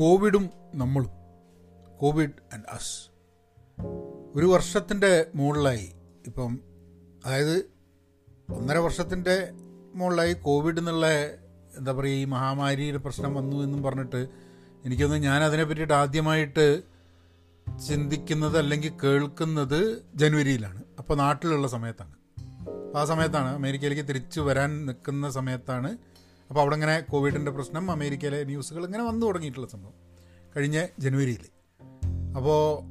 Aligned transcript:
കോവിഡും 0.00 0.50
നമ്മളും. 0.74 1.10
Covid 1.98 2.54
and 2.54 2.64
us 2.70 3.10
ഒരു 4.34 4.46
വർഷത്തിന്റെ 4.46 5.26
മുകളിലായി 5.34 5.92
ഇപ്പം 6.26 6.60
അതായത് 7.24 7.70
ഒന്നര 8.54 8.76
വർഷത്തിന്റെ 8.76 9.50
മുകളിലായി 9.94 10.32
കോവിഡ് 10.32 10.78
എന്നുള്ള 10.78 11.06
എന്താ 11.78 11.92
പറയുക 11.92 12.14
ഈ 12.14 12.24
മഹാമാരിയുടെ 12.24 12.98
പ്രശ്നം 12.98 13.34
വന്നു 13.34 13.62
എന്നും 13.62 13.82
പറഞ്ഞിട്ട് 13.82 14.28
എനിക്കൊന്ന് 14.84 15.16
ഞാൻ 15.16 15.42
അതിനെ 15.42 15.64
പറ്റിയിട്ട് 15.64 15.92
ആദ്യമായിട്ട് 15.92 16.82
ചിന്തിക്കുന്നത് 17.88 18.58
അല്ലെങ്കിൽ 18.58 18.92
കേൾക്കുന്നത് 19.04 20.02
ജനുവരിയിലാണ്. 20.14 20.82
അപ്പോൾ 20.98 21.14
നാട്ടിലുള്ള 21.14 21.68
സമയത്താണ്. 21.68 22.14
അപ്പോൾ 22.48 22.98
ആ 22.98 23.04
സമയത്താണ് 23.04 23.48
അമേരിക്കയിലേക്ക് 23.48 24.08
തിരിച്ചു 24.08 24.40
വരാൻ 24.40 24.86
നിൽക്കുന്ന 24.86 25.30
സമയത്താണ് 25.30 25.98
അപ്പോൾ 26.50 26.60
അവിടെ 26.60 26.74
ഇങ്ങനെ 26.74 27.00
കോവിഡിന്റെ 27.00 27.50
പ്രശ്നം 27.50 27.90
അമേരിക്കയിലെ 27.90 28.44
ന്യൂസുകൾ 28.44 28.86
ഇങ്ങനെ 28.86 29.04
വന്നു 29.04 29.26
തുടങ്ങിയിട്ടുള്ള 29.26 29.66
സംഭവം 29.66 29.92
കഴിഞ്ഞ 30.56 30.86
ജനുവരിയിൽ 30.98 31.38
അപ്പോൾ 32.36 32.82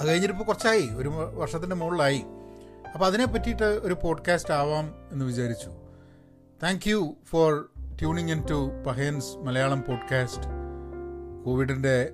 അത് 0.00 0.08
കഴിഞ്ഞിട്ടിപ്പോൾ 0.08 0.44
കുറച്ചായി 0.44 0.88
ഒരു 0.96 1.08
വർഷത്തിന്റെ 1.34 1.76
മുകളിലായി. 1.76 2.22
അപ്പോൾ 2.94 3.06
അതിനെ 3.06 3.26
പറ്റിയിട്ട് 3.26 3.62
ഒരു 3.62 3.96
പോഡ്കാസ്റ്റ് 4.02 4.54
ആവാം 4.54 4.94
എന്ന് 5.12 5.24
വിചാരിച്ചു. 5.24 5.70
Thank 6.62 6.88
you 6.88 7.16
for 7.24 7.68
tuning 8.00 8.30
in 8.30 8.46
to 8.50 8.70
പഹേൻസ് 8.86 9.36
Malayalam 9.36 9.80
podcast. 9.80 10.46
കോവിഡിന്റെ 11.44 12.12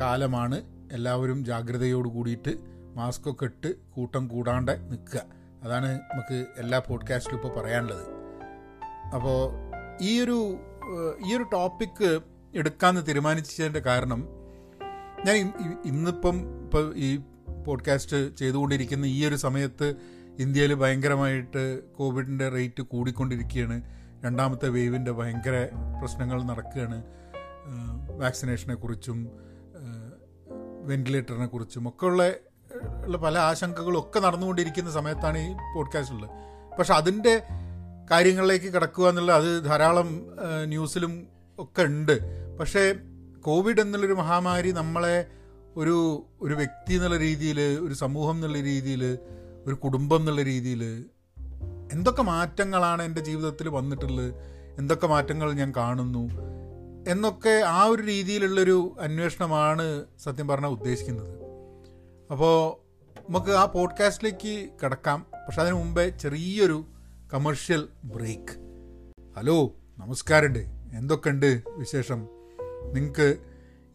കാലമാണ് 0.00 0.60
എല്ലാവരും 0.92 1.44
ജാഗ്രതയോട് 1.44 2.08
കൂടിയിട്ട് 2.08 2.56
മാസ്കൊക്കെ 2.94 3.44
ഇട്ട് 3.44 3.74
കൂട്ടം 3.90 4.28
കൂടാണ്ട് 4.28 4.72
നിൽക്കുക. 4.72 5.22
അതാണ് 5.62 6.00
നമുക്ക് 6.12 6.46
എല്ലാ 6.58 6.78
പോഡ്കാസ്റ്റിലും 6.78 7.40
ഇപ്പോൾ 7.40 7.60
പറയാനുള്ളത്. 7.60 8.06
അപ്പോൾ 9.14 9.69
ഈ 10.00 10.20
ഒരു 10.20 10.56
ഈ 11.26 11.36
ഒരു 11.36 11.42
ടോപ്പിക്ക് 11.42 12.20
എടുക്കാമെന്ന് 12.54 13.06
തീരുമാനിച്ചതിന്റെ 13.06 13.80
കാരണം 13.80 14.28
ഞാൻ 15.26 15.52
ഇന്നിപ്പം 15.84 16.64
ഇപ്പോൾ 16.64 16.96
ഈ 16.96 17.20
പോഡ്കാസ്റ്റ് 17.66 18.36
ചെയ്തുകൊണ്ടിരിക്കുന്ന 18.36 19.06
ഈ 19.06 19.26
ഒരു 19.26 19.34
സമയത്ത് 19.34 19.94
ഇന്ത്യയിൽ 20.38 20.74
ഭയങ്കരമായിട്ട് 20.74 21.94
കോവിഡിന്റെ 21.94 22.48
റേറ്റ് 22.48 22.82
കൂടിക്കൊണ്ടിരിക്കുകയാണ്. 22.82 23.82
രണ്ടാമത്തെ 24.24 24.68
വേവിന്റെ 24.68 25.10
ഭയങ്കര 25.10 25.68
പ്രശ്നങ്ങൾ 26.00 26.42
നടക്കുകയാണ്. 26.42 27.02
വാക്സിനേഷനെ 28.18 28.74
കുറിച്ചും 28.74 29.28
വെന്റിലേറ്ററിനെ 30.82 31.46
കുറിച്ചും 31.46 31.88
ഒക്കെ 31.88 32.06
ഉള്ള 32.06 32.28
ഉള്ള 33.04 33.16
പല 33.16 33.38
ആശങ്കകളും 33.38 33.98
ഒക്കെ 33.98 34.20
നടന്നുകൊണ്ടിരിക്കുന്ന 34.20 34.90
സമയത്താണ് 34.90 35.38
ഈ 35.38 35.52
പോഡ്കാസ്റ്റ് 35.52 36.14
ഉള്ളത്. 36.14 36.30
പക്ഷെ 36.78 36.94
അതിന്റെ 36.94 37.42
കാര്യങ്ങളിലേക്ക് 38.10 38.66
കിടക്കുക 38.66 39.08
എന്നുള്ള 39.08 39.32
അത് 39.32 39.64
ധാരാളം 39.64 40.26
ന്യൂസിലും 40.64 41.26
ഒക്കെ 41.58 41.82
ഉണ്ട്. 41.82 42.18
പക്ഷേ 42.58 42.94
കോവിഡ് 43.40 43.80
എന്നുള്ളൊരു 43.80 44.12
മഹാമാരി 44.12 44.70
നമ്മളെ 44.70 45.26
ഒരു 45.76 46.26
ഒരു 46.40 46.54
വ്യക്തി 46.54 46.94
എന്നുള്ള 46.94 47.16
രീതിയിൽ 47.16 47.60
ഒരു 47.60 47.94
സമൂഹം 47.94 48.34
എന്നുള്ള 48.34 48.60
രീതിയിൽ 48.60 49.18
ഒരു 49.66 49.74
കുടുംബം 49.74 50.16
എന്നുള്ള 50.16 50.42
രീതിയിൽ 50.42 51.04
എന്തൊക്കെ 51.92 52.22
മാറ്റങ്ങളാണ് 52.22 53.02
എന്റെ 53.02 53.20
ജീവിതത്തിൽ 53.20 53.68
വന്നിട്ടുള്ളത്? 53.68 54.34
എന്തൊക്കെ 54.78 55.06
മാറ്റങ്ങൾ 55.06 55.52
ഞാൻ 55.52 55.72
കാണുന്നു? 55.76 56.28
എന്നൊക്കെ 57.08 57.62
ആ 57.66 57.84
ഒരു 57.84 58.02
രീതിയിലുള്ളൊരു 58.02 58.96
അന്വേഷണമാണ് 59.00 60.04
സത്യം 60.22 60.48
പറഞ്ഞാൽ 60.48 60.68
ഉദ്ദേശിക്കുന്നത്. 60.68 61.36
അപ്പോൾ 62.30 62.76
നമുക്ക് 63.20 63.50
ആ 63.50 63.64
പോഡ്കാസ്റ്റിലേക്ക് 63.64 64.68
കിടക്കാം. 64.82 65.26
പക്ഷെ 65.46 65.60
അതിന് 65.60 65.74
മുമ്പേ 65.74 66.08
ചെറിയൊരു 66.08 66.84
കമേഴ്ഷ്യൽ 67.34 67.88
ബ്രേക്ക് 68.04 68.56
ഹലോ 69.36 69.76
നമസ്കാരമുണ്ട് 69.98 70.58
എന്തൊക്കെയുണ്ട് 70.94 71.62
വിശേഷം? 71.76 72.28
നിങ്ങൾക്ക് 72.92 73.36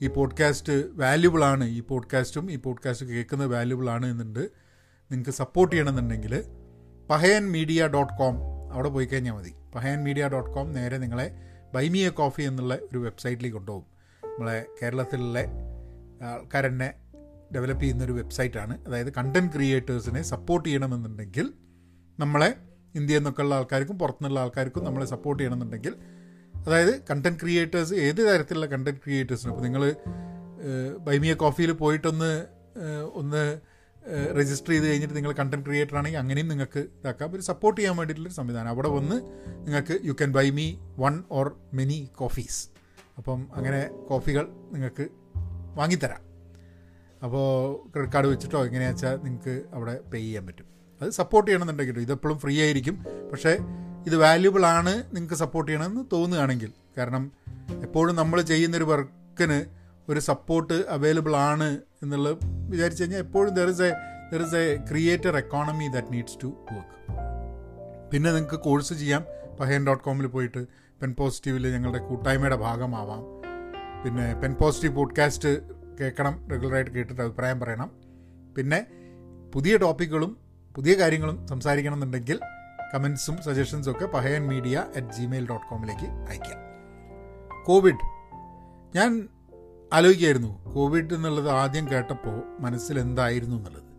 ഈ 0.02 0.08
പോഡ്കാസ്റ്റ് 0.08 0.98
വാല്യുബിൾ 0.98 1.44
ആണ്. 1.44 1.64
ഈ 1.64 1.80
പോഡ്കാസ്റ്റും 1.80 2.52
ഈ 2.52 2.56
പോഡ്കാസ്റ്റ് 2.56 3.06
കേൾക്കുന്നത് 3.06 3.54
വാല്യുബിൾ 3.54 3.90
ആണ് 3.90 4.06
എന്നുണ്ട്. 4.06 4.40
നിങ്ങൾക്ക് 4.40 5.32
സപ്പോർട്ട് 5.32 5.76
ചെയ്യണമെന്നുണ്ടെങ്കിൽ 5.76 6.44
പഹയൻ 7.10 7.52
മീഡിയ 7.52 7.88
ഡോട്ട് 7.88 8.14
കോം 8.14 8.36
അവിടെ 8.74 8.90
പോയി 8.90 9.06
കഴിഞ്ഞാൽ 9.06 9.34
മതി. 9.34 9.54
പഹയൻ 9.76 10.04
മീഡിയ 10.04 10.28
ഡോട്ട് 10.28 10.52
കോം 10.52 10.74
നേരെ 10.74 10.98
നിങ്ങളെ 10.98 11.32
ബൈമിയ 11.74 12.10
കോഫി 12.10 12.42
എന്നുള്ള 12.42 12.76
ഒരു 12.76 12.98
വെബ്സൈറ്റിലേക്ക് 12.98 13.58
കൊണ്ടുപോകും. 13.58 13.86
നമ്മളെ 14.26 14.66
കേരളത്തിലുള്ള 14.82 15.40
ആൾക്കാരെന്നെ 16.24 16.94
ഡെവലപ്പ് 17.56 17.84
ചെയ്യുന്നൊരു 17.84 18.12
വെബ്സൈറ്റാണ് 18.12 18.86
അതായത് 18.86 19.14
കണ്ടന്റ് 19.14 19.54
ക്രിയേറ്റേഴ്സിനെ 19.54 20.22
സപ്പോർട്ട് 20.22 20.70
ചെയ്യണമെന്നുണ്ടെങ്കിൽ 20.70 21.54
നമ്മളെ 22.20 22.75
ഇന്ത്യയിൽ 22.96 23.20
നിന്നൊക്കെയുള്ള 23.20 23.56
ആൾക്കാർക്കും 23.56 24.00
പുറത്തുനിന്നുള്ള 24.00 24.40
ആൾക്കാർക്കും 24.40 24.84
നമ്മളെ 24.84 25.06
സപ്പോർട്ട് 25.06 25.44
ചെയ്യണമെന്നുണ്ടെങ്കിൽ 25.44 25.96
അതായത് 26.66 27.02
കണ്ടന്റ് 27.10 27.40
ക്രിയേറ്റേഴ്സ് 27.40 27.94
ഏത് 27.94 28.22
തരത്തിലുള്ള 28.28 28.66
കണ്ടന്റ് 28.66 29.00
ക്രിയേറ്റേഴ്സിനും 29.00 29.52
അപ്പോൾ 29.52 29.64
നിങ്ങൾ 29.64 29.96
ബൈമിയ 30.98 31.34
കോഫിയിൽ 31.34 31.72
പോയിട്ടൊന്ന് 31.72 32.46
ഒന്ന് 33.14 33.60
രജിസ്റ്റർ 34.40 34.72
ചെയ്ത് 34.72 34.88
കഴിഞ്ഞിട്ട് 34.88 35.16
നിങ്ങൾ 35.16 35.32
കണ്ടന്റ് 35.32 35.66
ക്രിയേറ്റർ 35.66 35.98
ആണെങ്കിൽ 35.98 36.20
അങ്ങനെയും 36.20 36.48
നിങ്ങൾക്ക് 36.48 36.80
ഇതാക്കാം. 36.80 37.36
ഒരു 37.36 37.42
സപ്പോർട്ട് 37.42 37.82
ചെയ്യാൻ 37.82 37.98
വേണ്ടിയിട്ടുള്ളൊരു 37.98 38.36
സംവിധാനം. 38.36 38.70
അവിടെ 38.70 38.88
വന്ന് 38.88 39.16
നിങ്ങൾക്ക് 39.66 40.00
you 40.04 40.12
can 40.12 40.34
buy 40.34 40.52
me 40.52 40.76
one 40.98 41.24
or 41.32 41.60
many 41.74 42.10
coffees 42.16 42.70
അപ്പം 43.18 43.48
അങ്ങനെ 43.56 43.90
കോഫികൾ 44.08 44.48
നിങ്ങൾക്ക് 44.72 45.08
വാങ്ങിത്തരാം. 45.76 46.22
അപ്പോൾ 47.24 47.46
ക്രെഡിറ്റ് 47.92 48.14
കാർഡ് 48.14 48.28
വെച്ചിട്ടോ 48.28 48.66
എങ്ങനെയാച്ചാൽ 48.66 49.16
നിങ്ങൾക്ക് 49.16 49.64
അവിടെ 49.74 50.00
പേ 50.14 50.20
ചെയ്യാൻ 50.20 50.46
പറ്റും. 50.48 50.75
അത് 51.02 51.10
സപ്പോർട്ട് 51.10 51.52
ചെയ്യണമെന്നുണ്ടെങ്കിൽ 51.52 52.00
ഇതെപ്പോഴും 52.00 52.40
ഫ്രീ 52.40 52.62
ആയിരിക്കും. 52.62 53.06
പക്ഷേ 53.32 53.58
ഇത് 54.08 54.16
വാല്യുബിൾ 54.16 54.66
ആണ് 54.66 55.04
നിങ്ങൾക്ക് 55.14 55.36
സപ്പോർട്ട് 55.36 55.72
ചെയ്യണമെന്ന് 55.72 56.06
തോന്നുകയാണെങ്കിൽ. 56.12 56.72
കാരണം 56.98 57.32
എപ്പോഴും 57.82 58.16
നമ്മൾ 58.16 58.42
ചെയ്യുന്നൊരു 58.42 58.84
വർക്കിന് 58.84 59.66
ഒരു 60.10 60.20
സപ്പോർട്ട് 60.20 60.74
അവൈലബിൾ 60.74 61.36
ആണ് 61.36 61.78
എന്നുള്ളത് 62.04 62.38
വിചാരിച്ചു 62.70 63.04
കഴിഞ്ഞാൽ 63.04 63.20
എപ്പോഴും 63.20 63.54
there 63.54 63.70
is 63.70 63.82
a 63.82 63.92
there 64.34 64.42
is 64.46 64.56
a 64.56 64.76
creator 64.76 65.38
economy 65.38 65.88
that 65.88 66.14
needs 66.14 66.38
to 66.44 66.48
work 66.48 66.96
പിന്നെ 68.12 68.32
നിങ്ങൾക്ക് 68.32 68.60
കോഴ്സ് 68.60 68.94
ചെയ്യാം. 68.94 69.26
പഹേൻ 69.60 69.88
ഡോട്ട് 69.88 70.04
കോമിൽ 70.04 70.28
പോയിട്ട് 70.28 70.68
പെൻ 71.02 71.16
പോസിറ്റീവിൽ 71.20 71.68
ഞങ്ങളുടെ 71.68 71.98
കൂട്ടായ്മയുടെ 71.98 72.56
ഭാഗമാവാം. 72.56 73.24
പിന്നെ 74.04 74.34
പെൻ 74.34 74.54
പോസിറ്റീവ് 74.54 74.96
പോഡ്കാസ്റ്റ് 74.96 75.62
കേൾക്കണം 76.00 76.48
റെഗുലറായിട്ട് 76.52 76.92
കേട്ടിട്ട് 76.92 77.22
അഭിപ്രായം 77.22 77.60
പറയണം. 77.60 77.92
പിന്നെ 78.58 78.86
പുതിയ 79.54 79.78
ടോപ്പിക്കുകളും 79.78 80.38
പുതിയ 80.76 80.94
കാര്യങ്ങളും 80.94 81.48
സംസാരിക്കണം 81.48 81.94
എന്നുണ്ടെങ്കിൽ 81.94 82.40
കമൻസും 82.94 83.38
സജഷൻസും 83.44 83.92
ഒക്കെ 83.92 84.06
Pahayan 84.06 84.48
media 84.48 84.84
at 84.96 85.08
gmail 85.08 85.50
dot 85.50 85.68
കോമിലേക്ക് 85.70 86.08
അയക്കാം 86.30 86.60
കോവിഡ്. 87.66 88.04
ഞാൻ 88.96 89.28
ആലോചിക്കായിരുന്നു 89.94 90.74
കോവിഡ് 90.74 91.14
എന്നുള്ളത് 91.14 91.50
ആദ്യം 91.50 91.92
കേട്ടപ്പോൾ 91.92 92.44
മനസ്സിൽ 92.60 93.00
എന്തായിരുന്നു 93.00 93.56
എന്നുള്ളത്. 93.56 93.90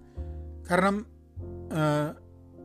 കാരണം 0.70 1.06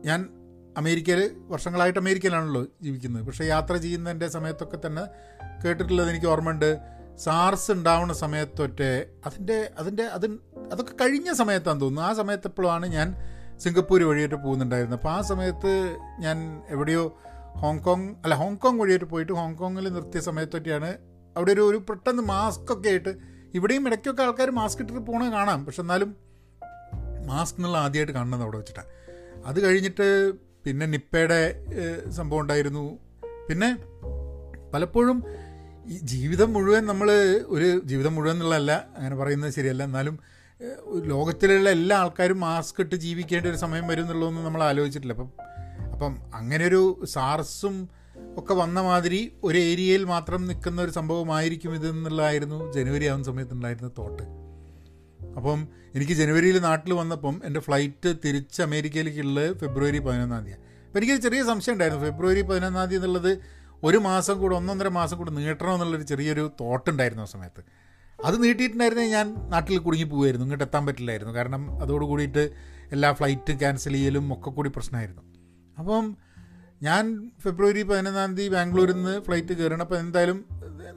ഞാൻ 0.04 0.28
അമേരിക്കയിൽ 0.76 1.36
വർഷങ്ങളായിട്ട് 1.48 1.98
അമേരിക്കയിലാണല്ലോ 1.98 2.66
ജീവിക്കുന്നത്. 2.82 3.24
പക്ഷേ 3.26 3.44
യാത്ര 3.44 3.76
ചെയ്യുന്നതിന്റെ 3.76 4.28
സമയത്തൊക്കെ 4.28 4.78
തന്നെ 4.86 5.04
കേട്ടിട്ടുള്ളത് 5.64 6.10
എനിക്ക് 6.10 6.26
ഓർമ്മയുണ്ട്. 6.26 6.78
സാർസ് 7.18 7.70
ഉണ്ടാവുന്ന 7.72 8.12
സമയത്തൊക്കെ 8.12 9.06
അതിന്റെ 9.26 9.70
അതിന്റെ 9.78 10.02
അത് 10.02 10.26
അതൊക്കെ 10.72 10.94
കഴിഞ്ഞ 11.00 11.32
സമയത്താണെന്ന് 11.32 11.84
തോന്നുന്നു. 11.84 12.08
ആ 12.08 12.12
സമയത്തെപ്പോഴാണ് 12.12 12.86
ഞാൻ 12.86 13.08
സിംഗപ്പൂർ 13.64 14.02
വഴിയായിട്ട് 14.10 14.38
പോകുന്നുണ്ടായിരുന്നു. 14.44 14.96
അപ്പോൾ 14.98 15.12
ആ 15.16 15.20
സമയത്ത് 15.30 15.72
ഞാൻ 16.24 16.38
എവിടെയോ 16.74 17.02
ഹോങ്കോങ് 17.62 18.08
അല്ല 18.24 18.34
ഹോങ്കോങ് 18.42 18.80
വഴിയായിട്ട് 18.82 19.08
പോയിട്ട് 19.12 19.32
ഹോങ്കോങ്ങിൽ 19.40 19.88
നിർത്തിയ 19.96 20.20
സമയത്തൊക്കെയാണ് 20.28 20.90
അവിടെ 21.36 21.50
ഒരു 21.56 21.62
ഒരു 21.70 21.78
പെട്ടെന്ന് 21.88 22.22
മാസ്ക് 22.32 22.72
ഒക്കെ 22.74 22.88
ആയിട്ട് 22.92 23.12
ഇവിടെയും 23.58 23.86
ഇടയ്ക്കൊക്കെ 23.88 24.22
ആൾക്കാർ 24.26 24.50
മാസ്ക് 24.60 24.80
ഇട്ടിട്ട് 24.82 25.02
പോകണത് 25.08 25.32
കാണാം. 25.38 25.60
പക്ഷെ 25.66 25.82
എന്നാലും 25.84 26.10
മാസ്ക് 27.30 27.58
എന്നുള്ള 27.58 27.78
ആദ്യമായിട്ട് 27.86 28.14
കാണുന്നത് 28.18 28.42
അവിടെ 28.46 28.58
വെച്ചിട്ടാണ് 28.60 28.90
അത് 29.48 29.58
കഴിഞ്ഞിട്ട് 29.64 30.08
പിന്നെ 30.64 30.86
നിപ്പയുടെ 30.94 31.40
സംഭവം 32.18 32.40
ഉണ്ടായിരുന്നു. 32.42 32.84
പിന്നെ 33.48 33.70
പലപ്പോഴും 34.74 35.18
ഈ 35.92 35.96
ജീവിതം 36.12 36.50
മുഴുവൻ 36.56 36.82
നമ്മൾ 36.90 37.08
ഒരു 37.54 37.68
ജീവിതം 37.90 38.12
മുഴുവൻ 38.16 38.36
എന്നുള്ളതല്ല 38.36 38.72
അങ്ങനെ 38.96 39.16
പറയുന്നത് 39.20 39.52
ശരിയല്ല. 39.56 39.82
എന്നാലും 39.90 40.14
ലോകത്തിലുള്ള 41.04 41.70
എല്ലാ 41.70 41.96
ആൾക്കാരും 41.96 42.40
മാസ്ക് 42.40 42.80
ഇട്ട് 42.80 42.94
ജീവിക്കേണ്ട 42.94 43.46
ഒരു 43.46 43.56
സമയം 43.56 43.86
വരും 43.86 44.02
എന്നുള്ളതൊന്നും 44.02 44.44
നമ്മൾ 44.44 44.62
ആലോചിച്ചിട്ടില്ല. 44.62 45.12
അപ്പം 45.12 45.30
അപ്പം 45.92 46.16
അങ്ങനെ 46.34 46.66
ഒരു 46.66 47.04
സാർസും 47.04 47.88
ഒക്കെ 48.36 48.54
വന്ന 48.54 48.80
മാതിരി 48.80 49.32
ഒരു 49.44 49.58
ഏരിയയിൽ 49.58 50.04
മാത്രം 50.04 50.48
നിൽക്കുന്ന 50.48 50.82
ഒരു 50.82 50.90
സംഭവമായിരിക്കും 50.90 51.74
ഇത് 51.74 51.88
എന്നുള്ളതായിരുന്നു 51.88 52.72
ജനുവരി 52.72 53.04
ആവുന്ന 53.04 53.24
സമയത്തുണ്ടായിരുന്ന 53.24 53.90
തോട്ട്. 53.98 54.22
അപ്പം 55.36 55.68
എനിക്ക് 55.94 56.12
ജനുവരിയിൽ 56.12 56.58
നാട്ടിൽ 56.58 56.92
വന്നപ്പം 56.92 57.40
എന്റെ 57.44 57.60
ഫ്ലൈറ്റ് 57.60 58.14
തിരിച്ച് 58.24 58.62
അമേരിക്കയിലേക്കുള്ളത് 58.62 59.56
ഫെബ്രുവരി 59.56 59.98
പതിനൊന്നാം 59.98 60.44
തീയതി. 60.44 60.58
അപ്പം 60.86 60.98
എനിക്കൊരു 60.98 61.20
ചെറിയ 61.20 61.44
സംശയം 61.44 61.72
ഉണ്ടായിരുന്നു. 61.72 62.04
ഫെബ്രുവരി 62.04 62.42
പതിനൊന്നാം 62.42 62.88
തീയതി 62.88 63.06
എന്നുള്ളത് 63.06 63.38
ഒരു 63.82 63.96
മാസം 63.96 64.38
കൂടെ 64.38 64.56
ഒന്നൊന്നര 64.56 64.88
മാസം 64.88 65.18
കൂടെ 65.18 65.30
നീട്ടണം 65.30 65.74
എന്നുള്ളൊരു 65.74 66.02
ചെറിയൊരു 66.02 66.50
തോട്ടുണ്ടായിരുന്നു 66.60 67.22
ആ 67.22 67.26
സമയത്ത്. 67.26 67.81
അത് 68.24 68.42
നീട്ടിയിട്ടുണ്ടായിരുന്നെങ്കിൽ 68.42 69.14
ഞാൻ 69.16 69.28
നാട്ടിൽ 69.48 69.78
കുടുങ്ങി 69.78 70.04
പോകുമായിരുന്നു 70.04 70.44
ഇങ്ങോട്ട് 70.44 70.64
എത്താൻ 70.64 70.86
പറ്റില്ലായിരുന്നു. 70.86 71.32
കാരണം 71.34 71.82
അതോട് 71.82 72.04
കൂടിയിട്ട് 72.04 72.52
എല്ലാ 72.92 73.12
ഫ്ലൈറ്റ് 73.12 73.58
ക്യാൻസൽ 73.58 73.92
ചെയ്യലും 73.92 74.32
ഒക്കെ 74.34 74.50
കൂടി 74.50 74.70
പ്രശ്നമായിരുന്നു. 74.76 75.22
അപ്പം 75.78 76.16
ഞാൻ 76.82 77.30
ഫെബ്രുവരി 77.42 77.82
പതിനൊന്നാം 77.82 78.36
തീയതി 78.36 78.52
ബാംഗ്ലൂരിൽ 78.54 78.92
നിന്ന് 78.92 79.20
ഫ്ലൈറ്റ് 79.20 79.54
കയറണം 79.58 79.80
അപ്പോൾ 79.80 79.98
എന്തായാലും 79.98 80.44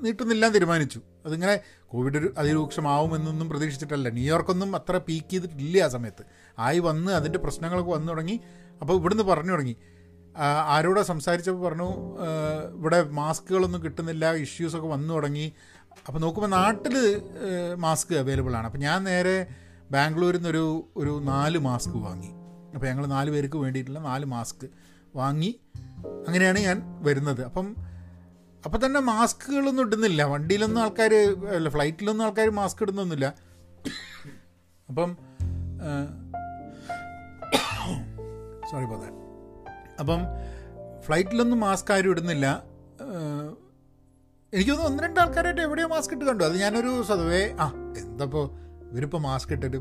നീട്ടുന്നില്ലാൻ 0.02 0.52
തീരുമാനിച്ചു. 0.52 1.00
അതിങ്ങനെ 1.26 1.60
കോവിഡ് 1.88 2.18
ഒരു 2.18 2.34
അതിരൂക്ഷമാവുമെന്നൊന്നും 2.38 3.50
പ്രതീക്ഷിച്ചിട്ടല്ല. 3.50 4.10
ന്യൂയോർക്കൊന്നും 4.10 4.76
അത്ര 4.76 4.98
പീക്ക് 4.98 5.32
ചെയ്തിട്ടില്ല 5.32 5.84
ആ 5.84 5.88
സമയത്ത്. 5.88 6.24
ആയി 6.60 6.80
വന്ന് 6.80 7.12
അതിന്റെ 7.12 7.40
പ്രശ്നങ്ങളൊക്കെ 7.40 7.92
വന്നു 7.92 8.08
തുടങ്ങി. 8.08 8.40
അപ്പോൾ 8.82 8.94
ഇവിടുന്ന് 9.00 9.24
പറഞ്ഞു 9.24 9.52
തുടങ്ങി. 9.52 9.76
ആരോടെ 10.66 11.02
സംസാരിച്ചപ്പോൾ 11.02 11.62
പറഞ്ഞു 11.62 11.90
ഇവിടെ 12.78 13.10
മാസ്കുകളൊന്നും 13.10 13.84
കിട്ടുന്നില്ല 13.84 14.34
ഇഷ്യൂസൊക്കെ 14.36 14.88
വന്നു 14.88 15.14
തുടങ്ങി. 15.14 15.54
അപ്പോൾ 16.08 16.20
നോക്കുമ്പോൾ 16.20 16.50
നാട്ടിൽ 16.50 17.22
മാസ്ക് 17.76 18.16
അവൈലബിൾ 18.16 18.56
ആണ്. 18.56 18.66
അപ്പോൾ 18.66 18.78
ഞാൻ 18.78 19.04
നേരെ 19.04 19.48
ബാംഗ്ലൂരിൽ 19.92 20.38
നിന്നൊരു 20.38 20.90
ഒരു 20.98 21.22
നാല് 21.24 21.58
മാസ്ക് 21.58 21.98
വാങ്ങി. 21.98 22.32
അപ്പോൾ 22.74 22.88
ഞങ്ങൾ 22.88 23.06
നാല് 23.06 23.32
പേർക്ക് 23.32 23.58
വേണ്ടിയിട്ടുള്ള 23.58 24.00
നാല് 24.00 24.26
മാസ്ക് 24.26 24.68
വാങ്ങി. 25.16 25.60
അങ്ങനെയാണ് 26.28 26.60
ഞാൻ 26.60 26.84
വരുന്നത്. 27.02 27.44
അപ്പം 27.44 27.76
അപ്പം 28.66 28.86
തന്നെ 28.86 29.00
മാസ്കുകളൊന്നും 29.00 29.84
ഇടുന്നില്ല. 29.88 30.24
വണ്ടിയിലൊന്നും 30.24 30.82
ആൾക്കാർ 30.82 31.14
അല്ല 31.56 31.70
ഫ്ലൈറ്റിലൊന്നും 31.70 32.26
ആൾക്കാർ 32.26 32.50
മാസ്ക് 32.50 32.84
ഇടുന്നൊന്നുമില്ല. 32.84 33.34
അപ്പം 34.90 35.18
സോറി 38.72 38.86
പോകാൻ 38.86 39.12
അപ്പം 40.00 40.22
ഫ്ലൈറ്റിലൊന്നും 41.02 41.60
മാസ്ക് 41.60 41.94
ആരും 41.94 42.10
ഇടുന്നില്ല. 42.10 42.64
എനിക്ക് 44.56 44.72
തോന്നുന്നു 44.72 44.92
ഒന്ന് 44.92 45.04
രണ്ട് 45.04 45.20
ആൾക്കാരായിട്ട് 45.20 45.62
എവിടെയോ 45.62 45.88
മാസ്ക് 45.88 46.14
ഇട്ട് 46.14 46.26
കണ്ടു. 46.26 46.44
അത് 46.44 46.60
ഞാനൊരു 46.60 47.04
സ്വതവേ 47.04 47.52
ആ 47.60 47.74
എന്തപ്പോൾ 47.98 48.46
ഇവരിപ്പോൾ 48.92 49.18
മാസ്ക് 49.18 49.54
ഇട്ടിട്ട് 49.54 49.78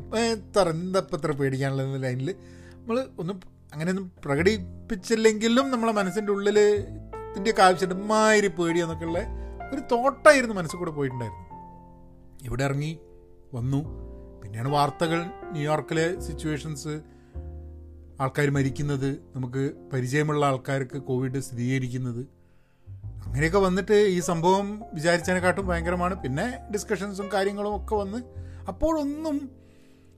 എന്തപ്പോൾ 0.69 1.17
ഇത്ര 1.17 1.31
പേടിക്കാനുള്ള 1.31 1.97
ലൈനിൽ 1.97 2.35
നമ്മൾ 2.75 3.05
ഒന്നും 3.19 3.41
അങ്ങനെയൊന്നും 3.73 4.11
പ്രകടിപ്പിച്ചില്ലെങ്കിലും 4.25 5.71
നമ്മളെ 5.71 5.93
മനസ്സിന്റെ 5.93 6.31
ഉള്ളിൽ 6.31 6.59
ഇതിന്റെ 6.59 7.61
ആവശ്യമുണ്ട് 7.61 8.05
മാതിരി 8.05 8.47
പേടി 8.47 8.81
ഉള്ള 8.81 9.19
ഒരു 9.73 9.81
തോട്ടായിരുന്നു 9.91 10.55
മനസ്സിൽ 10.55 10.77
കൂടെ 10.77 10.91
പോയിട്ടുണ്ടായിരുന്നു 10.91 11.45
ഇവിടെ 12.45 12.63
ഇറങ്ങി 12.63 12.99
വന്നു. 13.53 13.81
പിന്നെയാണ് 14.41 14.69
വാർത്തകൾ 14.69 15.25
ന്യൂയോർക്കിലെ 15.51 16.19
സിറ്റുവേഷൻസ് 16.19 17.01
ആൾക്കാർ 18.21 18.49
മരിക്കുന്നത് 18.49 19.09
നമുക്ക് 19.35 19.73
പരിചയമുള്ള 19.93 20.45
ആൾക്കാർക്ക് 20.45 21.01
കോവിഡ് 21.01 21.39
സ്ഥിരീകരിക്കുന്നത്. 21.39 22.34
അങ്ങനെയൊക്കെ 23.35 23.59
വന്നിട്ട് 23.59 23.93
ഈ 23.93 24.19
സംഭവം 24.19 24.81
വിചാരിച്ചതിനെക്കാട്ടും 24.93 25.67
ഭയങ്കരമാണ്. 25.67 26.21
പിന്നെ 26.21 26.57
ഡിസ്കഷൻസും 26.73 27.29
കാര്യങ്ങളും 27.33 27.75
ഒക്കെ 27.75 27.95
വന്ന്. 27.95 28.19
അപ്പോഴൊന്നും 28.67 29.49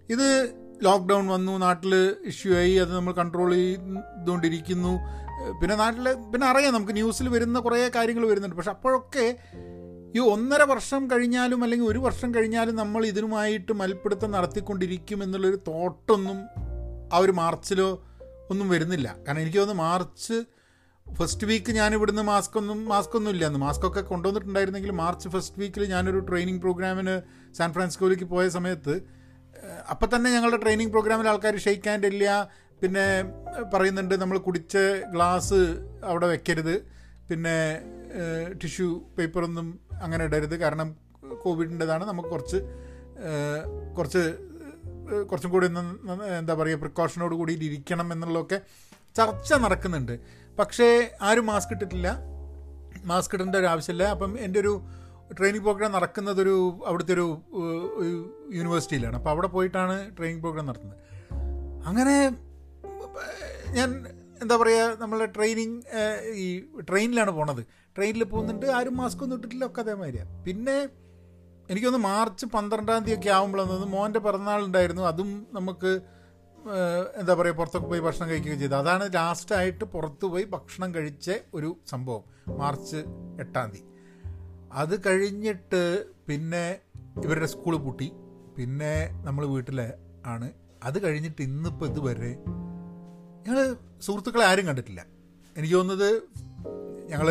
ഇത് 0.10 0.28
ലോക്ക്ഡൗൺ 0.84 1.28
വന്നു 1.28 1.58
നാട്ടിൽ 1.58 2.16
ഇഷ്യൂ 2.26 2.56
ആയി 2.56 2.76
അത് 2.76 2.96
നമ്മൾ 2.96 3.14
കൺട്രോൾ 3.14 3.54
ചെയ്തുകൊണ്ടിരിക്കുന്നു. 3.54 5.00
പിന്നെ 5.62 5.76
നാട്ടിൽ 5.76 6.14
പിന്നെ 6.14 6.48
അറിയാം 6.48 6.74
നമുക്ക് 6.74 6.94
ന്യൂസിൽ 6.94 7.30
വരുന്ന 7.30 7.60
കുറേ 7.60 7.92
കാര്യങ്ങൾ 7.96 8.28
വരുന്നുണ്ട്. 8.28 8.56
പക്ഷെ 8.56 8.72
അപ്പോഴൊക്കെ 8.72 9.38
ഈ 10.16 10.20
ഒന്നര 10.20 10.64
വർഷം 10.64 11.12
കഴിഞ്ഞാലും 11.12 11.64
അല്ലെങ്കിൽ 11.64 11.86
ഒരു 11.86 12.00
വർഷം 12.00 12.36
കഴിഞ്ഞാലും 12.36 12.76
നമ്മൾ 12.76 13.06
ഇതിനുമായിട്ട് 13.06 13.74
മൽപ്പിടുത്തം 13.74 14.32
നടത്തിക്കൊണ്ടിരിക്കും 14.32 15.24
എന്നുള്ളൊരു 15.24 15.56
തോട്ടൊന്നും 15.56 16.38
ആ 17.14 17.18
ഒരു 17.18 17.32
മാർച്ചിലോ 17.32 18.06
ഒന്നും 18.50 18.70
വരുന്നില്ല. 18.70 19.16
കാരണം 19.28 19.40
എനിക്ക് 19.40 19.58
തോന്നുന്നു 19.58 19.84
മാർച്ച് 19.84 20.57
ഫസ്റ്റ് 21.16 21.48
വീക്ക് 21.48 21.72
ഞാൻ 21.72 21.94
ഇവിടുന്ന് 21.94 22.22
മാസ്ക് 22.22 22.58
ഒന്നും 22.58 22.86
മാസ്ക് 22.86 23.16
ഒന്നും 23.18 23.32
ഇല്ലാന്ന് 23.32 23.60
മാസ്ക് 23.60 23.86
ഒക്കെ 23.88 24.02
കൊണ്ടുവന്നിട്ടുണ്ടായിരുന്നെങ്കിൽ 24.02 24.92
മാർച്ച് 24.92 25.30
ഫസ്റ്റ് 25.30 25.60
വീക്കിൽ 25.60 25.84
ഞാനൊരു 25.90 26.20
ട്രെയിനിങ് 26.20 26.60
പ്രോഗ്രാമിന് 26.60 27.16
സാൻ 27.58 27.74
ഫ്രാൻസിസ്കോയിലേക്ക് 27.74 28.26
പോയ 28.26 28.50
സമയത്ത് 28.50 28.96
അപ്പം 29.90 30.10
തന്നെ 30.16 30.30
ഞങ്ങളുടെ 30.32 30.58
ട്രെയിനിങ് 30.58 30.92
പ്രോഗ്രാമിൽ 30.92 31.28
ആൾക്കാർ 31.28 31.58
ഷെയ്ക്ക് 31.58 31.90
ഹാൻഡ് 31.90 32.08
ഇല്ല 32.08 32.50
പിന്നെ 32.82 33.06
പറയുന്നുണ്ട് 33.74 34.16
നമ്മൾ 34.22 34.38
കുടിച്ച 34.38 34.78
ഗ്ലാസ് 35.14 35.62
അവിടെ 36.04 36.28
വെക്കരുത് 36.28 36.76
പിന്നെ 37.30 37.56
ടിഷ്യൂ 38.64 38.90
പേപ്പറൊന്നും 39.18 39.80
അങ്ങനെ 40.02 40.24
ഇടരുത്. 40.24 40.56
കാരണം 40.56 40.96
കോവിഡിന്റെതാണ് 41.44 42.06
നമുക്ക് 42.06 42.30
കുറച്ച് 42.30 42.60
കുറച്ച് 43.98 44.24
കുറച്ചും 45.30 45.52
കൂടി 45.52 45.66
എന്താ 46.40 46.54
പറയുക 46.54 46.78
പ്രിക്കോഷനോട് 46.78 47.36
കൂടി 47.36 47.54
ഇരിക്കണം 47.54 48.14
എന്നുള്ളതൊക്കെ 48.14 48.62
ചർച്ച 49.16 49.54
നടക്കുന്നുണ്ട്. 49.54 50.16
പക്ഷേ 50.60 50.88
ആരും 51.22 51.46
മാസ്ക് 51.46 51.74
ഇട്ടിട്ടില്ല. 51.74 52.18
മാസ്ക് 53.06 53.36
ഇടേണ്ട 53.36 53.56
ഒരു 53.56 53.66
ആവശ്യമില്ല. 53.66 54.04
അപ്പം 54.04 54.40
എന്റെ 54.40 54.60
ഒരു 54.60 54.74
ട്രെയിനിങ് 55.38 55.64
പ്രോഗ്രാം 55.64 55.92
നടക്കുന്നതൊരു 55.92 56.56
അവിടുത്തെ 56.86 57.14
ഒരു 57.14 57.28
യൂണിവേഴ്സിറ്റിയിലാണ് 58.54 59.16
അപ്പോൾ 59.16 59.30
അവിടെ 59.30 59.48
പോയിട്ടാണ് 59.48 60.18
ട്രെയിനിങ് 60.18 60.42
പ്രോഗ്രാം 60.42 60.66
നടത്തുന്നത്. 60.66 60.98
അങ്ങനെ 61.88 62.16
ഞാൻ 63.78 63.90
എന്താ 64.42 64.56
പറയുക 64.58 65.02
നമ്മളെ 65.02 65.26
ട്രെയിനിങ് 65.26 65.82
ഈ 66.36 66.60
ട്രെയിനിലാണ് 66.90 67.32
പോണത്. 67.32 67.62
ട്രെയിനിൽ 67.98 68.24
പോകുന്നുണ്ട് 68.24 68.66
ആരും 68.66 68.98
മാസ്ക് 68.98 69.24
ഒന്നും 69.24 69.38
ഇട്ടിട്ടില്ല 69.38 69.66
ഒക്കെ 69.66 69.82
അതേമാതിരിയാണ് 69.82 70.44
പിന്നെ 70.44 70.78
എനിക്കൊന്ന് 71.70 72.00
മാർച്ച് 72.00 72.46
പന്ത്രണ്ടാം 72.46 73.04
തീയതി 73.04 73.20
ഒക്കെ 73.20 73.30
ആകുമ്പോഴാണ് 73.30 73.86
മോന്റെ 73.86 74.20
പിറന്നാളുണ്ടായിരുന്നു 74.20 75.04
അതും 75.04 75.48
നമുക്ക് 75.54 75.92
എന്താ 77.20 77.34
പറയുക 77.34 77.56
പുറത്തൊക്കെ 77.56 77.88
പോയി 77.88 78.00
ഭക്ഷണം 78.00 78.30
കഴിക്കുകയും 78.30 78.60
ചെയ്തു. 78.60 78.74
അതാണ് 78.74 79.14
ലാസ്റ്റായിട്ട് 79.14 79.84
പുറത്ത് 79.84 80.26
പോയി 80.26 80.44
ഭക്ഷണം 80.44 80.96
കഴിച്ച 80.96 81.32
ഒരു 81.54 81.78
സംഭവം 81.88 82.24
മാർച്ച് 82.58 82.98
എട്ടാം 83.40 83.70
തീയതി. 83.70 83.84
അത് 84.72 85.06
കഴിഞ്ഞിട്ട് 85.06 86.06
പിന്നെ 86.28 86.80
ഇവരുടെ 87.24 87.46
സ്കൂൾ 87.46 87.78
പൂട്ടി. 87.78 88.12
പിന്നെ 88.58 89.22
നമ്മൾ 89.24 89.46
വീട്ടിലെ 89.46 89.94
ആണ്. 90.26 90.52
അത് 90.84 91.04
കഴിഞ്ഞിട്ട് 91.04 91.42
ഇന്നിപ്പോൾ 91.42 91.86
ഇതുവരെ 91.86 92.32
ഞങ്ങൾ 93.46 93.76
സുഹൃത്തുക്കളെ 94.02 94.46
ആരും 94.46 94.68
കണ്ടിട്ടില്ല. 94.68 95.06
എനിക്ക് 95.58 95.76
തോന്നുന്നത് 95.76 96.22
ഞങ്ങൾ 97.10 97.30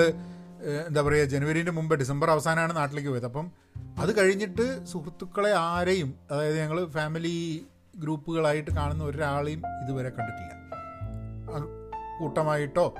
എന്താ 0.86 1.02
പറയുക 1.02 1.24
ജനുവരീന്റെ 1.24 1.72
മുമ്പ് 1.72 1.94
ഡിസംബർ 1.94 2.30
അവസാനമാണ് 2.30 2.76
നാട്ടിലേക്ക് 2.76 3.08
പോയത്. 3.08 3.24
അപ്പം 3.24 3.52
അത് 3.98 4.18
കഴിഞ്ഞിട്ട് 4.18 4.86
സുഹൃത്തുക്കളെ 4.86 5.52
ആരെയും 5.52 6.14
അതായത് 6.30 6.60
ഞങ്ങൾ 6.60 6.86
ഫാമിലി 6.86 7.66
ഗ്രൂപ്പുകളായിട്ട് 7.96 8.70
കാണുന്ന 8.70 9.04
ഒരാളെയും 9.04 9.62
ഇതുവരെ 9.82 10.10
കണ്ടിട്ടില്ല. 10.18 10.52
കൂട്ടമായിട്ടോ? 12.20 12.94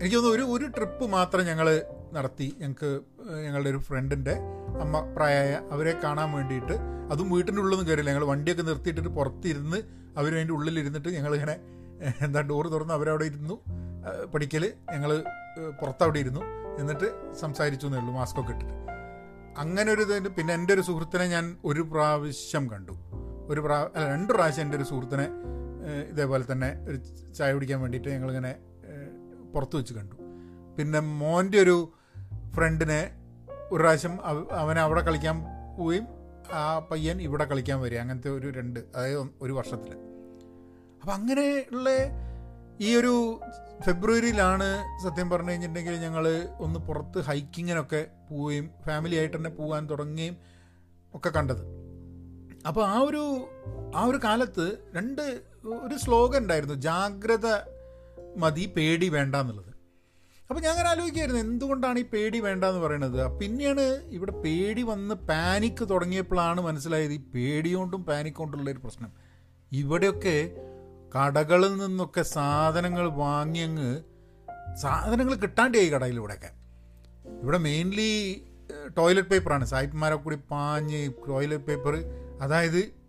എനിക്ക് 0.00 0.16
തോന്നുന്നു 0.16 0.36
ഒരു 0.36 0.44
ഒരു 0.56 0.70
ട്രിപ്പ് 0.70 1.04
മാത്രം 1.06 1.44
ഞങ്ങൾ 1.46 1.82
നടത്തി. 2.12 2.56
ഞങ്ങൾക്ക് 2.60 3.00
ഞങ്ങളുടെ 3.44 3.70
ഒരു 3.70 3.78
ഫ്രണ്ടിന്റെ 3.78 4.34
അമ്മ 4.80 5.00
പ്രായമായ 5.16 5.52
അവരെ 5.72 5.92
കാണാൻ 6.04 6.32
വേണ്ടിയിട്ട്. 6.32 6.72
അതും 7.12 7.30
വീട്ടിന്റെ 7.30 7.60
ഉള്ളിലൊന്നും 7.60 7.88
കയറില്ല 7.88 8.10
ഞങ്ങൾ 8.10 8.24
വണ്ടിയൊക്കെ 8.24 8.62
നിർത്തിയിട്ടിട്ട് 8.62 9.08
പുറത്തിരുന്ന് 9.08 9.76
അവർ 10.16 10.34
അതിന്റെ 10.34 10.54
ഉള്ളിലിരുന്നിട്ട് 10.54 11.08
ഞങ്ങളിങ്ങനെ 11.08 11.56
എന്താ 12.20 12.40
ഡോർ 12.40 12.68
തുറന്ന് 12.68 12.94
അവരവിടെ 12.94 13.24
ഇരുന്നു. 13.24 13.54
പഠിക്കൽ 14.34 14.72
ഞങ്ങൾ 14.92 15.10
പുറത്തവിടെ 15.80 16.18
ഇരുന്നു. 16.18 16.40
എന്നിട്ട് 16.78 17.34
സംസാരിച്ചു 17.40 17.86
എന്നേ 17.86 17.98
ഉള്ളൂ 18.00 18.14
മാസ്കൊക്കെ 18.14 18.52
ഇട്ടിട്ട്. 18.52 18.74
അങ്ങനെ 19.58 19.92
ഒരു 19.92 20.28
പിന്നെ 20.28 20.54
എന്റെ 20.54 20.74
ഒരു 20.74 20.80
സുഹൃത്തിനെ 20.80 21.26
ഞാൻ 21.26 21.56
ഒരു 21.64 21.80
പ്രാവശ്യം 21.80 22.70
കണ്ടു. 22.70 22.92
ഒരു 23.48 23.60
പ്രാ 23.60 23.88
അല്ല 23.96 24.08
രണ്ട് 24.08 24.32
പ്രാവശ്യം 24.32 24.62
എന്റെ 24.62 24.76
ഒരു 24.76 24.84
സുഹൃത്തിനെ 24.84 25.28
ഇതേപോലെ 26.08 26.52
തന്നെ 26.52 26.84
ഒരു 26.88 26.96
ചായ 27.32 27.52
കുടിക്കാൻ 27.52 27.80
വേണ്ടിയിട്ട് 27.80 28.08
ഞങ്ങളിങ്ങനെ 28.08 28.56
പുറത്ത് 29.52 29.76
വെച്ച് 29.76 29.94
കണ്ടു. 29.94 30.16
പിന്നെ 30.78 31.00
മോന്റെ 31.00 31.58
ഒരു 31.58 31.92
ഫ്രണ്ടിനെ 32.54 33.10
ഒരു 33.72 33.82
പ്രാവശ്യം 33.82 34.18
അവ- 34.24 34.52
അവനെ 34.52 34.80
അവിടെ 34.80 35.00
കളിക്കാൻ 35.00 35.42
പോവുകയും 35.78 36.06
ആ 36.52 36.78
പയ്യൻ 36.78 37.22
ഇവിടെ 37.22 37.44
കളിക്കാൻ 37.44 37.80
വരിക 37.80 37.98
അങ്ങനത്തെ 37.98 38.30
ഒരു 38.30 38.50
രണ്ട് 38.50 38.80
അതായത് 38.80 39.28
ഒരു 39.42 39.52
വർഷത്തിൽ 39.52 39.92
അപ്പം 41.00 41.14
അങ്ങനെയുള്ള 41.14 41.88
ഈ 42.80 42.96
ഒരു 42.96 43.40
ഫെബ്രുവരിയിലാണ് 43.82 44.84
സത്യം 45.04 45.30
പറഞ്ഞു 45.30 45.50
കഴിഞ്ഞിട്ടുണ്ടെങ്കിൽ 45.50 46.00
ഞങ്ങൾ 46.00 46.48
ഒന്ന് 46.60 46.80
പുറത്ത് 46.80 47.18
ഹൈക്കിങ്ങിനൊക്കെ 47.20 48.06
പോവുകയും 48.30 48.70
ഫാമിലി 48.86 49.16
ആയിട്ട് 49.16 49.36
തന്നെ 49.36 49.50
പോകാൻ 49.50 49.90
തുടങ്ങുകയും 49.90 50.36
ഒക്കെ 51.14 51.28
കണ്ടത്. 51.28 51.83
അപ്പോൾ 52.68 52.84
ആ 52.94 52.96
ഒരു 53.08 53.22
ആ 53.98 54.02
ഒരു 54.10 54.18
കാലത്ത് 54.24 54.66
രണ്ട് 54.96 55.22
ഒരു 55.86 55.96
സ്ലോഗൻ 56.04 56.42
ഉണ്ടായിരുന്നു 56.44 56.76
ജാഗ്രത 56.86 57.48
മതി 58.42 58.64
പേടി 58.76 59.08
വേണ്ട 59.16 59.34
എന്നുള്ളത്. 59.42 59.70
അപ്പോൾ 60.50 60.60
ഞാൻ 60.64 60.70
അങ്ങനെ 60.72 60.88
ആലോചിക്കായിരുന്നു 60.92 61.40
എന്തുകൊണ്ടാണ് 61.40 61.98
ഈ 61.98 62.06
പേടി 62.14 62.38
വേണ്ട 62.46 62.64
എന്ന് 62.70 62.80
പറയുന്നത് 62.84 63.20
പിന്നെയാണ് 63.40 63.84
ഇവിടെ 64.16 64.32
പേടി 64.44 64.82
വന്ന് 64.90 65.14
പാനിക്ക് 65.30 65.84
തുടങ്ങിയപ്പോഴാണ് 65.92 66.60
മനസ്സിലായത് 66.60 67.14
ഈ 67.18 67.22
പേടി 67.34 67.70
കൊണ്ടും 67.74 68.02
പാനിക് 68.10 68.38
കൊണ്ടുള്ള 68.40 68.66
ഒരു 68.70 68.82
പ്രശ്നം. 68.84 69.12
ഇവിടെയൊക്കെ 69.72 70.36
കടകളിൽ 71.14 71.72
നിന്നൊക്കെ 71.84 72.22
സാധനങ്ങൾ 72.36 73.06
വാങ്ങിയങ്ങ് 73.22 73.90
സാധനങ്ങൾ 74.82 75.34
കിട്ടാണ്ടായി 75.44 75.88
കടയിലൂടെയൊക്കെ. 75.94 76.50
ഇവിടെ 77.42 77.58
മെയിൻലി 77.68 78.10
ടോയ്ലറ്റ് 78.96 79.28
പേപ്പറാണ് 79.28 79.64
സായിപ്പന്മാരെ 79.72 80.16
കൂടി 80.24 80.38
പാഞ്ഞ് 80.52 81.00
ടോയ്ലറ്റ് 81.28 81.66
പേപ്പർ 81.70 81.94
അതായത് 82.44 83.04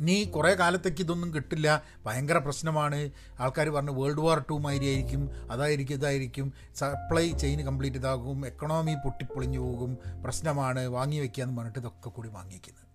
നീ 0.00 0.24
കുറേ 0.24 0.54
കാലത്തേക്ക് 0.54 1.02
ഇതൊന്നും 1.02 1.34
കിട്ടില്ല. 1.34 1.82
ഭയങ്കര 2.06 2.38
പ്രശ്നമാണ്. 2.38 3.10
ആൾക്കാർ 3.40 3.68
പറഞ്ഞു 3.68 3.92
വേൾഡ് 3.92 4.20
വാർ 4.20 4.44
ടു 4.50 4.54
മാതിരി 4.54 4.86
ആയിരിക്കും 4.86 5.30
അതായിരിക്കും 5.50 5.94
ഇതായിരിക്കും. 5.94 6.52
സപ്ലൈ 6.74 7.32
ചെയിൻ 7.32 7.60
കംപ്ലീറ്റ് 7.60 7.98
ഇതാകും 7.98 8.46
എക്കണോമി 8.46 8.94
പൊട്ടിപ്പൊളിഞ്ഞു 8.94 9.58
പോകും. 9.58 9.98
പ്രശ്നമാണ്. 10.24 10.86
വാങ്ങി 10.86 11.18
വെക്കാന്ന് 11.18 11.52
എന്ന് 11.52 11.58
പറഞ്ഞിട്ട് 11.58 11.78
ഇതൊക്കെ 11.78 12.08
കൂടി 12.08 12.28
വാങ്ങിക്കുന്നത്. 12.28 12.88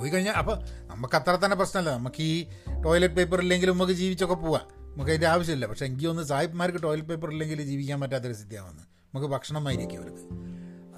പോയി 0.00 0.10
കഴിഞ്ഞാൽ 0.10 0.32
അപ്പോൾ 0.32 0.58
നമുക്ക് 0.82 1.14
അത്ര 1.14 1.30
തന്നെ 1.30 1.56
പ്രശ്നമല്ല. 1.56 1.90
നമുക്ക് 1.90 2.22
ഈ 2.22 2.46
ടോയ്ലറ്റ് 2.84 3.14
പേപ്പർ 3.14 3.40
ഇല്ലെങ്കിലും 3.40 3.74
നമുക്ക് 3.74 3.92
ജീവിച്ചൊക്കെ 3.92 4.34
പോവാം. 4.34 4.92
നമുക്ക് 4.92 5.10
അതിന്റെ 5.10 5.26
ആവശ്യമില്ല. 5.26 5.66
പക്ഷേ 5.66 5.86
എനിക്ക് 5.86 6.06
ഒന്ന് 6.06 6.22
സാഹിബ്മാർക്ക് 6.22 6.82
ടോയ്ലറ്റ് 6.82 7.08
പേപ്പർ 7.08 7.30
ഇല്ലെങ്കിൽ 7.30 7.62
ജീവിക്കാൻ 7.62 8.00
പറ്റാത്തൊരു 8.00 8.32
സ്ഥിതിയാവുന്നത് 8.32 8.84
നമുക്ക് 8.84 9.26
ഭക്ഷണമായിരിക്കും 9.26 10.02
അവർക്ക് 10.02 10.22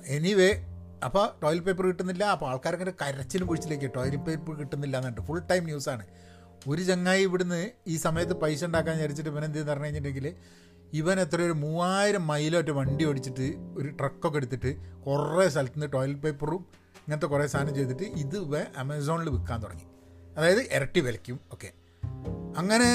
എനിവേ 0.06 0.75
അപ്പോൾ 1.04 1.26
ടോയ്ലറ്റ് 1.42 1.66
പേപ്പർ 1.66 1.86
കിട്ടുന്നില്ല 1.86 2.24
അപ്പോൾ 2.24 2.46
ആൾക്കാരൊക്കെ 2.50 2.94
കരച്ചിലും 3.02 3.46
പൊഴിച്ചിലേക്ക് 3.46 3.94
ടോയ്ലറ്റ് 3.94 4.24
പേപ്പർ 4.24 4.54
കിട്ടുന്നില്ല 4.54 4.96
എന്നിട്ട് 4.98 5.20
ഫുൾ 5.20 5.40
ടൈം 5.50 5.64
ന്യൂസാണ് 5.64 6.06
ഒരു 6.68 6.82
ചങ്ങായി 6.82 7.22
ഇവിടുന്ന് 7.22 7.70
ഈ 7.86 7.96
സമയത്ത് 7.96 8.32
പൈസ 8.32 8.64
ഉണ്ടാക്കാൻ 8.64 8.96
വിചാരിച്ചിട്ട് 8.96 9.30
ഇവൻ 9.30 9.44
എന്ത് 9.44 9.66
പറഞ്ഞു 9.70 9.84
കഴിഞ്ഞിട്ടുണ്ടെങ്കിൽ 9.84 10.34
ഇവൻ 10.94 11.20
എത്ര 11.20 11.42
ഒരു 11.42 11.52
മൂവായിരം 11.52 12.26
മൈലോട്ട് 12.26 12.70
വണ്ടി 12.70 13.04
ഓടിച്ചിട്ട് 13.04 13.46
ഒരു 13.78 13.88
ട്രക്കൊക്കെ 13.88 14.36
എടുത്തിട്ട് 14.36 14.76
കുറേ 15.06 15.48
സ്ഥലത്ത് 15.48 15.78
നിന്ന് 15.78 15.92
ടോയ്ലറ്റ് 15.92 16.22
പേപ്പറും 16.22 16.66
ഇങ്ങനത്തെ 17.02 17.26
കുറേ 17.26 17.46
സാധനം 17.46 17.74
ചെയ്തിട്ട് 17.74 18.02
ഇത് 18.02 18.36
ഇവ 18.36 18.56
ആമസോണിൽ 18.78 19.28
വിൽക്കാൻ 19.30 19.62
തുടങ്ങി. 19.62 19.86
അതായത് 20.36 20.60
ഇരട്ടി 20.76 21.00
വിലയ്ക്കും 21.00 21.40
ഒക്കെ. 21.52 21.72
അങ്ങനെ 22.56 22.90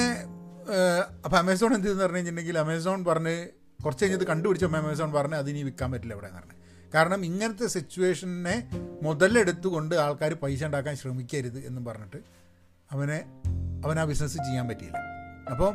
അപ്പോൾ 1.24 1.36
ആമസോൺ 1.36 1.74
എന്ത് 1.74 1.88
പറഞ്ഞു 1.88 2.16
കഴിഞ്ഞിട്ടുണ്ടെങ്കിൽ 2.16 2.58
ആമസോൺ 2.58 3.04
പറഞ്ഞ് 3.04 3.48
കുറച്ച് 3.84 4.04
കഴിഞ്ഞത് 4.04 4.26
കണ്ടുപിടിച്ചപ്പോൾ 4.26 4.76
ആമസോൺ 4.76 5.12
പറഞ്ഞ് 5.12 5.34
അതിനി 5.34 5.62
വിൽക്കാൻ 5.62 5.92
പറ്റില്ല 5.92 6.14
ഇവിടെ 6.14 6.26
എന്ന് 6.26 6.38
പറഞ്ഞു. 6.38 6.51
കാരണം 6.94 7.24
ഇങ്ങനത്തെ 7.24 7.66
സിറ്റുവേഷനെ 7.66 8.68
മുതലെടുത്തുകൊണ്ട് 9.02 9.94
ആൾക്കാർ 9.94 10.34
പൈസ 10.34 10.64
ഉണ്ടാക്കാൻ 10.64 10.96
ശ്രമിക്കരുത് 10.96 11.66
എന്ന് 11.66 11.86
പറഞ്ഞിട്ട് 11.86 12.16
അവനെ 12.92 13.18
അവൻ 13.84 13.98
ആ 14.00 14.04
ബിസിനസ് 14.04 14.36
ചെയ്യാൻ 14.36 14.68
പറ്റിയില്ല. 14.68 14.98
അപ്പം 15.50 15.74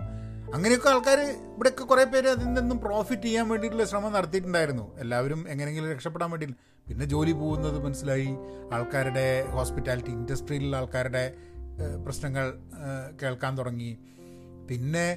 അങ്ങനെയൊക്കെ 0.56 0.90
ആൾക്കാർ 0.90 1.20
ഇവിടെയൊക്കെ 1.20 1.84
കുറേ 1.84 2.04
പേര് 2.04 2.28
അതിൽ 2.28 2.54
നിന്നും 2.54 2.78
പ്രോഫിറ്റ് 2.80 3.22
ചെയ്യാൻ 3.22 3.50
വേണ്ടിയിട്ടുള്ള 3.50 3.86
ശ്രമം 3.86 4.14
നടത്തിയിട്ടുണ്ടായിരുന്നു. 4.14 5.00
എല്ലാവരും 5.00 5.50
എങ്ങനെയെങ്കിലും 5.50 5.92
രക്ഷപ്പെടാൻ 5.92 6.32
വേണ്ടി 6.32 6.48
പിന്നെ 6.90 7.06
ജോലി 7.06 7.32
പോകുന്നത് 7.32 7.86
മനസ്സിലായി. 7.86 8.30
ആൾക്കാരുടെ 8.74 9.46
ഹോസ്പിറ്റാലിറ്റി 9.46 10.10
ഇൻഡസ്ട്രിയിലുള്ള 10.10 10.78
ആൾക്കാരുടെ 10.78 11.34
പ്രശ്നങ്ങൾ 12.06 12.46
കേൾക്കാൻ 13.22 13.58
തുടങ്ങി. 13.58 13.98
പിന്നെ 14.70 15.08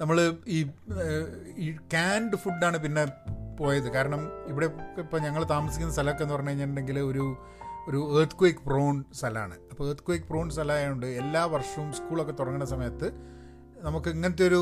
നമ്മൾ 0.00 0.16
ഈ 0.56 0.58
ഈ 1.64 1.68
ക്യാൻഡ് 1.94 2.36
ഫുഡാണ് 2.42 2.78
പിന്നെ 2.84 3.04
പോയത്. 3.60 3.88
കാരണം 3.96 4.20
ഇവിടെ 4.50 4.66
ഇപ്പോൾ 5.02 5.20
ഞങ്ങൾ 5.26 5.42
താമസിക്കുന്ന 5.54 5.92
സ്ഥലമൊക്കെ 5.96 6.22
എന്ന് 6.24 6.34
പറഞ്ഞു 6.34 6.50
കഴിഞ്ഞിട്ടുണ്ടെങ്കിൽ 6.50 6.98
ഒരു 7.10 7.24
ഒരു 7.88 8.00
ഏർത്ത് 8.20 8.36
ക്വേക്ക് 8.40 8.62
പ്രോൺ 8.68 8.96
സ്ഥലമാണ്. 9.18 9.54
അപ്പോൾ 9.70 9.84
ഏർത്ത് 9.90 10.04
ക്വേക്ക് 10.06 10.26
പ്രോൺ 10.30 10.46
സ്ഥലമായതുകൊണ്ട് 10.54 11.06
എല്ലാ 11.22 11.42
വർഷവും 11.54 11.88
സ്കൂളൊക്കെ 11.98 12.34
തുടങ്ങുന്ന 12.40 12.66
സമയത്ത് 12.74 13.08
നമുക്ക് 13.86 14.08
ഇങ്ങനത്തെ 14.14 14.44
ഒരു 14.50 14.60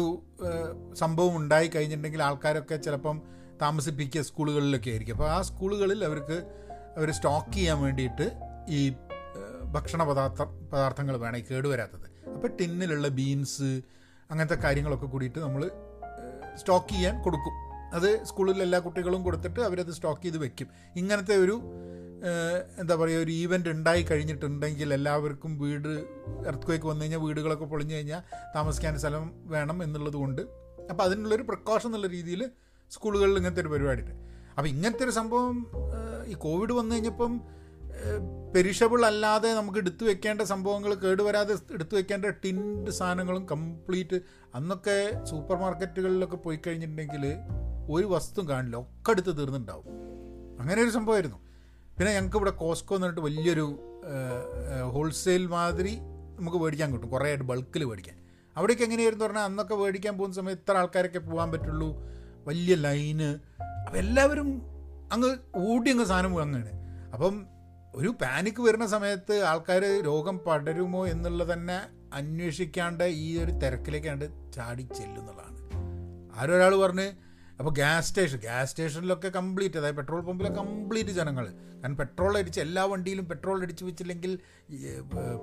സംഭവം 1.03 1.35
ഉണ്ടായി 1.41 1.69
കഴിഞ്ഞിട്ടുണ്ടെങ്കിൽ 1.75 2.23
ആൾക്കാരൊക്കെ 2.29 2.77
ചിലപ്പം 2.87 3.17
താമസിപ്പിക്കുക 3.63 4.23
സ്കൂളുകളിലൊക്കെ 4.29 4.91
ആയിരിക്കും. 4.91 5.17
അപ്പോൾ 5.19 5.31
ആ 5.35 5.39
സ്കൂളുകളിൽ 5.51 6.01
അവർക്ക് 6.09 6.39
അവർ 6.97 7.11
സ്റ്റോക്ക് 7.19 7.53
ചെയ്യാൻ 7.57 7.79
വേണ്ടിയിട്ട് 7.85 8.27
ഈ 8.79 8.81
ഭക്ഷണ 9.75 10.03
പദാർത്ഥ 10.11 10.43
പദാർത്ഥങ്ങൾ 10.73 11.17
വേണം 11.25 11.39
ഈ 11.39 11.45
കേടുവരാത്തത്. 11.51 12.07
അപ്പോൾ 12.35 12.51
ടിന്നിലുള്ള 12.61 13.09
ബീൻസ് 13.21 13.71
അങ്ങനത്തെ 14.31 14.59
കാര്യങ്ങളൊക്കെ 14.65 15.07
കൂടിയിട്ട് 15.07 15.39
നമ്മൾ 15.39 15.63
സ്റ്റോക്ക് 16.61 16.93
ചെയ്യാൻ 16.93 17.15
കൊടുക്കും. 17.23 17.55
അത് 17.97 18.09
സ്കൂളിലെ 18.25 18.63
എല്ലാ 18.67 18.79
കുട്ടികളും 18.85 19.21
കൊടുത്തിട്ട് 19.25 19.61
അവരത് 19.61 19.93
സ്റ്റോക്ക് 19.97 20.23
ചെയ്ത് 20.23 20.39
വെക്കും. 20.45 20.69
ഇങ്ങനത്തെ 21.01 21.37
ഒരു 21.45 21.57
എന്താ 22.81 22.95
പറയുക 23.01 23.25
ഒരു 23.25 23.33
ഈവന്റ് 23.41 23.69
ഉണ്ടായി 23.69 24.03
കഴിഞ്ഞിട്ടുണ്ടെങ്കിൽ 24.03 24.95
എല്ലാവർക്കും 24.95 25.59
വീട് 25.59 25.91
എർത്ത് 26.51 26.87
വന്നു 26.87 27.03
കഴിഞ്ഞാൽ 27.03 27.21
വീടുകളൊക്കെ 27.21 27.65
പൊളിഞ്ഞു 27.65 27.95
കഴിഞ്ഞാൽ 27.95 28.23
താമസിക്കാൻ 28.55 28.99
സ്ഥലം 28.99 29.27
വേണം 29.55 29.83
എന്നുള്ളത് 29.83 30.19
കൊണ്ട്. 30.23 30.43
അപ്പോൾ 30.91 31.03
അതിനുള്ളൊരു 31.03 31.43
പ്രിക്കോഷൻ 31.43 31.89
എന്നുള്ള 31.89 32.07
രീതിയിൽ 32.07 32.43
സ്കൂളുകളിൽ 32.91 33.37
ഇങ്ങനത്തെ 33.37 33.61
ഒരു 33.61 33.69
പരിപാടി 33.69 34.03
ഉണ്ട് 34.03 34.15
അപ്പോൾ 34.57 34.69
ഇങ്ങനത്തെ 34.69 35.05
ഒരു 35.05 35.11
സംഭവം 35.11 35.57
ഈ 36.27 36.35
കോവിഡ് 36.45 36.73
വന്നു 36.73 36.95
കഴിഞ്ഞപ്പം 36.95 37.33
പെരിഷബിൾ 38.55 39.07
അല്ലാതെ 39.07 39.55
നമുക്ക് 39.55 39.79
എടുത്തു 39.79 40.05
വെക്കേണ്ട 40.05 40.43
സംഭവങ്ങൾ 40.43 40.95
കേടുവരാതെ 40.95 41.57
എടുത്തു 41.73 41.97
വെക്കേണ്ട 41.97 42.25
ടിൻഡ് 42.25 42.91
സാധനങ്ങളും 42.91 43.47
കംപ്ലീറ്റ് 43.47 44.21
അന്നൊക്കെ 44.55 45.25
സൂപ്പർ 45.25 45.57
മാർക്കറ്റുകളിലൊക്കെ 45.57 46.37
പോയി 46.37 46.59
കഴിഞ്ഞിട്ടുണ്ടെങ്കിൽ 46.67 47.35
ഒരു 47.91 48.07
വസ്തു 48.07 48.49
കാണില്ല. 48.49 48.77
ഒക്കെ 48.77 49.11
എടുത്ത് 49.11 49.39
തീർന്നിട്ടുണ്ടാവും. 49.39 49.85
അങ്ങനെ 50.61 50.83
ഒരു 50.83 50.91
സംഭവമായിരുന്നു. 50.91 51.37
പിന്നെ 51.99 52.15
ഞങ്ങൾക്ക് 52.15 52.37
ഇവിടെ 52.37 52.51
കോസ്കോ 52.51 52.95
എന്ന് 52.95 53.07
പറഞ്ഞിട്ട് 53.07 53.27
വലിയൊരു 53.27 53.67
ഹോൾസെയിൽ 54.91 55.47
മാതിരി 55.47 55.97
നമുക്ക് 56.37 56.57
മേടിക്കാൻ 56.57 56.93
കിട്ടും. 56.93 57.11
കുറേ 57.11 57.37
ബൾക്കിൽ 57.37 57.85
മേടിക്കാൻ. 57.85 58.17
അവിടേക്ക് 58.57 58.83
എങ്ങനെയായിരുന്നു 58.83 59.25
പറഞ്ഞാൽ 59.25 59.45
അന്നൊക്കെ 59.45 59.75
മേടിക്കാൻ 59.75 60.19
പോകുന്ന 60.19 60.37
സമയത്ത് 60.37 60.63
ഇത്ര 60.63 60.79
ആൾക്കാരൊക്കെ 60.79 61.19
പോകാൻ 61.19 61.53
പറ്റുള്ളൂ. 61.53 61.97
വലിയ 62.47 62.75
ലൈന് 62.75 63.39
അപ്പം 63.87 63.99
എല്ലാവരും 63.99 64.63
അങ്ങ് 65.13 65.37
ഓടി 65.55 65.91
അങ്ങ് 65.91 66.05
സാധനം 66.05 66.35
വാങ്ങുകയാണ്. 66.35 66.71
അപ്പം 67.13 67.56
ഒരു 67.97 68.09
പാനിക് 68.23 68.61
വരുന്ന 68.61 68.87
സമയത്ത് 68.87 69.35
ആൾക്കാർ 69.43 69.83
രോഗം 70.05 70.39
പടരുമോ 70.39 71.07
എന്നുള്ളത് 71.07 71.53
തന്നെ 71.53 71.77
അന്വേഷിക്കാണ്ട് 72.13 73.05
ഈ 73.05 73.29
ഒരു 73.43 73.53
തിരക്കിലേക്കാണ്ട് 73.53 74.53
ചാടി 74.55 74.83
ചെല്ലുന്നതാണ്. 74.83 75.57
ആരൊരാൾ 76.39 76.77
പറഞ്ഞ് 76.77 77.07
അപ്പോൾ 77.59 77.73
ഗ്യാസ് 77.75 78.09
സ്റ്റേഷൻ 78.09 78.39
ഗ്യാസ് 78.39 78.71
സ്റ്റേഷനിലൊക്കെ 78.71 79.29
കംപ്ലീറ്റ് 79.29 79.79
അതായത് 79.79 79.97
പെട്രോൾ 79.97 80.21
പമ്പിലെ 80.21 80.51
കംപ്ലീറ്റ് 80.51 81.11
ജനങ്ങൾ 81.11 81.47
കാരണം 81.53 81.97
പെട്രോൾ 81.97 82.39
അടിച്ച് 82.39 82.61
എല്ലാ 82.61 82.85
വണ്ടിയിലും 82.85 83.29
പെട്രോൾ 83.29 83.63
അടിച്ച് 83.63 83.85
വെച്ചില്ലെങ്കിൽ 83.85 84.39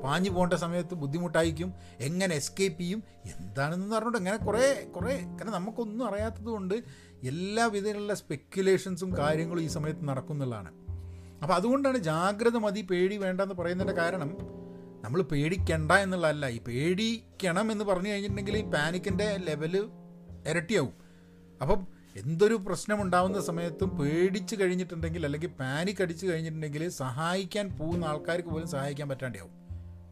പാഞ്ഞു 0.04 0.30
പോകേണ്ട 0.30 0.54
സമയത്ത് 0.54 0.96
ബുദ്ധിമുട്ടായിരിക്കും. 0.96 1.74
എങ്ങനെ 2.00 2.36
എസ്കേപ്പ് 2.36 2.80
ചെയ്യും? 2.82 3.04
എന്താണെന്ന് 3.34 3.96
പറഞ്ഞിട്ട് 3.96 4.18
അങ്ങനെ 4.18 4.38
കുറേ 4.38 4.64
കുറേ 4.98 5.16
കാരണം 5.22 5.52
നമുക്കൊന്നും 5.52 6.06
അറിയാത്തത് 6.08 6.50
കൊണ്ട് 6.56 6.76
എല്ലാ 7.34 7.66
വിധത്തിലുള്ള 7.66 8.14
സ്പെക്കുലേഷൻസും 8.14 9.18
കാര്യങ്ങളും 9.18 9.62
ഈ 9.62 9.68
സമയത്ത് 9.68 10.08
നടക്കുന്നുള്ളതാണ്. 10.08 10.72
അപ്പോൾ 11.44 11.54
അതുകൊണ്ടാണ് 11.54 11.98
ജാഗ്രത 11.98 12.58
മതി 12.58 12.82
പേടി 12.82 13.18
വേണ്ട 13.18 13.42
എന്ന് 13.42 13.56
പറയുന്നതിന്റെ 13.56 14.02
കാരണം 14.02 14.38
നമ്മൾ 15.04 15.22
പേടിക്കണ്ട 15.22 15.92
എന്നുള്ളതല്ല. 15.92 16.48
ഈ 16.48 16.60
പേടിക്കണം 16.60 17.72
എന്ന് 17.72 17.86
പറഞ്ഞു 17.86 18.10
കഴിഞ്ഞിട്ടുണ്ടെങ്കിൽ 18.10 18.58
ഈ 18.58 18.62
പാനിക്കിന്റെ 18.62 19.38
ലെവൽ 19.38 19.90
ഇരട്ടിയാവും. 20.48 20.94
അപ്പം 21.62 21.88
എന്തൊരു 22.18 22.54
പ്രശ്നം 22.54 23.02
ഉണ്ടാകുന്ന 23.02 23.42
സമയത്തും 23.42 23.90
പേടിച്ച് 23.90 24.56
കഴിഞ്ഞിട്ടുണ്ടെങ്കിൽ 24.62 25.26
അല്ലെങ്കിൽ 25.26 25.48
പാനിക് 25.48 26.02
അടിച്ച് 26.02 26.26
കഴിഞ്ഞിട്ടുണ്ടെങ്കിൽ 26.26 26.90
സഹായിക്കാൻ 26.90 27.70
പോകുന്ന 27.70 28.06
ആൾക്കാർക്ക് 28.06 28.50
പോലും 28.50 28.68
സഹായിക്കാൻ 28.68 29.10
പറ്റാണ്ടാവും 29.10 29.52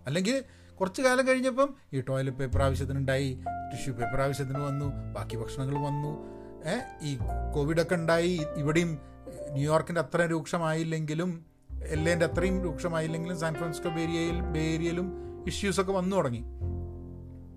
അല്ലെങ്കിൽ 0.07 0.43
കുറച്ച് 0.79 1.01
കാലം 1.01 1.27
കഴിഞ്ഞപ്പം 1.27 1.69
ഈ 1.93 2.01
ടോയ്ലറ്റ് 2.01 2.37
പേപ്പർ 2.37 2.61
ആവശ്യത്തിനുണ്ടായി 2.61 3.39
ടിഷ്യൂ 3.71 3.93
പേപ്പർ 3.93 4.21
ആവശ്യത്തിന് 4.21 4.59
വന്നു 4.59 5.13
ബാക്കി 5.13 5.37
ഭക്ഷണങ്ങൾ 5.37 5.75
വന്നു 5.75 6.11
ഈ 7.01 7.17
കോവിഡൊക്കെ 7.53 7.95
ഉണ്ടായി 7.95 8.41
ഇവിടെയും 8.57 9.10
ന്യൂയോർക്കിന്റെ 9.51 10.01
അത്ര 10.01 10.21
രൂക്ഷമായില്ലെങ്കിലും 10.21 11.45
എല്ലേന്റെ 11.83 12.25
അത്രയും 12.25 12.63
രൂക്ഷമായില്ലെങ്കിലും 12.63 13.39
സാൻ 13.39 13.55
ഫ്രാൻസിസ്കോ 13.55 13.89
ബേരിയയിൽ 13.89 14.41
ബേരിയയിലും 14.41 15.11
ഇഷ്യൂസൊക്കെ 15.47 15.91
വന്നു 15.91 16.15
തുടങ്ങി. 16.15 16.43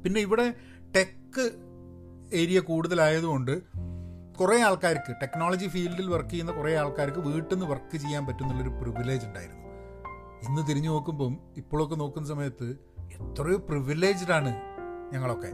പിന്നെ 0.03 0.21
ഇവിടെ 0.21 0.55
ടെക്ക് 0.97 1.51
ഏരിയ 2.33 2.61
കൂടുതലായതുകൊണ്ട് 2.61 3.63
കുറേ 4.41 4.63
ആൾക്കാർക്ക് 4.63 5.15
ടെക്നോളജി 5.23 5.67
ഫീൽഡിൽ 5.67 6.11
വർക്ക് 6.11 6.31
ചെയ്യുന്ന 6.31 6.53
കുറേ 6.53 6.77
ആൾക്കാർക്ക് 6.77 7.19
വീട്ടിൽ 7.19 7.55
നിന്ന് 7.55 7.71
വർക്ക് 7.71 7.97
ചെയ്യാൻ 7.97 8.27
പറ്റുന്നുള്ളൊരു 8.27 8.69
പ്രിവിലേജ് 8.69 9.27
ഉണ്ടായിരുന്നു. 9.27 9.65
ഇന്ന് 10.49 10.69
തിരിഞ്ഞു 10.69 10.89
നോക്കുമ്പം 10.89 11.39
ഇപ്പോഴൊക്കെ 11.57 11.95
നോക്കുന്ന 11.95 12.29
സമയത്ത് 12.29 12.77
എത്രയോ 13.13 13.57
പ്രിവിലേജ്ഡ് 13.57 14.33
ആണ് 14.33 14.55
ഞങ്ങളൊക്കെ. 15.13 15.49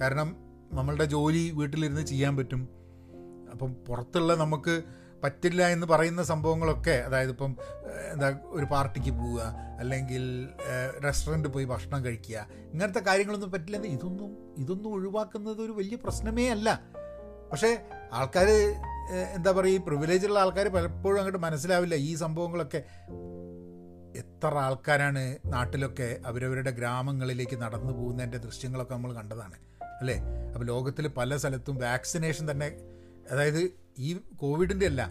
കാരണം 0.00 0.36
നമ്മളുടെ 0.72 1.04
ജോലി 1.04 1.50
വീട്ടിലിരുന്ന് 1.54 2.06
ചെയ്യാൻ 2.06 2.36
പറ്റും. 2.36 2.68
അപ്പം 3.52 3.74
പുറത്തുള്ള 3.74 4.34
നമുക്ക് 4.34 4.82
പറ്റില്ല 5.22 5.68
എന്ന് 5.68 5.86
പറയുന്ന 5.86 6.22
സംഭവങ്ങളൊക്കെ 6.22 7.04
അതായത് 7.06 7.30
ഇപ്പം 7.30 7.56
എന്താ 8.12 8.40
ഒരു 8.48 8.64
പാർട്ടിക്ക് 8.64 9.10
പോവുക 9.10 9.42
അല്ലെങ്കിൽ 9.78 10.24
റെസ്റ്റോറന്റ് 11.04 11.48
പോയി 11.48 11.64
ഭക്ഷണം 11.64 12.04
കഴിക്കുക 12.04 12.46
ഇങ്ങനത്തെ 12.72 13.00
കാര്യങ്ങളൊന്നും 13.00 13.50
പറ്റില്ല 13.50 13.86
ഇതൊന്നും 13.86 14.54
ഇതൊന്നും 14.58 14.92
ഒഴിവാക്കുന്നത് 14.92 15.62
ഒരു 15.62 15.72
വലിയ 15.72 15.96
പ്രശ്നമേ 15.96 16.50
അല്ല. 16.50 16.68
പക്ഷേ 17.52 17.70
ആൾക്കാർ 18.12 18.48
എന്താ 19.34 19.52
പറയുക 19.52 19.74
ഈ 19.74 19.78
പ്രിവിലേജുള്ള 19.78 20.38
ആൾക്കാർ 20.38 20.68
പലപ്പോഴും 20.68 21.18
അങ്ങോട്ട് 21.18 21.38
മനസ്സിലാവില്ല 21.38 21.94
ഈ 21.94 22.14
സംഭവങ്ങളൊക്കെ. 22.14 22.80
എത്ര 24.14 24.46
ആൾക്കാരാണ് 24.58 25.38
നാട്ടിലൊക്കെ 25.44 26.18
അവരവരുടെ 26.26 26.70
ഗ്രാമങ്ങളിലേക്ക് 26.70 27.60
നടന്നു 27.60 27.92
പോകുന്നതിന്റെ 27.92 28.38
ദൃശ്യങ്ങളൊക്കെ 28.38 28.94
നമ്മൾ 28.94 29.12
കണ്ടതാണ് 29.14 29.56
അല്ലേ? 30.00 30.16
അപ്പോൾ 30.54 30.64
ലോകത്തിൽ 30.64 31.08
പല 31.08 31.36
സ്ഥലത്തും 31.36 31.76
വാക്സിനേഷൻ 31.76 32.50
തന്നെ 32.50 32.68
അതായത് 33.30 33.85
ഈ 33.98 34.20
കോവിഡിന്റെ 34.36 34.86
അല്ല 34.86 35.08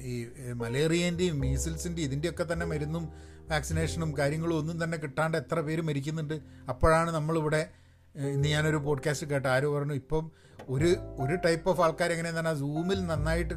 ഈ 0.00 0.26
മലേറിയേന്റെയും 0.52 1.40
മീസിൽസിന്റെയും 1.40 2.06
ഇതിന്റെയൊക്കെ 2.06 2.52
തന്നെ 2.52 2.66
മരുന്നും 2.66 3.08
വാക്സിനേഷനും 3.50 4.18
കാര്യങ്ങളും 4.18 4.58
ഒന്നും 4.58 4.84
തന്നെ 4.84 4.98
കിട്ടാണ്ട് 4.98 5.38
എത്ര 5.38 5.60
പേര് 5.60 5.80
മരിക്കുന്നുണ്ട്. 5.80 6.34
അപ്പോഴാണ് 6.68 7.10
നമ്മളിവിടെ 7.10 7.70
ഇന്ന് 8.16 8.48
ഞാനൊരു 8.48 8.76
പോഡ്കാസ്റ്റ് 8.76 9.26
കേട്ട 9.26 9.46
ആര് 9.46 9.66
പറഞ്ഞു 9.66 9.92
ഇപ്പം 9.92 10.30
ഒരു 10.68 10.96
ഒരു 11.20 11.34
ടൈപ്പ് 11.34 11.70
ഓഫ് 11.70 11.80
ആൾക്കാർ 11.80 12.12
എങ്ങനെയാന്ന് 12.12 12.40
പറഞ്ഞാൽ 12.40 12.58
സൂമിൽ 12.58 13.06
നന്നായിട്ട് 13.06 13.54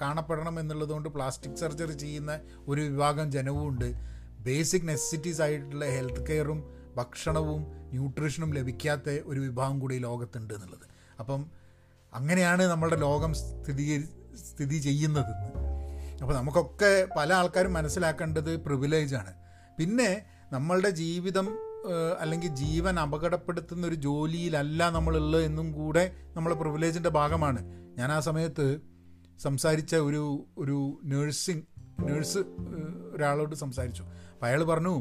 കാണപ്പെടണം 0.00 0.60
എന്നുള്ളതുകൊണ്ട് 0.60 1.08
പ്ലാസ്റ്റിക് 1.08 1.56
സർജറി 1.56 1.92
ചെയ്യുന്ന 1.92 2.40
ഒരു 2.68 2.80
വിഭാഗം 2.80 3.32
ജനവും 3.32 3.68
ഉണ്ട്. 3.68 3.92
ബേസിക് 4.38 4.88
നെസസിറ്റീസ് 4.88 5.42
ആയിട്ടുള്ള 5.42 5.84
ഹെൽത്ത് 5.84 6.26
കെയറും 6.26 6.64
ഭക്ഷണവും 6.96 7.62
ന്യൂട്രീഷനും 7.90 8.54
ലഭിക്കാത്ത 8.54 9.10
ഒരു 9.24 9.40
വിഭാഗം 9.40 9.80
കൂടി 9.80 9.98
ലോകത്തുണ്ട് 9.98 10.54
എന്നുള്ളത്. 10.54 10.86
അപ്പം 11.18 11.63
അങ്ങനെയാണ് 12.14 12.62
നമ്മളുടെ 12.62 12.96
ലോകം 12.96 13.34
സ്ഥിതി 13.34 13.84
സ്ഥിതി 14.44 14.78
ചെയ്യുന്നതെന്ന്. 14.78 15.50
അപ്പോൾ 16.22 16.34
നമുക്കൊക്കെ 16.34 17.08
പല 17.16 17.32
ആൾക്കാരും 17.32 17.72
മനസ്സിലാക്കേണ്ടത് 17.72 18.60
പ്രിവിലേജാണ് 18.60 19.32
പിന്നെ 19.78 20.10
നമ്മളുടെ 20.52 20.90
ജീവിതം 20.90 21.46
അല്ലെങ്കിൽ 22.20 22.50
ജീവൻ 22.54 22.98
അപകടപ്പെടുത്തുന്ന 23.00 23.86
ഒരു 23.86 23.94
ജോലിയിലല്ല 23.94 24.90
നമ്മളുള്ളത് 24.90 25.42
എന്നും 25.44 25.72
കൂടെ 25.72 26.04
നമ്മളെ 26.36 26.54
പ്രിവിലേജിന്റെ 26.54 27.08
ഭാഗമാണ്. 27.08 27.60
ഞാൻ 27.98 28.12
ആ 28.12 28.20
സമയത്ത് 28.20 28.66
സംസാരിച്ച 29.42 29.94
ഒരു 29.94 30.22
ഒരു 30.58 30.78
നേഴ്സിംഗ് 31.04 31.64
നേഴ്സ് 32.08 32.38
ഒരാളോട് 33.14 33.54
സംസാരിച്ചു. 33.54 34.02
അപ്പോൾ 34.32 34.46
അയാൾ 34.46 34.62
പറഞ്ഞു 34.64 34.94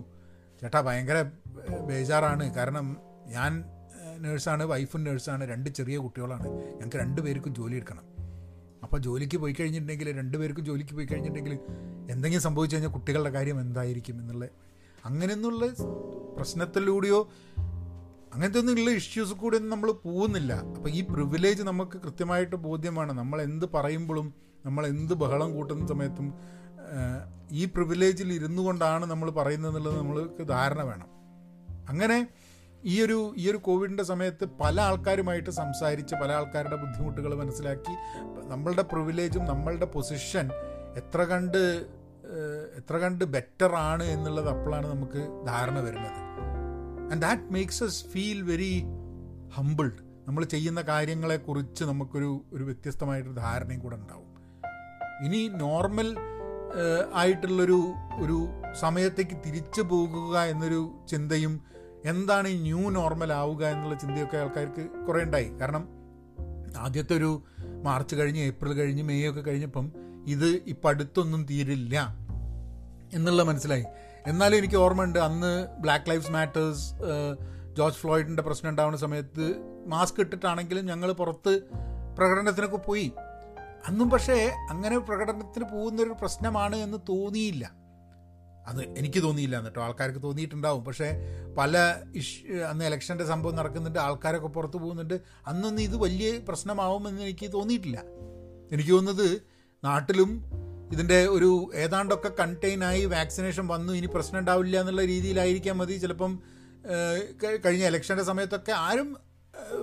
ചേട്ടാ 0.61 0.81
ഭയങ്കര 0.81 1.19
ബേജാറാണ്. 1.87 2.53
കാരണം 2.53 2.97
ഞാൻ 3.27 3.51
നേഴ്സാണ് 4.23 4.63
വൈഫും 4.63 5.03
നേഴ്സാണ് 5.03 5.43
രണ്ട് 5.49 5.69
ചെറിയ 5.69 5.97
കുട്ടികളാണ്. 5.97 6.47
ഞങ്ങൾക്ക് 6.79 6.97
രണ്ട് 6.97 7.21
പേർക്കും 7.21 7.55
ജോലി 7.55 7.75
എടുക്കണം. 7.75 8.05
അപ്പോൾ 8.83 8.97
ജോലിക്ക് 8.97 9.37
പോയി 9.37 9.55
കഴിഞ്ഞിട്ടുണ്ടെങ്കിൽ 9.59 10.17
രണ്ടുപേർക്കും 10.17 10.65
ജോലിക്ക് 10.65 10.93
പോയി 10.93 11.07
കഴിഞ്ഞിട്ടുണ്ടെങ്കിൽ 11.11 11.59
എന്തെങ്കിലും 12.11 12.43
സംഭവിച്ചു 12.43 12.75
കഴിഞ്ഞാൽ 12.75 12.91
കുട്ടികളുടെ 12.91 13.29
കാര്യം 13.29 13.59
എന്തായിരിക്കും 13.61 14.19
എന്നുള്ള 14.21 14.45
അങ്ങനെയൊന്നുള്ള 15.05 15.65
പ്രശ്നത്തിലൂടെയോ 16.37 17.29
അങ്ങനത്തെ 18.33 18.59
ഒന്നുള്ള 18.59 18.89
ഇഷ്യൂസ് 18.89 19.33
കൂടെ 19.33 19.55
ഒന്നും 19.55 19.71
നമ്മൾ 19.71 19.91
പോകുന്നില്ല. 19.91 20.53
അപ്പോൾ 20.53 20.89
ഈ 20.89 21.01
പ്രിവിലേജ് 21.01 21.63
നമുക്ക് 21.63 21.97
കൃത്യമായിട്ട് 21.97 22.55
ബോധ്യമാണ്. 22.55 23.13
നമ്മൾ 23.13 23.41
എന്ത് 23.41 23.65
പറയുമ്പോഴും 23.73 24.33
നമ്മൾ 24.65 24.87
എന്ത് 24.87 25.13
ബഹളം 25.13 25.53
കൂട്ടുന്ന 25.53 25.87
സമയത്തും 25.87 26.33
ഈ 27.51 27.65
പ്രിവിലേജിൽ 27.65 28.33
ഇരുന്നു 28.33 28.61
കൊണ്ടാണ് 28.61 29.05
നമ്മൾ 29.05 29.29
പറയുന്നത് 29.29 29.71
എന്നുള്ളത് 29.71 29.99
നമ്മൾക്ക് 29.99 30.47
ധാരണ 30.47 30.81
വേണം. 30.81 31.09
അങ്ങനെ 31.89 32.27
ഈ 32.85 33.01
ഒരു 33.01 33.33
ഈ 33.37 33.51
ഒരു 33.51 33.57
കോവിഡിന്റെ 33.57 34.03
സമയത്ത് 34.03 34.45
പല 34.61 34.81
ആൾക്കാരുമായിട്ട് 34.81 35.49
സംസാരിച്ച് 35.49 36.15
പല 36.15 36.31
ആൾക്കാരുടെ 36.31 36.75
ബുദ്ധിമുട്ടുകൾ 36.75 37.35
മനസ്സിലാക്കി 37.35 37.93
നമ്മളുടെ 38.47 38.81
പ്രിവിലേജും 38.81 39.45
നമ്മളുടെ 39.45 39.85
പൊസിഷൻ 39.85 40.49
എത്ര 40.95 41.21
കണ്ട് 41.23 41.87
എത്ര 42.77 42.97
കണ്ട് 42.97 43.25
ബെറ്റർ 43.25 43.75
ആണ് 43.75 44.03
എന്നുള്ളത് 44.03 44.49
അപ്പോഴാണ് 44.49 44.87
നമുക്ക് 44.87 45.45
ധാരണ 45.47 45.79
വരുന്നത്. 45.79 46.19
And 47.11 47.21
that 47.21 47.43
makes 47.43 47.83
us 47.83 48.05
feel 48.05 48.41
very 48.41 48.79
humbled 49.55 50.01
നമ്മൾ 50.27 50.43
ചെയ്യുന്ന 50.43 50.81
കാര്യങ്ങളെക്കുറിച്ച് 50.81 51.83
നമുക്കൊരു 51.83 52.45
ഒരു 52.53 52.63
വ്യത്യസ്തമായിട്ടൊരു 52.63 53.35
ധാരണയും 53.35 53.79
കൂടെ 53.79 53.95
ഉണ്ടാവും. 53.95 54.29
ഇനി 55.25 55.47
നോർമൽ 55.47 56.17
ആയിട്ടുള്ളൊരു 57.13 57.93
ഒരു 58.19 58.37
സമയത്തേക്ക് 58.73 59.37
തിരിച്ചു 59.45 59.81
പോകുക 59.81 60.39
എന്നൊരു 60.43 61.05
ചിന്തയും 61.09 61.61
എന്താണ് 62.05 62.47
ഈ 62.47 62.61
ന്യൂ 62.61 62.89
നോർമൽ 62.89 63.33
ആവുക 63.33 63.65
എന്നുള്ള 63.65 63.95
ചിന്തയൊക്കെ 63.95 64.37
ആൾക്കാർക്ക് 64.37 65.05
കുറേ 65.07 65.23
ഉണ്ടായി. 65.23 65.49
കാരണം 65.49 65.87
ആദ്യത്തെ 66.77 67.15
ഒരു 67.15 67.43
മാർച്ച് 67.83 68.15
കഴിഞ്ഞ് 68.15 68.39
ഏപ്രിൽ 68.39 68.73
കഴിഞ്ഞ് 68.73 69.03
മെയ് 69.03 69.29
ഒക്കെ 69.29 69.41
കഴിഞ്ഞപ്പം 69.41 69.91
ഇത് 70.27 70.61
ഇപ്പം 70.67 70.89
അടുത്തൊന്നും 70.89 71.45
തീരില്ല 71.45 72.15
എന്നുള്ള 73.13 73.43
മനസ്സിലായി. 73.43 73.83
എന്നാലും 74.27 74.57
എനിക്ക് 74.57 74.75
ഓർമ്മയുണ്ട് 74.75 75.19
അന്ന് 75.19 75.67
ബ്ലാക്ക് 75.81 76.09
ലൈഫ്സ് 76.09 76.31
മാറ്റേഴ്സ് 76.31 76.93
ജോർജ് 77.73 77.95
ഫ്ലോയിഡിന്റെ 77.95 78.43
പ്രശ്നം 78.43 78.69
ഉണ്ടാവുന്ന 78.69 78.97
സമയത്ത് 78.97 79.55
മാസ്ക് 79.87 80.19
ഇട്ടിട്ടാണെങ്കിലും 80.19 80.85
ഞങ്ങൾ 80.85 81.11
പുറത്ത് 81.11 81.61
പ്രകടനത്തിനൊക്കെ 82.17 82.77
പോയി. 82.77 83.11
അന്നും 83.87 84.09
പക്ഷേ 84.09 84.51
അങ്ങനെ 84.69 84.97
പ്രകടനത്തിന് 84.97 85.65
പോകുന്നൊരു 85.65 86.15
പ്രശ്നമാണ് 86.21 86.75
എന്ന് 86.75 86.97
തോന്നിയില്ല. 87.09 87.82
അത് 88.67 88.81
എനിക്ക് 88.97 89.23
തോന്നിയില്ല 89.23 89.57
എന്നിട്ടോ. 89.57 89.81
ആൾക്കാർക്ക് 89.81 90.23
തോന്നിയിട്ടുണ്ടാവും. 90.23 90.85
പക്ഷേ 90.85 91.13
പല 91.57 92.01
ഇഷ് 92.15 92.51
അന്ന് 92.51 92.85
ഇലക്ഷന്റെ 92.85 93.25
സംഭവം 93.25 93.55
നടക്കുന്നുണ്ട് 93.55 93.99
ആൾക്കാരൊക്കെ 93.99 94.47
പുറത്തു 94.47 94.77
പോകുന്നുണ്ട്. 94.77 95.21
അന്നൊന്നും 95.47 95.83
ഇത് 95.83 95.95
വലിയ 95.95 96.39
പ്രശ്നമാവുമെന്ന് 96.39 97.21
എനിക്ക് 97.21 97.53
തോന്നിയിട്ടില്ല. 97.53 98.03
എനിക്ക് 98.71 98.91
തോന്നുന്നത് 98.91 99.41
നാട്ടിലും 99.83 100.53
ഇതിന്റെ 100.91 101.27
ഒരു 101.27 101.71
ഏതാണ്ടൊക്കെ 101.75 102.31
കണ്ടെയ്നായി 102.39 103.05
വാക്സിനേഷൻ 103.05 103.67
വന്നു 103.67 103.93
ഇനി 103.93 104.05
പ്രശ്നം 104.05 104.39
ഉണ്ടാവില്ല 104.39 104.79
എന്നുള്ള 104.79 105.05
രീതിയിലായിരിക്കാം 105.05 105.77
മതി. 105.77 105.93
ചിലപ്പം 105.93 106.39
കഴിഞ്ഞ 107.65 107.87
ഇലക്ഷന്റെ 107.87 108.23
സമയത്തൊക്കെ 108.23 108.71
ആരും 108.71 109.17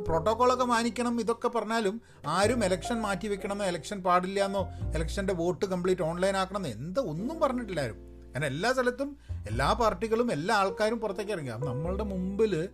പ്രോട്ടോക്കോളൊക്കെ 0.06 0.64
മാനിക്കണം 0.64 1.20
ഇതൊക്കെ 1.20 1.48
പറഞ്ഞാലും 1.48 2.00
ആരും 2.26 2.64
ഇലക്ഷൻ 2.64 3.00
മാറ്റി 3.00 3.28
വെക്കണമെന്നോ 3.28 3.66
ഇലക്ഷൻ 3.66 4.02
പാടില്ല 4.02 4.44
എന്നോ 4.44 4.68
ഇലക്ഷന്റെ 4.94 5.32
വോട്ട് 5.32 5.64
കംപ്ലീറ്റ് 5.64 6.02
ഓൺലൈൻ 6.02 6.36
ആക്കണമെന്നോ 6.36 6.70
എന്താ 6.70 7.02
ഒന്നും 7.02 7.40
പറഞ്ഞിട്ടില്ല 7.40 7.80
ആരും. 7.80 8.09
കാരണം 8.30 8.46
എല്ലാ 8.46 8.72
സ്ഥലത്തും 8.72 9.16
എല്ലാ 9.48 9.72
പാർട്ടികളും 9.72 10.32
എല്ലാ 10.32 10.56
ആൾക്കാരും 10.56 10.98
പുറത്തേക്ക് 11.00 11.32
ഇറങ്ങി. 11.32 11.50
അപ്പം 11.50 11.68
നമ്മളുടെ 11.68 12.02
മുമ്പിൽ 12.02 12.68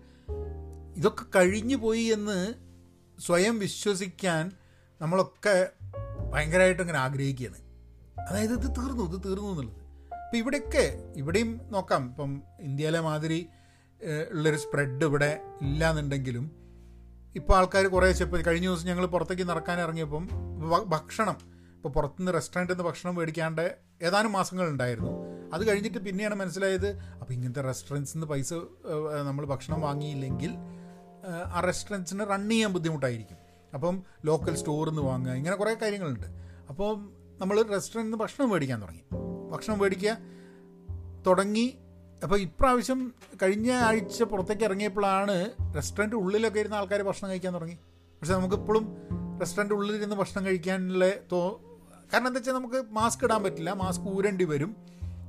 ഇതൊക്കെ 0.97 1.25
കഴിഞ്ഞു 1.37 1.77
പോയി 1.77 2.03
എന്ന് 2.03 2.55
സ്വയം 3.21 3.59
വിശ്വസിക്കാൻ 3.59 4.53
നമ്മളൊക്കെ 5.01 5.69
ഭയങ്കരമായിട്ട് 6.31 6.83
ഇങ്ങനെ 6.83 6.99
ആഗ്രഹിക്കുകയാണ്. 6.99 7.59
അതായത് 8.29 8.53
ഇത് 8.53 8.71
തീർന്നു 8.71 9.03
ഇത് 9.03 9.29
തീർന്നു 9.29 9.51
എന്നുള്ളത്. 9.51 9.77
അപ്പം 10.14 10.38
ഇവിടെയൊക്കെ 10.38 11.12
ഇവിടെയും 11.16 11.61
നോക്കാം. 11.71 12.09
ഇപ്പം 12.09 12.42
ഇന്ത്യയിലെ 12.61 13.01
മാതിരി 13.01 13.47
ഉള്ളൊരു 14.31 14.57
സ്പ്രെഡ് 14.57 15.05
ഇവിടെ 15.05 15.40
ഇല്ലാന്നുണ്ടെങ്കിലും 15.62 16.51
ഇപ്പോൾ 17.37 17.57
ആൾക്കാർ 17.57 17.87
കുറേ 17.87 18.11
ഇപ്പോൾ 18.11 18.42
കഴിഞ്ഞ 18.42 18.66
ദിവസം 18.66 18.87
ഞങ്ങൾ 18.87 19.07
പുറത്തേക്ക് 19.07 19.42
നടക്കാൻ 19.42 19.81
ഇറങ്ങിയപ്പം 19.81 20.29
ഭക്ഷണം 20.87 21.56
ഇപ്പോൾ 21.87 22.01
പുറത്തുനിന്ന് 22.01 22.33
റെസ്റ്റോറന്റിൽ 22.35 22.72
നിന്ന് 22.72 22.85
ഭക്ഷണം 22.85 23.14
മേടിക്കാണ്ട് 23.14 23.79
ഏതാനും 24.03 24.33
മാസങ്ങൾ 24.33 24.68
ഉണ്ടായിരുന്നു. 24.68 25.11
അത് 25.55 25.68
കഴിഞ്ഞിട്ട് 25.68 25.99
പിന്നെയാണ് 25.99 26.35
മനസ്സിലായത് 26.35 26.88
അപ്പോൾ 26.96 27.33
ഇങ്ങനത്തെ 27.33 27.61
റെസ്റ്റോറന്റ്സിൽ 27.61 28.16
നിന്ന് 28.16 28.27
പൈസ 28.27 28.55
നമ്മൾ 29.27 29.44
ഭക്ഷണം 29.44 29.81
വാങ്ങിയില്ലെങ്കിൽ 29.81 30.53
ആ 31.46 31.61
റെസ്റ്റോറന്റ്സിന് 31.61 32.25
റൺ 32.31 32.49
ചെയ്യാൻ 32.51 32.72
ബുദ്ധിമുട്ടായിരിക്കും. 32.72 33.37
അപ്പം 33.75 34.03
ലോക്കൽ 34.25 34.57
സ്റ്റോറിൽ 34.57 34.90
നിന്ന് 34.90 35.03
വാങ്ങുക 35.03 35.33
ഇങ്ങനെ 35.33 35.57
കുറേ 35.57 35.75
കാര്യങ്ങളുണ്ട്. 35.75 36.27
അപ്പോൾ 36.68 36.90
നമ്മൾ 37.38 37.62
റെസ്റ്റോറന്റിൽ 37.62 38.11
നിന്ന് 38.11 38.18
ഭക്ഷണം 38.18 38.51
മേടിക്കാൻ 38.51 38.83
തുടങ്ങി. 38.83 39.05
ഭക്ഷണം 39.53 39.79
മേടിക്കുക 39.79 40.16
തുടങ്ങി. 41.27 41.66
അപ്പോൾ 42.22 42.40
ഇപ്രാവശ്യം 42.40 43.12
കഴിഞ്ഞ 43.42 43.70
ആഴ്ച 43.72 44.22
പുറത്തേക്ക് 44.22 44.62
ഇറങ്ങിയപ്പോഴാണ് 44.62 45.37
റെസ്റ്റോറന്റ് 45.77 46.16
ഉള്ളിലൊക്കെ 46.16 46.61
ഇരുന്ന 46.61 46.75
ആൾക്കാർ 46.75 47.03
ഭക്ഷണം 47.03 47.31
കഴിക്കാൻ 47.31 47.55
തുടങ്ങി. 47.55 47.79
പക്ഷെ 48.20 48.35
നമുക്കിപ്പോഴും 48.35 48.96
റെസ്റ്റോറന്റ് 49.40 49.75
ഉള്ളിലിരുന്ന് 49.75 50.16
ഭക്ഷണം 50.16 50.46
കഴിക്കാനുള്ള 50.46 51.11
തോ 51.33 51.62
കാരണം 52.12 52.27
എന്താ 52.27 52.38
വെച്ചാൽ 52.38 52.53
നമുക്ക് 52.53 52.85
മാസ്ക് 52.90 53.25
ഇടാൻ 53.25 53.42
പറ്റില്ല. 53.42 53.73
മാസ്ക് 53.73 54.05
ഊരേണ്ടി 54.09 54.45
വരും. 54.45 54.77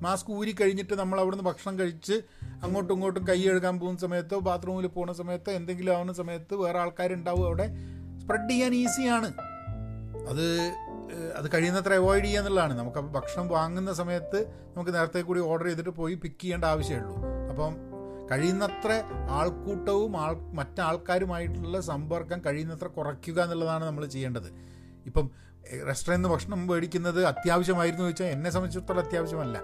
മാസ്ക് 0.01 0.31
ഊരി 0.31 0.55
കഴിഞ്ഞിട്ട് 0.61 0.93
നമ്മൾ 0.93 1.19
അവിടുന്ന് 1.19 1.43
ഭക്ഷണം 1.43 1.79
കഴിച്ച് 1.79 2.15
അങ്ങോട്ടും 2.63 2.93
ഇങ്ങോട്ടും 2.93 3.27
കൈ 3.27 3.39
കഴുകാൻ 3.43 3.79
പോകുന്ന 3.79 3.99
സമയത്തോ 3.99 4.39
ബാത്റൂമിൽ 4.39 4.87
പോകുന്ന 4.87 5.13
സമയത്തോ 5.13 5.51
എന്തെങ്കിലും 5.51 5.95
ആവുന്ന 5.95 6.13
സമയത്ത് 6.13 6.55
വേറെ 6.55 6.79
ആൾക്കാരുണ്ടാവും 6.79 7.45
അവിടെ. 7.45 7.67
സ്പ്രെഡ് 8.21 8.49
ചെയ്യാൻ 8.49 8.75
ഈസിയാണ് 8.75 9.29
അത് 10.29 10.45
അത് 11.35 11.47
കഴിയുന്നത്ര 11.53 11.93
അവോയ്ഡ് 11.93 12.25
ചെയ്യുക 12.25 12.39
എന്നുള്ളതാണ്. 12.39 12.73
നമുക്ക് 12.79 12.97
ഭക്ഷണം 12.97 13.47
വാങ്ങുന്ന 13.47 13.93
സമയത്ത് 13.93 14.39
നമുക്ക് 14.75 14.93
നേരത്തെ 14.93 15.21
കൂടി 15.21 15.39
ഓർഡർ 15.39 15.65
ചെയ്തിട്ട് 15.65 15.89
പോയി 15.89 16.15
പിക്ക് 16.15 16.41
ചെയ്യേണ്ട 16.41 16.65
ആവശ്യമുള്ളൂ 16.65 17.15
അപ്പം 17.49 17.75
കഴിയുന്നത്ര 18.31 18.91
ആൾക്കൂട്ടവും 19.29 20.17
ആൾ 20.17 20.33
മറ്റാൾക്കാരുമായിട്ടുള്ള 20.53 21.79
സമ്പർക്കം 21.79 22.41
കഴിയുന്നത്ര 22.45 22.87
കുറയ്ക്കുക 22.87 23.43
എന്നുള്ളതാണ് 23.43 23.85
നമ്മൾ 23.85 24.05
ചെയ്യേണ്ടത്. 24.05 24.49
ഇപ്പം 25.05 25.31
റെസ്റ്റോറന്റിൽ 25.88 26.17
നിന്ന് 26.17 26.30
ഭക്ഷണം 26.30 26.67
മേടിക്കുന്നത് 26.67 27.25
അത്യാവശ്യമായിരുന്നു 27.25 28.06
ചോദിച്ചാൽ 28.06 28.25
എന്നെ 28.25 28.49
സംബന്ധിച്ചിടത്തോളം 28.49 29.06
അത്യാവശ്യമല്ല. 29.06 29.58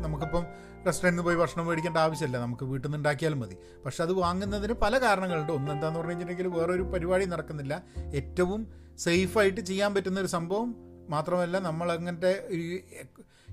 നമുക്കിപ്പം 0.00 0.44
റെസ്റ്റോറന്റിൽ 0.86 1.10
നിന്ന് 1.10 1.22
പോയി 1.22 1.36
ഭക്ഷണം 1.36 1.66
മേടിക്കേണ്ട 1.66 1.98
ആവശ്യമില്ല. 1.98 2.38
നമുക്ക് 2.38 2.64
വീട്ടിൽ 2.64 2.86
നിന്ന് 2.86 2.98
ഉണ്ടാക്കിയാലും 2.98 3.40
മതി. 3.40 3.56
പക്ഷെ 3.84 4.02
അത് 4.02 4.12
വാങ്ങുന്നതിന് 4.12 4.72
പല 4.72 4.98
കാരണങ്ങളുണ്ട്. 4.98 5.52
ഒന്ന് 5.52 5.72
എന്താന്ന് 5.72 5.98
പറഞ്ഞു 5.98 6.12
കഴിഞ്ഞിട്ടുണ്ടെങ്കിൽ 6.12 6.58
വേറൊരു 6.58 6.82
പരിപാടി 6.82 7.24
നടക്കുന്നില്ല. 7.24 7.82
ഏറ്റവും 8.14 8.72
സേഫായിട്ട് 8.98 9.60
ചെയ്യാൻ 9.60 9.94
പറ്റുന്ന 9.94 10.20
ഒരു 10.20 10.26
സംഭവം 10.26 10.74
മാത്രമല്ല 11.10 11.58
നമ്മൾ 11.58 11.92
അങ്ങനത്തെ 11.92 12.48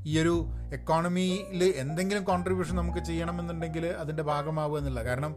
ഈ 0.06 0.22
ഒരു 0.22 0.46
എക്കോണമിയിൽ 0.74 1.64
എന്തെങ്കിലും 1.64 2.24
കോൺട്രിബ്യൂഷൻ 2.24 2.76
നമുക്ക് 2.76 3.00
ചെയ്യണമെന്നുണ്ടെങ്കിൽ 3.00 3.86
അതിന്റെ 3.86 4.24
ഭാഗമാവുക 4.24 4.78
എന്നുള്ള 4.78 5.04
കാരണം 5.04 5.36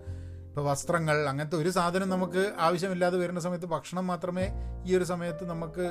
ഇപ്പോൾ 0.53 0.65
വസ്ത്രങ്ങൾ 0.71 1.17
അങ്ങനത്തെ 1.29 1.57
ഒരു 1.57 1.71
സാധനം 1.77 2.09
നമുക്ക് 2.15 2.43
ആവശ്യമില്ലാതെ 2.65 3.17
വരുന്ന 3.21 3.41
സമയത്ത് 3.41 3.69
ഭക്ഷണം 3.75 4.05
മാത്രമേ 4.07 4.45
ഈ 4.89 4.97
ഒരു 4.97 5.05
സമയത്ത് 5.11 5.45
നമുക്ക് 5.51 5.85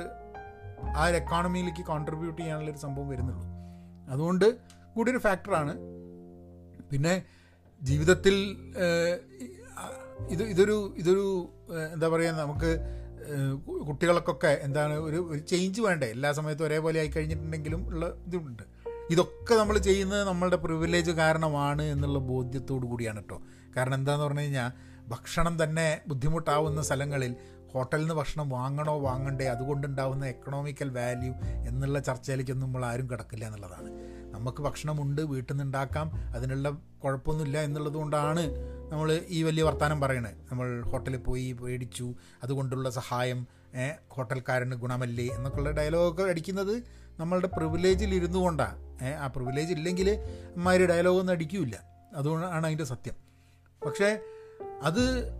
ആ 0.98 1.04
ഒരു 1.08 1.16
എക്കോണമിയിലേക്ക് 1.20 1.82
കോൺട്രിബ്യൂട്ട് 1.88 2.38
ചെയ്യാനുള്ള 2.40 2.70
ഒരു 2.70 2.80
സംഭവം 2.84 3.08
വരുന്നുള്ളൂ. 3.12 3.46
അതുകൊണ്ട് 4.12 4.46
കൂടി 4.94 5.10
ഒരു 5.10 5.20
ഫാക്ടറാണ് 5.24 5.72
പിന്നെ 6.90 7.14
ജീവിതത്തിൽ 7.80 8.36
ഇത് 10.34 10.44
ഇതൊരു 10.54 10.76
ഇതൊരു 11.02 11.24
എന്താ 11.94 12.08
പറയുക 12.12 12.34
നമുക്ക് 12.42 12.70
കുട്ടികൾക്കൊക്കെ 13.88 14.52
എന്താണ് 14.66 14.94
ഒരു 15.08 15.18
ഒരു 15.32 15.40
ചേഞ്ച് 15.52 15.80
വേണ്ടേ? 15.86 16.08
എല്ലാ 16.16 16.32
സമയത്തും 16.38 16.66
ഒരേപോലെ 16.68 17.00
ആയി 17.02 17.10
കഴിഞ്ഞിട്ടുണ്ടെങ്കിലും 17.16 17.82
ഉള്ള 17.90 18.04
ഇതുണ്ട്. 18.28 18.64
ഇതൊക്കെ 19.10 19.54
നമ്മൾ 19.54 19.76
ചെയ്യുന്നത് 19.88 20.22
നമ്മളുടെ 20.30 20.56
പ്രിവിലേജ് 20.66 21.10
കാരണമാണ് 21.22 21.86
എന്നുള്ള 21.94 22.18
ബോധ്യത്തോടു 22.30 22.86
കൂടിയാണ് 22.92 23.22
കേട്ടോ 23.22 23.38
കാരണം 23.76 23.94
എന്താണെന്ന് 23.94 24.26
പറഞ്ഞു 24.26 24.40
കഴിഞ്ഞാൽ 24.40 24.70
ഭക്ഷണം 25.08 25.54
തന്നെ 25.62 26.00
ബുദ്ധിമുട്ടാവുന്ന 26.08 26.82
സ്ഥലങ്ങളിൽ 26.82 27.32
ഹോട്ടലിൽ 27.72 28.02
നിന്ന് 28.02 28.14
ഭക്ഷണം 28.14 28.48
വാങ്ങണോ 28.48 28.94
വാങ്ങണ്ടേ 29.00 29.46
അതുകൊണ്ടുണ്ടാവുന്ന 29.46 30.24
എക്കണോമിക്കൽ 30.26 30.88
വാല്യൂ 30.96 31.32
എന്നുള്ള 31.68 31.98
ചർച്ചയിലേക്കൊന്നും 31.98 32.66
നമ്മൾ 32.66 32.84
ആരും 32.86 33.10
കിടക്കില്ല 33.10 33.44
എന്നുള്ളതാണ്. 33.46 33.88
നമുക്ക് 34.34 34.60
ഭക്ഷണമുണ്ട് 34.62 35.22
വീട്ടിൽ 35.22 35.52
നിന്ന് 35.52 35.64
ഉണ്ടാക്കാം 35.64 36.06
അതിനുള്ള 36.36 36.70
കുഴപ്പമൊന്നുമില്ല 37.04 37.58
എന്നുള്ളത് 37.58 37.94
കൊണ്ടാണ് 37.94 38.42
നമ്മൾ 38.92 39.08
ഈ 39.28 39.42
വലിയ 39.42 39.62
വർത്തമാനം 39.62 40.00
പറയണത്. 40.00 40.36
നമ്മൾ 40.50 40.82
ഹോട്ടലിൽ 40.90 41.18
പോയി 41.28 41.52
മേടിച്ചു 41.62 42.14
അതുകൊണ്ടുള്ള 42.42 42.90
സഹായം 42.90 43.46
ഹോട്ടൽക്കാരന് 44.16 44.74
ഗുണമല്ലേ 44.74 45.26
എന്നൊക്കെയുള്ള 45.36 45.70
ഡയലോഗൊക്കെ 45.70 46.22
അടിക്കുന്നത് 46.22 46.74
നമ്മളുടെ 47.20 47.46
പ്രിവിലേജിൽ 47.46 48.14
ഇരുന്നു 48.14 48.38
കൊണ്ടാണ് 48.38 48.78
ആ 49.24 49.26
പ്രിവിലേജ് 49.26 49.72
ഇല്ലെങ്കിൽ 49.72 50.10
അമ്മമാർ 50.10 50.80
ഡയലോഗൊന്നും 50.92 51.32
അടിക്കില്ല. 51.32 51.76
അതുകൊണ്ടാണ് 52.16 52.66
അതിന്റെ 52.66 52.84
സത്യം. 52.84 53.31
പക്ഷേ 53.86 54.18
അത് 54.82 55.32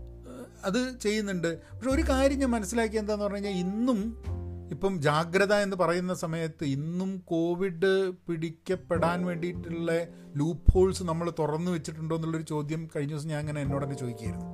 അത് 0.63 0.99
ചെയ്യുന്നുണ്ട്. 0.99 1.61
പക്ഷെ 1.61 1.89
ഒരു 1.89 2.01
കാര്യം 2.01 2.39
ഞാൻ 2.39 2.49
മനസ്സിലാക്കി 2.49 2.97
എന്താന്ന് 2.97 3.23
പറഞ്ഞു 3.23 3.37
കഴിഞ്ഞാൽ 3.37 3.53
ഇന്നും 3.53 4.23
ഇപ്പം 4.71 5.01
ജാഗ്രത 5.01 5.53
എന്ന് 5.53 5.75
പറയുന്ന 5.75 6.13
സമയത്ത് 6.13 6.65
ഇന്നും 6.65 7.23
കോവിഡ് 7.25 8.11
പിടിക്കപ്പെടാൻ 8.27 9.25
വേണ്ടിയിട്ടുള്ള 9.25 9.91
ലൂപ്പ് 10.35 10.71
ഹോൾസ് 10.71 11.03
നമ്മൾ 11.03 11.33
തുറന്നു 11.39 11.71
വെച്ചിട്ടുണ്ടോ 11.71 12.15
എന്നുള്ളൊരു 12.15 12.43
ചോദ്യം 12.43 12.89
കഴിഞ്ഞ 12.95 13.13
ദിവസം 13.13 13.29
ഞാൻ 13.29 13.39
അങ്ങനെ 13.39 13.61
എന്നോട് 13.61 13.83
തന്നെ 13.85 13.97
ചോദിക്കുകയായിരുന്നു. 13.97 14.47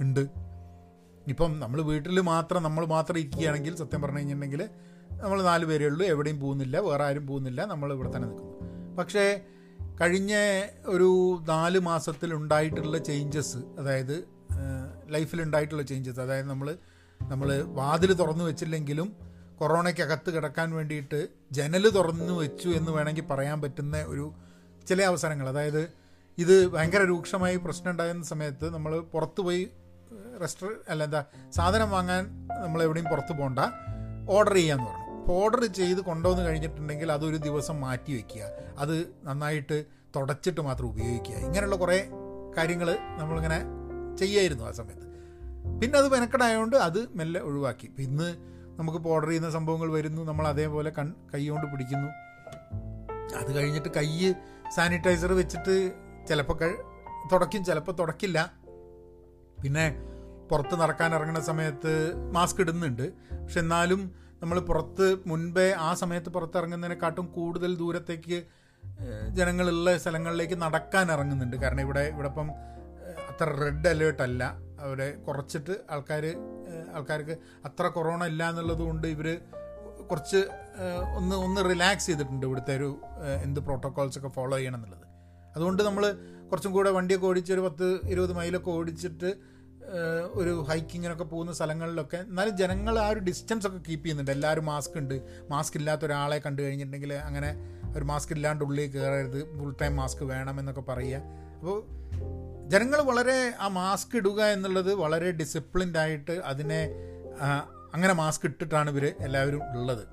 ഉണ്ട്. 0.00 0.48
ഇപ്പം 1.28 1.60
നമ്മൾ 1.60 1.82
വീട്ടിൽ 1.82 2.20
മാത്രം 2.20 2.62
നമ്മൾ 2.62 2.86
മാത്രം 2.86 3.18
ഇരിക്കുകയാണെങ്കിൽ 3.18 3.76
സത്യം 3.76 4.02
പറഞ്ഞു 4.02 4.18
കഴിഞ്ഞിട്ടുണ്ടെങ്കിൽ 4.18 4.68
നമ്മൾ 5.12 5.42
നാല് 5.42 5.64
പേരേ 5.64 5.86
ഉള്ളൂ 5.86 6.06
എവിടെയും 6.06 6.40
പോകുന്നില്ല 6.40 6.78
വേറെ 6.78 7.04
ആരും 7.04 7.26
പോകുന്നില്ല 7.26 7.64
നമ്മൾ 7.64 7.92
ഇവിടെ 7.92 8.16
തന്നെ 8.16 8.28
നിൽക്കുന്നു. 8.28 8.94
പക്ഷേ 8.96 9.40
കഴിഞ്ഞ 10.00 10.34
ഒരു 10.86 11.08
നാല് 11.46 11.78
മാസത്തിൽ 11.78 12.34
ഉണ്ടായിട്ടുള്ള 12.34 12.98
ചേഞ്ചസ് 12.98 13.60
അതായത് 13.78 14.16
ലൈഫിൽ 15.10 15.42
ഉണ്ടായിട്ടുള്ള 15.42 15.82
ചേഞ്ചസ് 15.82 16.20
അതായത് 16.20 16.48
നമ്മൾ 16.48 16.68
നമ്മൾ 17.20 17.48
വാതിൽ 17.70 18.12
തുറന്നു 18.12 18.44
വെച്ചില്ലെങ്കിലും 18.44 19.08
കൊറോണയ്ക്കകത്ത് 19.56 20.30
കിടക്കാൻ 20.30 20.68
വേണ്ടിയിട്ട് 20.72 21.20
ജനൽ 21.52 21.84
തുറന്നു 21.90 22.32
വെച്ചു 22.32 22.68
എന്ന് 22.68 22.90
വേണമെങ്കിൽ 22.92 23.26
പറയാൻ 23.26 23.58
പറ്റുന്ന 23.62 24.02
ഒരു 24.02 24.26
ചില 24.86 25.02
അവസരങ്ങൾ. 25.02 25.48
അതായത് 25.48 25.82
ഇത് 26.38 26.68
ഭയങ്കര 26.68 27.02
രൂക്ഷമായി 27.02 27.56
പ്രശ്നം 27.56 27.90
ഉണ്ടായിരുന്ന 27.90 28.24
സമയത്ത് 28.24 28.66
നമ്മൾ 28.70 28.92
പുറത്ത് 29.12 29.40
പോയി 29.40 29.64
റെസ്റ്റോ 30.40 30.68
അല്ല 30.88 31.04
എന്താ 31.04 31.22
സാധനം 31.52 31.90
വാങ്ങാൻ 31.90 32.22
നമ്മൾ 32.62 32.82
എവിടെയും 32.82 33.04
പുറത്ത് 33.04 33.32
പോകണ്ട 33.32 33.58
ഓർഡർ 34.30 34.54
ചെയ്യാമെന്ന് 34.54 34.90
പറഞ്ഞു. 34.90 35.07
അപ്പോൾ 35.28 35.44
ഓർഡർ 35.44 35.64
ചെയ്ത് 35.64 36.00
കൊണ്ടുവന്ന് 36.00 36.42
കഴിഞ്ഞിട്ടുണ്ടെങ്കിൽ 36.42 37.12
അതൊരു 37.12 37.36
ദിവസം 37.36 37.80
മാറ്റി 37.80 38.12
വയ്ക്കുക 38.12 38.42
അത് 38.78 38.94
നന്നായിട്ട് 39.24 39.84
തുടച്ചിട്ട് 40.16 40.60
മാത്രം 40.60 40.86
ഉപയോഗിക്കുക. 40.86 41.34
ഇങ്ങനെയുള്ള 41.34 41.76
കുറേ 41.76 42.08
കാര്യങ്ങൾ 42.56 42.98
നമ്മളിങ്ങനെ 43.18 43.58
ചെയ്യായിരുന്നു 44.16 44.64
ആ 44.64 44.70
സമയത്ത്. 44.70 45.06
പിന്നെ 45.80 45.98
അത് 45.98 46.08
മെനക്കെടായതുകൊണ്ട് 46.12 46.76
അത് 46.76 47.08
മെല്ലെ 47.14 47.40
ഒഴിവാക്കി. 47.40 47.90
ഇന്ന് 47.98 48.36
നമുക്കിപ്പോൾ 48.78 49.10
ഓർഡർ 49.10 49.28
ചെയ്യുന്ന 49.28 49.50
സംഭവങ്ങൾ 49.50 49.92
വരുന്നു. 49.92 50.22
നമ്മൾ 50.22 50.48
അതേപോലെ 50.48 50.92
കൺ 50.98 51.14
കൈ 51.34 51.48
കൊണ്ട് 51.48 51.66
പിടിക്കുന്നു. 51.66 52.08
അത് 53.38 53.56
കഴിഞ്ഞിട്ട് 53.56 53.88
കൈ 53.88 54.34
സാനിറ്റൈസർ 54.74 55.32
വെച്ചിട്ട് 55.32 55.76
ചിലപ്പോൾ 56.28 56.58
തുടക്കും 57.32 57.64
ചിലപ്പോൾ 57.64 57.92
തുടക്കില്ല 57.92 58.52
പിന്നെ 59.62 59.86
പുറത്ത് 60.50 60.80
നടക്കാൻ 60.80 61.14
ഇറങ്ങുന്ന 61.14 61.40
സമയത്ത് 61.40 61.92
മാസ്ക് 62.32 62.60
ഇടുന്നുണ്ട്. 62.60 63.12
പക്ഷെ 63.12 63.60
എന്നാലും 63.60 64.27
നമ്മൾ 64.42 64.58
പുറത്ത് 64.68 65.06
മുൻപേ 65.30 65.66
ആ 65.86 65.90
സമയത്ത് 66.00 66.30
പുറത്തിറങ്ങുന്നതിനെക്കാട്ടും 66.36 67.26
കൂടുതൽ 67.36 67.70
ദൂരത്തേക്ക് 67.82 68.38
ജനങ്ങളുള്ള 69.38 69.88
സ്ഥലങ്ങളിലേക്ക് 70.02 70.56
നടക്കാൻ 70.62 71.06
ഇറങ്ങുന്നുണ്ട്. 71.14 71.56
കാരണം 71.56 71.82
ഇവിടെ 71.86 72.04
ഇവിടെ 72.14 72.28
ഇപ്പം 72.32 72.48
അത്ര 73.30 73.48
റെഡ് 73.62 73.88
അലേർട്ട് 73.92 74.22
അല്ല. 74.28 74.42
അവിടെ 74.84 75.08
കുറച്ചിട്ട് 75.26 75.74
ആൾക്കാർ 75.94 76.24
ആൾക്കാർക്ക് 76.96 77.34
അത്ര 77.68 77.86
കൊറോണ 77.96 78.24
ഇല്ല 78.32 78.42
എന്നുള്ളത് 78.50 78.82
കൊണ്ട് 78.88 79.06
ഇവർ 79.14 79.28
കുറച്ച് 80.10 80.40
ഒന്ന് 81.18 81.36
ഒന്ന് 81.46 81.60
റിലാക്സ് 81.70 82.06
ചെയ്തിട്ടുണ്ട് 82.06 82.44
ഇവിടുത്തെ 82.46 82.74
ഒരു 82.76 82.90
എന്ത് 83.46 83.60
പ്രോട്ടോകോൾസ് 83.66 84.18
ഒക്കെ 84.18 84.30
ഫോളോ 84.36 84.56
ചെയ്യണം 84.56 84.78
എന്നുള്ളത്. 84.78 85.06
അതുകൊണ്ട് 85.56 85.82
നമ്മൾ 85.82 86.04
കുറച്ചും 86.50 86.72
കൂടെ 86.72 86.90
വണ്ടിയൊക്കെ 86.90 87.26
ഓടിച്ച് 87.30 87.52
ഒരു 87.56 87.62
പത്ത് 87.66 87.86
ഇരുപത് 88.12 88.32
മൈലൊക്കെ 88.38 88.70
ഓടിച്ചിട്ട് 88.70 89.30
ഒരു 90.34 90.66
ഹൈക്കിങ്ങിനൊക്കെ 90.68 91.24
പോകുന്ന 91.24 91.52
സ്ഥലങ്ങളിലൊക്കെ 91.52 92.16
എന്നാലും 92.16 92.56
ജനങ്ങൾ 92.56 92.98
ആ 92.98 93.08
ഒരു 93.08 93.20
ഡിസ്റ്റൻസ് 93.20 93.66
ഒക്കെ 93.66 93.78
കീപ്പ് 93.78 94.04
ചെയ്യുന്നുണ്ട്. 94.04 94.30
എല്ലാവരും 94.30 94.66
മാസ്ക് 94.66 94.98
ഉണ്ട്. 94.98 95.22
മാസ്ക് 95.50 95.76
ഇല്ലാത്ത 95.76 96.04
ഒരാളെ 96.04 96.38
കണ്ടു 96.38 96.62
കഴിഞ്ഞിട്ടുണ്ടെങ്കിൽ 96.62 97.12
അങ്ങനെ 97.12 97.50
ഒരു 97.96 98.04
മാസ്ക് 98.04 98.32
ഇല്ലാണ്ട് 98.32 98.64
ഉള്ളിൽ 98.64 98.90
കയറരുത് 98.90 99.58
ഫുൾ 99.58 99.74
ടൈം 99.82 99.96
മാസ്ക് 99.96 100.24
വേണമെന്നൊക്കെ 100.24 100.80
പറയുക. 100.80 101.22
അപ്പോൾ 101.56 101.78
ജനങ്ങൾ 102.68 103.00
വളരെ 103.00 103.54
ആ 103.60 103.68
മാസ്ക് 103.68 104.16
ഇടുക 104.16 104.42
എന്നുള്ളത് 104.42 104.94
വളരെ 104.94 105.30
ഡിസിപ്ലിൻഡ് 105.30 105.98
ആയിട്ട് 105.98 106.30
അതിനെ 106.30 106.80
അങ്ങനെ 107.94 108.12
മാസ്ക് 108.12 108.46
ഇട്ടിട്ടാണ് 108.46 108.90
ഇവർ 108.90 109.14
എല്ലാവരും 109.20 109.62
ഉള്ളത്. 109.78 110.08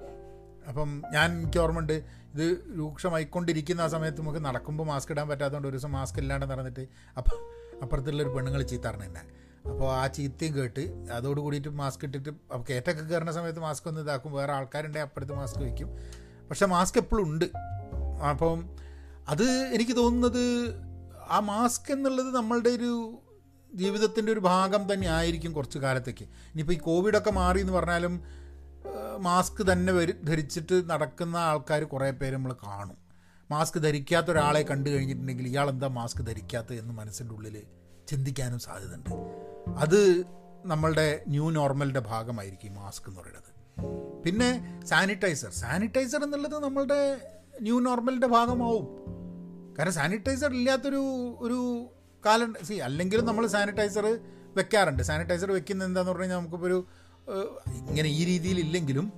അപ്പം 0.68 1.04
ഞാൻ 1.14 1.40
എനിക്ക് 1.40 1.60
ഓർമ്മയുണ്ട് 1.60 1.94
ഇത് 2.34 2.58
രൂക്ഷമായിക്കൊണ്ടിരിക്കുന്ന 2.78 3.82
ആ 3.82 3.88
സമയത്ത് 3.88 4.22
നമുക്ക് 4.22 4.46
നടക്കുമ്പോൾ 4.46 4.84
മാസ്ക് 4.84 5.12
ഇടാൻ 5.12 5.28
പറ്റാത്തതുകൊണ്ട് 5.28 5.68
ഒരു 5.68 5.78
ദിവസം 5.78 5.92
മാസ്ക് 5.92 6.20
ഇല്ലാണ്ട് 6.20 6.46
നടന്നിട്ട് 6.46 6.88
അപ്പം 7.18 7.40
അപ്പുറത്തുള്ളൊരു 7.82 8.30
പെണ്ണുങ്ങൾ 8.30 8.62
ചീത്തറിഞ്ഞ 8.62 9.22
അപ്പോൾ 9.70 9.94
ആ 9.94 10.08
ചീത്തയും 10.08 10.56
കേട്ട് 10.56 10.84
അതോട് 11.12 11.40
കൂടിയിട്ട് 11.40 11.68
മാസ്ക് 11.70 12.06
ഇട്ടിട്ട് 12.06 12.30
കയറ്റൊക്കെ 12.70 13.04
കയറുന്ന 13.04 13.32
സമയത്ത് 13.32 13.60
മാസ്ക് 13.60 13.88
ഒന്ന് 13.88 14.02
ഇതാക്കും. 14.02 14.34
വേറെ 14.34 14.54
ആൾക്കാരുണ്ടെങ്കിൽ 14.54 15.08
അപ്പുറത്ത് 15.08 15.34
മാസ്ക് 15.34 15.60
വയ്ക്കും 15.60 15.90
പക്ഷെ 16.50 16.66
മാസ്ക് 16.66 16.98
എപ്പോഴും 16.98 17.24
ഉണ്ട്. 17.24 17.46
അപ്പം 18.32 18.60
അത് 19.28 19.44
എനിക്ക് 19.44 19.96
തോന്നുന്നത് 19.96 20.44
ആ 21.30 21.40
മാസ്ക് 21.40 21.92
എന്നുള്ളത് 21.92 22.36
നമ്മളുടെ 22.36 22.70
ഒരു 22.70 23.20
ജീവിതത്തിന്റെ 23.74 24.32
ഒരു 24.32 24.40
ഭാഗം 24.40 24.94
തന്നെ 24.94 25.08
ആയിരിക്കും 25.08 25.54
കുറച്ച് 25.54 25.80
കാലത്തേക്ക്. 25.80 26.24
ഇനിയിപ്പോൾ 26.24 26.74
ഈ 26.74 26.78
കോവിഡൊക്കെ 26.78 27.32
മാറി 27.32 27.60
എന്ന് 27.60 27.74
പറഞ്ഞാലും 27.74 28.24
മാസ്ക് 29.18 29.72
തന്നെ 29.72 29.94
ധരിച്ചിട്ട് 30.12 30.90
നടക്കുന്ന 30.90 31.38
ആൾക്കാർ 31.38 31.84
കുറേ 31.84 32.12
പേര് 32.12 32.36
നമ്മൾ 32.36 32.54
കാണും. 32.54 32.98
മാസ്ക് 33.52 33.80
ധരിക്കാത്ത 33.80 34.26
ഒരാളെ 34.32 34.62
കണ്ടു 34.62 34.90
കഴിഞ്ഞിട്ടുണ്ടെങ്കിൽ 34.90 35.48
ഇയാൾ 35.48 35.70
എന്താ 35.70 35.88
മാസ്ക് 35.88 36.22
ധരിക്കാത്തത് 36.28 36.76
എന്ന് 36.76 36.94
മനസ്സിന്റെ 36.94 37.36
ഉള്ളിൽ 37.36 37.58
ചിന്തിക്കാനും 38.10 38.60
സാധ്യതയുണ്ട്. 38.60 39.10
അത് 39.78 40.24
നമ്മളുടെ 40.66 41.24
ന്യൂ 41.28 41.52
നോർമലിന്റെ 41.52 42.00
ഭാഗമായിരിക്കും 42.00 42.76
മാസ്ക് 42.76 43.10
എന്ന് 43.10 43.22
പറയുന്നത്. 43.22 43.52
പിന്നെ 44.24 44.82
സാനിറ്റൈസർ. 44.86 45.52
സാനിറ്റൈസർ 45.52 46.24
എന്നുള്ളത് 46.24 46.64
നമ്മളുടെ 46.64 47.22
ന്യൂ 47.62 47.80
നോർമലിന്റെ 47.80 48.28
ഭാഗമാവും. 48.28 48.88
കാരണം 49.78 49.94
സാനിറ്റൈസർ 49.94 50.52
ഇല്ലാത്തൊരു 50.54 51.04
ഒരു 51.40 51.90
കാലം 52.26 52.54
സി 52.64 52.74
അല്ലെങ്കിലും 52.74 53.26
നമ്മൾ 53.26 53.48
സാനിറ്റൈസർ 53.48 54.20
വെക്കാറുണ്ട്. 54.56 55.04
സാനിറ്റൈസർ 55.04 55.52
വെക്കുന്ന 55.52 55.86
എന്താന്ന് 55.86 56.12
പറഞ്ഞു 56.12 56.24
കഴിഞ്ഞാൽ 56.24 56.38
നമുക്കിപ്പോൾ 56.38 56.68
ഒരു 56.68 56.88
ഇങ്ങനെ 57.90 58.10
ഈ 58.10 58.26
രീതിയിൽ 58.26 58.60
ഇല്ലെങ്കിലും 58.60 59.14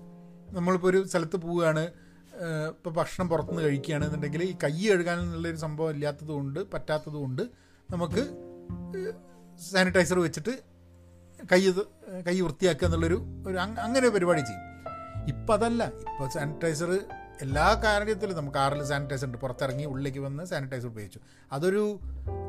നമ്മളിപ്പോൾ 0.50 0.88
ഒരു 0.88 1.08
സ്ഥലത്ത് 1.08 1.36
പോവുകയാണ് 1.36 1.92
ഇപ്പോൾ 2.70 2.90
ഭക്ഷണം 2.90 3.30
പുറത്തുനിന്ന് 3.30 3.64
കഴിക്കുകയാണെന്നുണ്ടെങ്കിൽ 3.64 4.44
ഈ 4.44 4.56
കൈ 4.64 4.88
കഴുകാൻ 4.88 5.20
എന്നുള്ളൊരു 5.20 5.56
സംഭവം 5.56 5.90
ഇല്ലാത്തതുകൊണ്ട് 5.90 6.72
പറ്റാത്തതുകൊണ്ട് 6.72 7.42
നമുക്ക് 7.92 8.47
സാനിറ്റൈസർ 9.72 10.20
വെച്ചിട്ട് 10.20 10.60
കൈ 11.52 11.72
കൈ 12.28 12.42
വൃത്തിയാക്കുക 12.42 12.86
എന്നുള്ളൊരു 12.86 13.26
ഒരു 13.48 13.58
അങ്ങനെ 13.58 14.00
ഒരു 14.00 14.08
പരിപാടി 14.08 14.42
ചെയ്യും. 14.42 14.78
ഇപ്പം 15.28 15.54
അതല്ല. 15.54 15.84
ഇപ്പോൾ 15.84 16.30
സാനിറ്റൈസർ 16.30 17.00
എല്ലാ 17.42 17.82
കാര്യത്തിലും 17.84 18.38
നമുക്ക് 18.38 18.58
കാറിൽ 18.58 18.84
സാനിറ്റൈസർ 18.84 19.26
ഉണ്ട്. 19.26 19.38
പുറത്തിറങ്ങി 19.38 19.86
ഉള്ളിലേക്ക് 19.86 20.20
വന്ന് 20.20 20.44
സാനിറ്റൈസർ 20.44 20.88
ഉപയോഗിച്ചു. 20.88 21.20
അതൊരു 21.52 22.00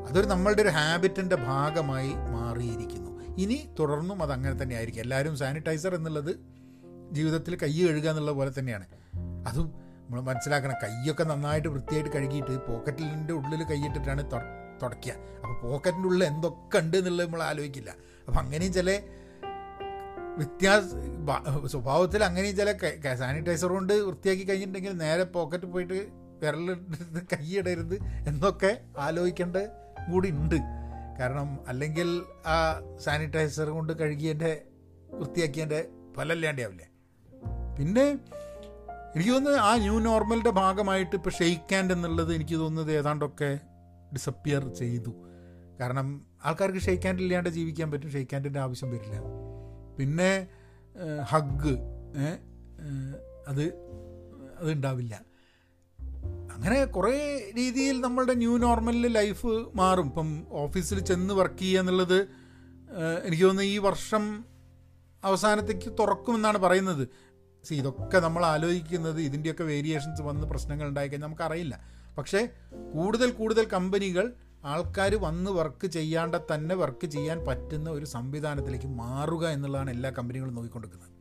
അതൊരു 0.09 0.27
നമ്മളുടെ 0.27 0.63
ഒരു 0.63 0.69
ഹാബിറ്റിന്റെ 0.69 1.37
ഭാഗമായി 1.37 2.13
മാറിയിരിക്കുന്നു. 2.15 3.37
ഇനി 3.39 3.69
തുടർന്നും 3.79 4.23
അത് 4.23 4.33
അങ്ങനെ 4.33 4.63
തന്നെ 4.63 4.77
ആയിരിക്കും. 4.77 5.03
എല്ലാവരും 5.03 5.37
സാനിറ്റൈസർ 5.37 5.95
എന്നുള്ളത് 5.95 6.37
ജീവിതത്തിൽ 7.13 7.57
കൈ 7.57 7.87
കഴുകുക 7.87 8.11
എന്നുള്ള 8.11 8.31
പോലെ 8.31 8.53
തന്നെയാണ്. 8.59 8.87
അതും 9.49 9.67
നമ്മൾ 9.77 10.21
മനസ്സിലാക്കണം. 10.21 10.75
കൈയൊക്കെ 10.83 11.25
നന്നായിട്ട് 11.25 11.69
വൃത്തിയായിട്ട് 11.69 12.11
കഴുകിയിട്ട് 12.11 12.67
പോക്കറ്റിന്റെ 12.67 13.33
ഉള്ളിൽ 13.33 13.65
കൈയിട്ടിട്ടാണ് 13.65 14.31
തുടയ്ക്കുക. 14.83 15.15
അപ്പോൾ 15.43 15.57
പോക്കറ്റിന്റെ 15.63 16.09
ഉള്ളിൽ 16.09 16.25
എന്തൊക്കെ 16.25 16.79
ഉണ്ട് 16.79 16.97
എന്നുള്ളത് 16.97 17.27
നമ്മൾ 17.27 17.43
ആലോചിക്കില്ല. 17.43 17.91
അപ്പം 18.27 18.39
അങ്ങനെയും 18.39 18.73
ചില 18.73 18.91
വ്യത്യാസ 20.37 20.85
സ്വഭാവത്തിൽ 21.67 22.25
അങ്ങനെയും 22.25 22.57
ചില 22.57 22.73
സാനിറ്റൈസർ 23.15 23.69
കൊണ്ട് 23.69 23.93
വൃത്തിയാക്കി 23.93 24.45
കഴിഞ്ഞിട്ടുണ്ടെങ്കിൽ 24.45 24.93
നേരെ 24.99 25.25
പോക്കറ്റ് 25.25 25.65
പോയിട്ട് 25.65 25.95
വിരലെടുത്ത് 26.43 27.37
കൈയിടരുത് 27.37 27.95
എന്നൊക്കെ 28.29 28.81
ആലോചിക്കേണ്ട 28.99 29.57
കൂടി 30.11 30.31
ഉണ്ട്. 30.31 30.59
കാരണം 31.21 31.59
അല്ലെങ്കിൽ 31.69 32.23
ആ 32.47 32.57
സാനിറ്റൈസർ 33.05 33.69
കൊണ്ട് 33.69 33.93
കഴുകിയതിന്റെ 33.93 34.63
വൃത്തിയാക്കിയതിന്റെ 35.15 35.89
ഫലമില്ലാണ്ടാവില്ലേ 36.17 36.87
പിന്നെ 37.79 38.05
എനിക്ക് 39.15 39.31
തോന്നുന്നത് 39.31 39.59
ആ 39.59 39.77
ന്യൂ 39.77 39.99
നോർമലിന്റെ 39.99 40.51
ഭാഗമായിട്ട് 40.51 41.17
ഇപ്പോൾ 41.17 41.31
ഷെയ്ക്ക് 41.31 41.75
ഹാൻഡ് 41.75 41.93
എന്നുള്ളത് 41.93 42.35
എനിക്ക് 42.35 42.55
തോന്നുന്നത് 42.55 42.93
ഏതാണ്ടൊക്കെ 42.99 43.61
ഡിസപ്പിയർ 44.15 44.63
ചെയ്തു. 44.81 45.13
കാരണം 45.81 46.09
ആൾക്കാർക്ക് 46.45 46.83
ഷെയ്ക്ക് 46.87 47.07
ഹാൻഡ് 47.07 47.23
ഇല്ലാണ്ട് 47.25 47.51
ജീവിക്കാൻ 47.57 47.89
പറ്റും 47.93 48.11
ഷെയ്ക്ക് 48.17 48.35
ഹാൻഡിന്റെ 48.35 48.61
ആവശ്യം 48.67 48.91
വരില്ല. 48.95 49.17
പിന്നെ 49.99 50.31
ഹഗ് 51.33 51.75
അത് 53.51 53.65
അതുണ്ടാവില്ല 54.61 55.15
അങ്ങനെ 56.55 56.79
കുറേ 56.95 57.17
രീതിയിൽ 57.57 57.97
നമ്മളുടെ 58.01 58.35
ന്യൂ 58.35 58.55
നോർമലിൽ 58.59 59.13
ലൈഫ് 59.19 59.51
മാറും. 59.81 60.07
ഇപ്പം 60.07 60.29
ഓഫീസിൽ 60.63 60.99
ചെന്ന് 61.11 61.35
വർക്ക് 61.35 61.59
ചെയ്യുക 61.59 61.83
എന്നുള്ളത് 61.83 62.19
എനിക്ക് 63.27 63.45
തോന്നുന്നു 63.45 63.71
ഈ 63.75 63.79
വർഷം 63.89 64.25
അവസാനത്തേക്ക് 65.25 65.91
തുറക്കുമെന്നാണ് 66.01 66.59
പറയുന്നത്. 66.59 67.05
സി 67.65 67.75
ഇതൊക്കെ 67.75 68.19
നമ്മൾ 68.19 68.43
ആലോചിക്കുന്നത് 68.47 69.21
ഇതിന്റെയൊക്കെ 69.21 69.65
വേരിയേഷൻസ് 69.65 70.23
വന്ന് 70.23 70.47
പ്രശ്നങ്ങൾ 70.53 70.87
ഉണ്ടായിക്കഴിഞ്ഞാൽ 70.89 71.29
നമുക്കറിയില്ല. 71.29 71.75
പക്ഷേ 72.19 72.49
കൂടുതൽ 72.95 73.31
കൂടുതൽ 73.31 73.65
കമ്പനികൾ 73.65 74.35
ആൾക്കാർ 74.65 75.15
വന്ന് 75.15 75.51
വർക്ക് 75.51 75.87
ചെയ്യാണ്ട 75.87 76.35
തന്നെ 76.55 76.75
വർക്ക് 76.75 77.07
ചെയ്യാൻ 77.07 77.45
പറ്റുന്ന 77.47 77.91
ഒരു 77.91 78.05
സംവിധാനത്തിലേക്ക് 78.05 78.87
മാറുക 78.87 79.49
എന്നുള്ളതാണ് 79.49 79.91
എല്ലാ 79.91 80.11
കമ്പനികളും 80.11 80.55
നോക്കിക്കൊണ്ടിരിക്കുന്നത്. 80.55 81.13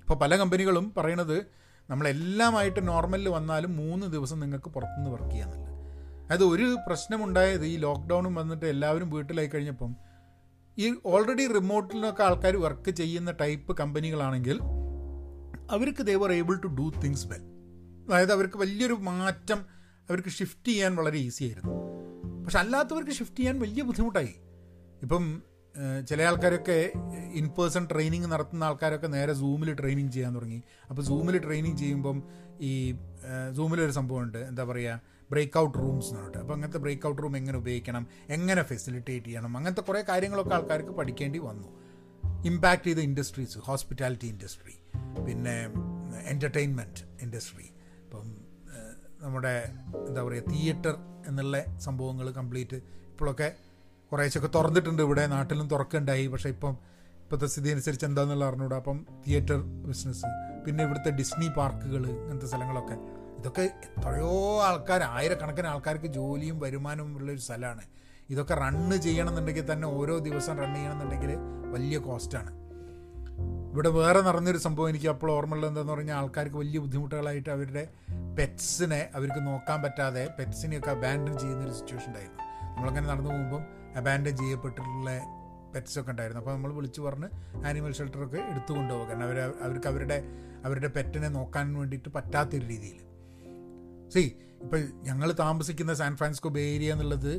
ഇപ്പോൾ 0.00 0.14
പല 0.14 0.36
കമ്പനികളും 0.36 0.92
പറയണത് 0.96 1.64
നമ്മളെല്ലാമായിട്ട് 1.90 2.88
നോർമലിൽ 2.88 3.28
വന്നാലും 3.28 3.76
മൂന്ന് 3.76 4.06
ദിവസം 4.06 4.40
നിങ്ങൾക്ക് 4.40 4.70
പുറത്തുനിന്ന് 4.70 5.10
വർക്ക് 5.10 5.30
ചെയ്യാമെന്നുള്ളത് 5.30 5.74
അതായത് 6.24 6.44
ഒരു 6.44 6.76
പ്രശ്നമുണ്ടായത് 6.86 7.64
ഈ 7.64 7.76
ലോക്ക്ഡൗണും 7.76 8.34
വന്നിട്ട് 8.34 8.66
എല്ലാവരും 8.66 9.10
വീട്ടിലായി 9.10 9.48
കഴിഞ്ഞപ്പം 9.48 9.96
ഈ 10.78 10.94
ഓൾറെഡി 11.06 11.46
റിമോട്ടിലൊക്കെ 11.46 12.22
ആൾക്കാർ 12.22 12.56
വർക്ക് 12.56 12.90
ചെയ്യുന്ന 12.90 13.30
ടൈപ്പ് 13.30 13.76
കമ്പനികളാണെങ്കിൽ 13.76 14.58
അവർക്ക് 15.70 16.02
they 16.02 16.14
were 16.14 16.32
able 16.32 16.56
to 16.56 16.66
do 16.66 16.90
things 16.90 17.26
well. 17.26 17.42
അതായത് 18.08 18.32
അവർക്ക് 18.32 18.56
വലിയൊരു 18.56 18.94
മാറ്റം 18.94 19.66
അവർക്ക് 20.10 20.28
ഷിഫ്റ്റ് 20.28 20.68
ചെയ്യാൻ 20.68 20.96
വളരെ 20.96 21.18
ഈസി 21.18 21.44
ആയിരുന്നു. 21.44 21.72
പക്ഷെ 22.44 22.58
അല്ലാത്തവർക്ക് 22.58 23.10
ഷിഫ്റ്റ് 23.10 23.36
ചെയ്യാൻ 23.36 23.60
വലിയ 23.60 23.82
ബുദ്ധിമുട്ടായി. 23.82 24.34
ഇപ്പം 25.02 25.42
ചില 26.08 26.22
ആൾക്കാരൊക്കെ 26.22 26.92
ഇൻ 27.34 27.48
പേഴ്സൺ 27.48 27.88
ട്രെയിനിങ് 27.92 28.24
നടത്തുന്ന 28.24 28.64
ആൾക്കാരൊക്കെ 28.64 29.06
നേരെ 29.06 29.32
സൂമിൽ 29.32 29.74
ട്രെയിനിങ് 29.74 30.12
ചെയ്യാൻ 30.12 30.34
തുടങ്ങി. 30.34 30.62
അപ്പോൾ 30.90 31.02
സൂമിൽ 31.02 31.38
ട്രെയിനിങ് 31.38 31.76
ചെയ്യുമ്പം 31.76 32.22
ഈ 32.60 32.94
സൂമിലൊരു 33.56 33.90
സംഭവമുണ്ട്. 33.90 34.38
എന്താ 34.38 34.64
പറയുക 34.64 35.00
ബ്രേക്ക് 35.30 35.58
ഔട്ട് 35.58 35.78
റൂംസ് 35.78 36.06
എന്ന് 36.06 36.20
പറഞ്ഞിട്ട്. 36.20 36.38
അപ്പോൾ 36.38 36.54
അങ്ങനത്തെ 36.54 36.78
ബ്രേക്ക് 36.78 37.08
ഔട്ട് 37.08 37.22
റൂം 37.22 37.36
എങ്ങനെ 37.36 37.58
ഉപയോഗിക്കണം? 37.58 38.06
എങ്ങനെ 38.28 38.62
ഫെസിലിറ്റേറ്റ് 38.62 39.26
ചെയ്യണം? 39.26 39.56
അങ്ങനത്തെ 39.56 39.80
കുറേ 39.80 40.04
കാര്യങ്ങളൊക്കെ 40.08 40.54
ആൾക്കാർക്ക് 40.54 40.90
പഠിക്കേണ്ടി 40.90 41.38
വന്നു. 41.38 41.68
ഇമ്പാക്റ്റ് 42.44 42.86
ചെയ്ത 42.86 42.98
ഇൻഡസ്ട്രീസ് 42.98 43.58
ഹോസ്പിറ്റാലിറ്റി 43.58 44.26
ഇൻഡസ്ട്രി 44.26 44.74
പിന്നെ 45.26 45.56
എന്റർടൈൻമെന്റ് 46.26 47.22
ഇൻഡസ്ട്രി 47.22 47.68
ഇപ്പം 48.04 48.43
നമ്മുടെ 49.24 49.54
എന്താ 50.08 50.22
പറയുക 50.22 50.50
തിയേറ്റർ 50.52 50.94
എന്നുള്ള 51.26 51.58
സംഭവങ്ങൾ 51.86 52.26
കംപ്ലീറ്റ് 52.30 52.78
ഇപ്പോഴൊക്കെ 53.10 53.48
കുറേശ്ശൊക്കെ 54.12 54.50
തുറന്നിട്ടുണ്ട് 54.56 55.02
ഇവിടെ 55.06 55.22
നാട്ടിലും 55.34 55.66
തുറക്കുണ്ടായി. 55.72 56.24
പക്ഷേ 56.32 56.48
ഇപ്പം 56.54 56.74
ഇപ്പോഴത്തെ 57.22 57.46
സ്ഥിതി 57.52 57.68
അനുസരിച്ച് 57.74 58.06
എന്താണെന്നുള്ള 58.06 58.44
അറിഞ്ഞൂടാ 58.50 58.76
അപ്പം 58.76 58.98
തിയേറ്റർ 59.26 59.60
ബിസിനസ് 59.90 60.26
പിന്നെ 60.64 60.82
ഇവിടുത്തെ 60.86 61.10
ഡിസ്നി 61.18 61.48
പാർക്കുകൾ 61.58 62.02
ഇങ്ങനത്തെ 62.14 62.48
സ്ഥലങ്ങളൊക്കെ. 62.50 62.96
ഇതൊക്കെ 63.38 63.64
എത്രയോ 63.86 64.34
ആൾക്കാർ 64.66 65.02
ആയിരക്കണക്കിന് 65.16 65.68
ആൾക്കാർക്ക് 65.72 66.08
ജോലിയും 66.18 66.58
വരുമാനവും 66.64 67.12
ഉള്ളൊരു 67.18 67.42
സ്ഥലമാണ്. 67.46 67.84
ഇതൊക്കെ 68.32 68.54
റണ്ണ് 68.54 68.96
ചെയ്യണമെന്നുണ്ടെങ്കിൽ 69.06 69.64
തന്നെ 69.72 69.86
ഓരോ 69.98 70.14
ദിവസം 70.26 70.54
റൺ 70.62 70.70
ചെയ്യണമെന്നുണ്ടെങ്കിൽ 70.74 71.32
വലിയ 71.74 71.96
കോസ്റ്റാണ് 72.06 72.52
ഇവിടെ 73.72 73.90
വേറെ 73.98 74.20
നടന്നൊരു 74.20 74.60
സംഭവം 74.66 74.88
എനിക്ക് 74.88 75.08
അപ്പോൾ 75.12 75.30
ഓർമ്മയുള്ളത് 75.30 75.70
എന്താണെന്ന് 75.70 75.94
പറഞ്ഞാൽ 75.94 76.16
ആൾക്കാർക്ക് 76.20 76.56
വലിയ 76.56 76.78
ബുദ്ധിമുട്ടുകളായിട്ട് 76.84 77.50
അവരുടെ 77.50 77.84
പെറ്റ്സിനെ 78.38 79.10
അവർക്ക് 79.14 79.46
നോക്കാൻ 79.46 79.82
പറ്റാതെ 79.82 80.24
പെറ്റ്സിനെയൊക്കെ 80.38 80.90
അബാൻഡൻ 80.90 81.38
ചെയ്യുന്നൊരു 81.38 81.74
സിറ്റുവേഷൻ 81.78 82.08
ഉണ്ടായിരുന്നു. 82.08 82.40
നമ്മളങ്ങനെ 82.76 83.06
നടന്നു 83.06 83.30
പോകുമ്പം 83.30 83.62
അബാൻഡൻ 83.96 84.36
ചെയ്യപ്പെട്ടിട്ടുള്ള 84.36 85.10
പെറ്റ്സൊക്കെ 85.74 86.10
ഉണ്ടായിരുന്നു. 86.10 86.40
അപ്പോൾ 86.40 86.54
നമ്മൾ 86.54 86.72
വിളിച്ചു 86.72 87.00
പറഞ്ഞ് 87.00 87.28
ആനിമൽ 87.66 87.92
ഷെൽട്ടറൊക്കെ 87.92 88.40
എടുത്തു 88.50 88.72
കൊണ്ടുപോകുക 88.72 89.08
കാരണം 89.08 89.24
അവർ 89.24 89.38
അവർക്ക് 89.40 89.88
അവരുടെ 89.88 90.18
അവരുടെ 90.64 90.88
പെറ്റിനെ 90.96 91.28
നോക്കാൻ 91.28 91.74
വേണ്ടിയിട്ട് 91.78 92.08
പറ്റാത്തൊരു 92.08 92.66
രീതിയിൽ 92.66 93.00
സി 94.14 94.22
ഇപ്പോൾ 94.62 94.80
ഞങ്ങൾ 95.02 95.32
താമസിക്കുന്ന 95.32 95.94
സാൻ 95.94 96.16
ഫ്രാൻസിസ്കോ 96.16 96.48
ബേ 96.48 96.60
ഏരിയ 96.60 96.92
എന്നുള്ളത് 96.92 97.32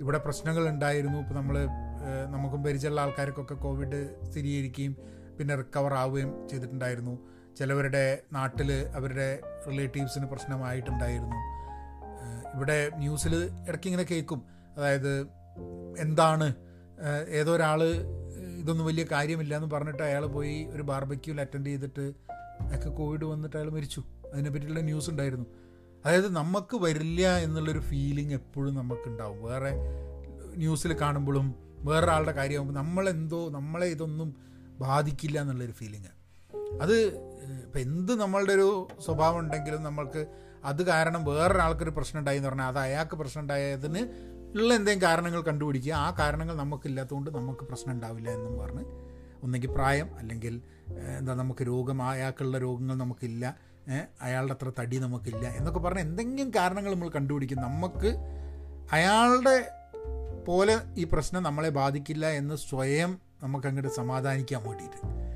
ഇവിടെ 0.00 0.18
പ്രശ്നങ്ങൾ 0.18 0.68
ഉണ്ടായിരുന്നു. 0.68 1.18
ഇപ്പോൾ 1.18 1.34
നമ്മൾ 1.34 1.56
നമുക്കും 2.26 2.64
പരിചയമുള്ള 2.64 3.00
ആൾക്കാർക്കൊക്കെ 3.00 3.54
കോവിഡ് 3.54 4.00
സ്ഥിരീകരിക്കുകയും 4.30 4.96
പിന്നെ 5.38 5.54
റിക്കവർ 5.54 5.94
ആവുകയും 5.94 6.48
ചെയ്തിട്ടുണ്ടായിരുന്നു. 6.48 7.14
ചിലവരുടെ 7.60 8.22
നാട്ടിൽ 8.32 8.72
അവരുടെ 8.72 9.40
റിലേറ്റീവ്സിന് 9.68 10.26
പ്രശ്നമായിട്ടുണ്ടായിരുന്നു. 10.26 11.36
ഇവിടെ 12.56 12.90
ന്യൂസിൽ 12.94 13.34
ഇടയ്ക്ക് 13.68 13.86
ഇങ്ങനെ 13.86 14.02
കേൾക്കും. 14.02 14.42
അതായത് 14.76 15.20
എന്താണ്? 15.98 16.54
ഏതോ 17.28 17.56
ഒരാൾ 17.56 17.82
ഇതൊന്നും 18.60 18.86
വലിയ 18.86 19.04
കാര്യമില്ല 19.12 19.56
എന്ന് 19.56 19.70
പറഞ്ഞിട്ട് 19.70 20.02
അയാൾ 20.02 20.26
പോയി 20.26 20.64
ഒരു 20.64 20.82
ബാർബക്യൂൽ 20.82 21.40
അറ്റൻഡ് 21.40 21.66
ചെയ്തിട്ട് 21.66 22.12
അയാൾക്ക് 22.60 22.88
കോവിഡ് 22.88 23.24
വന്നിട്ട് 23.24 23.56
അയാൾ 23.56 23.70
മരിച്ചു. 23.70 24.04
അതിനെപ്പറ്റിയുള്ള 24.32 24.80
ന്യൂസ് 24.80 25.10
ഉണ്ടായിരുന്നു. 25.10 25.46
അതായത് 26.06 26.36
നമുക്ക് 26.36 26.76
വരില്ല 26.76 27.36
എന്നുള്ളൊരു 27.36 27.78
ഫീലിംഗ് 27.78 28.34
എപ്പോഴും 28.34 28.74
നമുക്കുണ്ടാവും. 28.74 29.44
വേറെ 29.44 29.70
ന്യൂസിൽ 30.56 30.92
കാണുമ്പോഴും 31.00 31.54
വേറൊരാളുടെ 31.78 32.32
കാര്യമാകുമ്പോൾ 32.32 32.80
നമ്മളെന്തോ 32.80 33.48
നമ്മളെ 33.48 33.86
ഇതൊന്നും 33.86 34.36
ബാധിക്കില്ല 34.80 35.40
എന്നുള്ളൊരു 35.40 35.72
ഫീലിങ് 35.72 36.04
അത് 36.82 37.29
ഇപ്പം 37.50 37.80
എന്ത് 37.80 38.20
നമ്മളുടെ 38.20 38.52
ഒരു 38.52 38.88
സ്വഭാവം 39.00 39.38
ഉണ്ടെങ്കിലും 39.38 39.82
നമ്മൾക്ക് 39.82 40.26
അത് 40.64 40.82
കാരണം 40.82 41.24
വേറൊരാൾക്കൊരു 41.24 41.90
പ്രശ്നം 41.90 42.18
ഉണ്ടായി 42.20 42.36
എന്ന് 42.36 42.48
പറഞ്ഞാൽ 42.48 42.68
അത് 42.68 42.78
അയാൾക്ക് 42.78 43.16
പ്രശ്നം 43.16 43.42
ഉണ്ടായതിന് 43.42 44.00
ഉള്ള 44.56 44.74
എന്തെങ്കിലും 44.74 45.02
കാരണങ്ങൾ 45.02 45.42
കണ്ടുപിടിക്കുക. 45.42 45.92
ആ 45.92 46.10
കാരണങ്ങൾ 46.18 46.54
നമുക്കില്ലാത്തതുകൊണ്ട് 46.56 47.30
നമുക്ക് 47.30 47.64
പ്രശ്നം 47.64 47.94
ഉണ്ടാവില്ല 47.94 48.30
എന്നും 48.30 48.58
പറഞ്ഞ് 48.58 48.84
ഒന്നെങ്കിൽ 49.42 49.70
പ്രായം 49.70 50.18
അല്ലെങ്കിൽ 50.18 50.60
എന്താ 51.18 51.34
നമുക്ക് 51.34 51.66
രോഗം 51.66 52.02
അയാൾക്കുള്ള 52.02 52.58
രോഗങ്ങൾ 52.58 52.94
നമുക്കില്ല 52.94 53.54
അയാളുടെ 54.22 54.52
അത്ര 54.52 54.72
തടി 54.78 54.96
നമുക്കില്ല 54.98 55.46
എന്നൊക്കെ 55.48 55.80
പറഞ്ഞ് 55.80 56.00
എന്തെങ്കിലും 56.00 56.50
കാരണങ്ങൾ 56.50 56.92
നമ്മൾ 56.94 57.08
കണ്ടുപിടിക്കും. 57.08 57.58
നമുക്ക് 57.58 58.10
അയാളുടെ 58.92 59.72
പോലെ 60.46 60.80
ഈ 60.96 61.04
പ്രശ്നം 61.04 61.42
നമ്മളെ 61.42 61.68
ബാധിക്കില്ല 61.68 62.26
എന്ന് 62.30 62.54
സ്വയം 62.56 63.18
നമുക്കങ്ങോട്ട് 63.42 63.88
സമാധാനിക്കാൻ 63.88 64.62
വേണ്ടിയിട്ട്. 64.68 65.29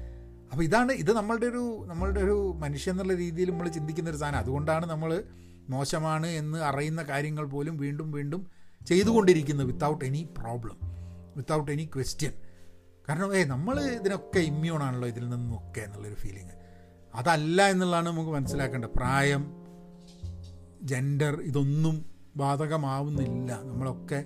അപ്പോൾ 0.55 0.65
ഇതാണ് 0.65 0.93
ഇത് 0.93 1.17
നമ്മളുടെ 1.17 1.47
ഒരു 1.47 1.85
നമ്മളുടെ 1.87 2.21
ഒരു 2.21 2.55
മനുഷ്യൻ 2.59 2.93
എന്നുള്ള 2.93 3.15
രീതിയിൽ 3.15 3.51
നമ്മൾ 3.51 3.69
ചിന്തിക്കുന്ന 3.69 4.11
ഒരു 4.11 4.17
സാധനം. 4.17 4.39
അതുകൊണ്ടാണ് 4.39 4.87
നമ്മൾ 4.87 5.25
മോശമാണ് 5.69 6.27
എന്ന് 6.27 6.59
അറിയുന്ന 6.59 7.03
കാര്യങ്ങൾ 7.03 7.45
പോലും 7.45 7.77
വീണ്ടും 7.77 8.13
വീണ്ടും 8.13 8.47
ചെയ്തുകൊണ്ടിരിക്കുന്നത് 8.87 9.67
without 9.67 10.05
any 10.05 10.29
problem 10.39 10.77
without 11.37 11.73
any 11.73 11.91
question 11.95 12.33
കാരണം 13.09 13.37
ഏ 13.37 13.45
നമ്മൾ 13.45 13.81
ഇതിനൊക്കെ 13.81 14.39
ഇമ്മ്യൂണാണല്ലോ 14.39 15.09
ഇതിൽ 15.09 15.29
നിന്നൊക്കെ 15.29 15.81
എന്നുള്ളൊരു 15.81 16.15
ഫീലിങ് 16.15 16.55
അതല്ല 17.15 17.67
എന്നുള്ളതാണ് 17.67 18.09
നമുക്ക് 18.09 18.31
മനസ്സിലാക്കേണ്ടത്. 18.31 18.91
പ്രായം 18.91 19.45
ജെൻഡർ 20.83 21.41
ഇതൊന്നും 21.41 22.07
ബാധകമാവുന്നില്ല. 22.37 23.53
നമ്മളൊക്കെ 23.63 24.25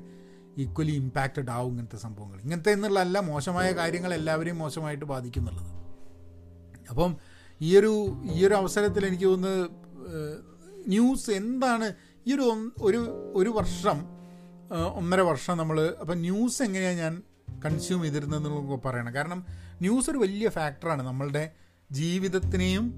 ഈക്വലി 0.58 0.92
ഇമ്പാക്റ്റഡ് 0.92 1.50
ആവും 1.50 1.70
ഇങ്ങനത്തെ 1.70 1.96
സംഭവങ്ങൾ. 1.96 2.40
ഇങ്ങനത്തെ 2.40 2.72
എന്നുള്ളതല്ല 2.72 3.18
മോശമായ 3.18 3.72
കാര്യങ്ങൾ 3.72 4.14
എല്ലാവരെയും 4.14 4.58
മോശമായിട്ട് 4.58 5.04
ബാധിക്കുന്നുള്ളത്. 5.04 5.77
അപ്പം 6.90 7.16
ഈ 7.62 7.78
ഒരു 7.78 8.16
ഈ 8.22 8.46
ഒരു 8.46 8.54
അവസരത്തിൽ 8.54 9.06
എനിക്ക് 9.06 9.24
തോന്നുന്നത് 9.24 9.70
ന്യൂസ് 10.88 11.30
എന്താണ് 11.30 11.94
ഈ 12.26 12.34
ഒരു 12.34 12.72
ഒരു 12.82 13.32
ഒരു 13.34 13.48
വർഷം 13.48 14.18
ഒന്നര 14.94 15.20
വർഷം 15.20 15.56
നമ്മൾ 15.56 15.94
അപ്പം 16.00 16.20
ന്യൂസ് 16.20 16.62
എങ്ങനെയാണ് 16.62 16.98
ഞാൻ 16.98 17.22
കൺസ്യൂം 17.64 18.02
ചെയ്തിരുന്നതെന്ന് 18.02 18.78
പറയണം. 18.84 19.14
കാരണം 19.14 19.46
ന്യൂസ് 19.80 20.10
ഒരു 20.10 20.18
വലിയ 20.18 20.48
ഫാക്ടറാണ് 20.48 21.02
നമ്മളുടെ 21.02 21.52
ജീവിതത്തിനെയും 21.92 22.92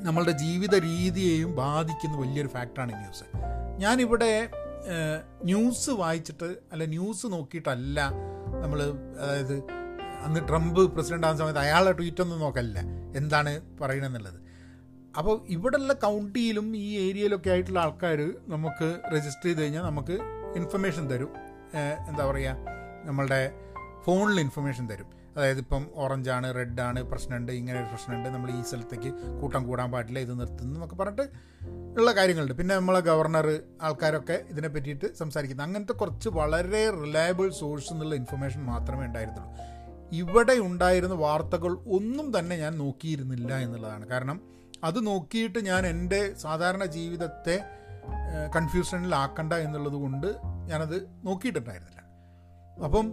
നമ്മളുടെ 0.00 0.32
ജീവിത 0.32 0.74
രീതിയെയും 0.74 1.56
ബാധിക്കുന്ന 1.56 2.16
വലിയൊരു 2.16 2.48
ഫാക്ടറാണ് 2.48 2.92
ന്യൂസ്. 2.92 3.24
ഞാനിവിടെ 3.78 4.50
ന്യൂസ് 5.44 5.90
വായിച്ചിട്ട് 5.90 6.56
അല്ല 6.72 6.84
ന്യൂസ് 6.84 7.26
നോക്കിയിട്ടല്ല 7.26 8.10
നമ്മൾ 8.62 8.82
അതായത് 9.18 9.81
അന്ന് 10.26 10.40
ട്രംപ് 10.48 10.82
പ്രസിഡന്റ് 10.94 11.26
ആകുന്ന 11.26 11.40
സമയത്ത് 11.42 11.62
അയാളുടെ 11.66 11.92
ട്വീറ്റ് 11.98 12.22
ഒന്നും 12.24 12.40
നോക്കല്ല 12.44 12.78
എന്താണ് 13.20 13.52
പറയണമെന്നുള്ളത് 13.80 14.38
അപ്പോൾ 15.18 15.34
ഇവിടെയുള്ള 15.54 15.94
കൗണ്ടിയിലും 16.04 16.68
ഈ 16.82 16.86
ഏരിയയിലൊക്കെ 17.06 17.50
ആയിട്ടുള്ള 17.54 17.80
ആൾക്കാർ 17.86 18.20
നമുക്ക് 18.52 18.86
രജിസ്റ്റർ 19.14 19.48
ചെയ്ത് 19.48 19.60
കഴിഞ്ഞാൽ 19.62 19.84
നമുക്ക് 19.90 20.14
ഇൻഫർമേഷൻ 20.60 21.04
തരും. 21.10 21.32
എന്താ 22.10 22.22
പറയുക 22.30 22.54
നമ്മളുടെ 23.08 23.40
ഫോണിൽ 24.04 24.38
ഇൻഫർമേഷൻ 24.46 24.84
തരും. 24.92 25.08
അതായത് 25.36 25.60
ഇപ്പം 25.64 25.82
ഓറഞ്ചാണ് 26.02 26.48
റെഡാണ് 26.56 27.00
പ്രശ്നമുണ്ട് 27.10 27.52
ഇങ്ങനെ 27.58 27.76
ഒരു 27.82 27.88
പ്രശ്നമുണ്ട് 27.92 28.28
നമ്മൾ 28.34 28.48
ഈ 28.56 28.62
സ്ഥലത്തേക്ക് 28.68 29.10
കൂട്ടം 29.40 29.62
കൂടാൻ 29.68 29.88
പാടില്ല 29.94 30.18
ഇത് 30.26 30.32
നിർത്തുന്നു 30.40 30.74
എന്നൊക്കെ 30.78 30.96
പറഞ്ഞിട്ട് 31.02 31.26
ഉള്ള 31.98 32.10
കാര്യങ്ങളുണ്ട്. 32.18 32.54
പിന്നെ 32.58 32.72
നമ്മളെ 32.80 33.00
ഗവർണർ 33.10 33.46
ആൾക്കാരൊക്കെ 33.86 34.36
ഇതിനെ 34.52 34.68
പറ്റിയിട്ട് 34.74 35.08
സംസാരിക്കുന്നത്. 35.20 35.66
അങ്ങനത്തെ 35.68 35.94
കുറച്ച് 36.02 36.28
വളരെ 36.40 36.82
റിലയബിൾ 37.02 37.48
സോഴ്സ് 37.60 37.90
എന്നുള്ള 37.94 38.14
ഇൻഫർമേഷൻ 38.22 38.62
മാത്രമേ 38.72 39.04
ഉണ്ടായിരുന്നുള്ളൂ. 39.10 39.52
ഇവിടെ 40.20 40.52
ഉണ്ടായിരുന്ന 40.52 41.14
വാർത്തകൾ 41.14 41.72
ഒന്നും 41.86 42.38
തന്നെ 42.38 42.56
ഞാൻ 42.56 42.78
നോക്കിയിരുന്നില്ല 42.78 43.52
എന്നുള്ളതാണ്. 43.58 44.08
കാരണം 44.08 44.40
അത് 44.84 45.06
നോക്കിയിട്ട് 45.06 45.58
ഞാൻ 45.66 45.86
എന്റെ 45.86 46.34
സാധാരണ 46.34 46.84
ജീവിതത്തെ 46.84 47.56
കൺഫ്യൂഷനിലാക്കണ്ട 48.56 49.52
എന്നുള്ളത് 49.52 49.92
കൊണ്ട് 49.92 50.26
ഞാനത് 50.70 50.96
നോക്കിയിട്ടുണ്ടായിരുന്നില്ല. 51.24 52.00
അപ്പം 52.84 53.06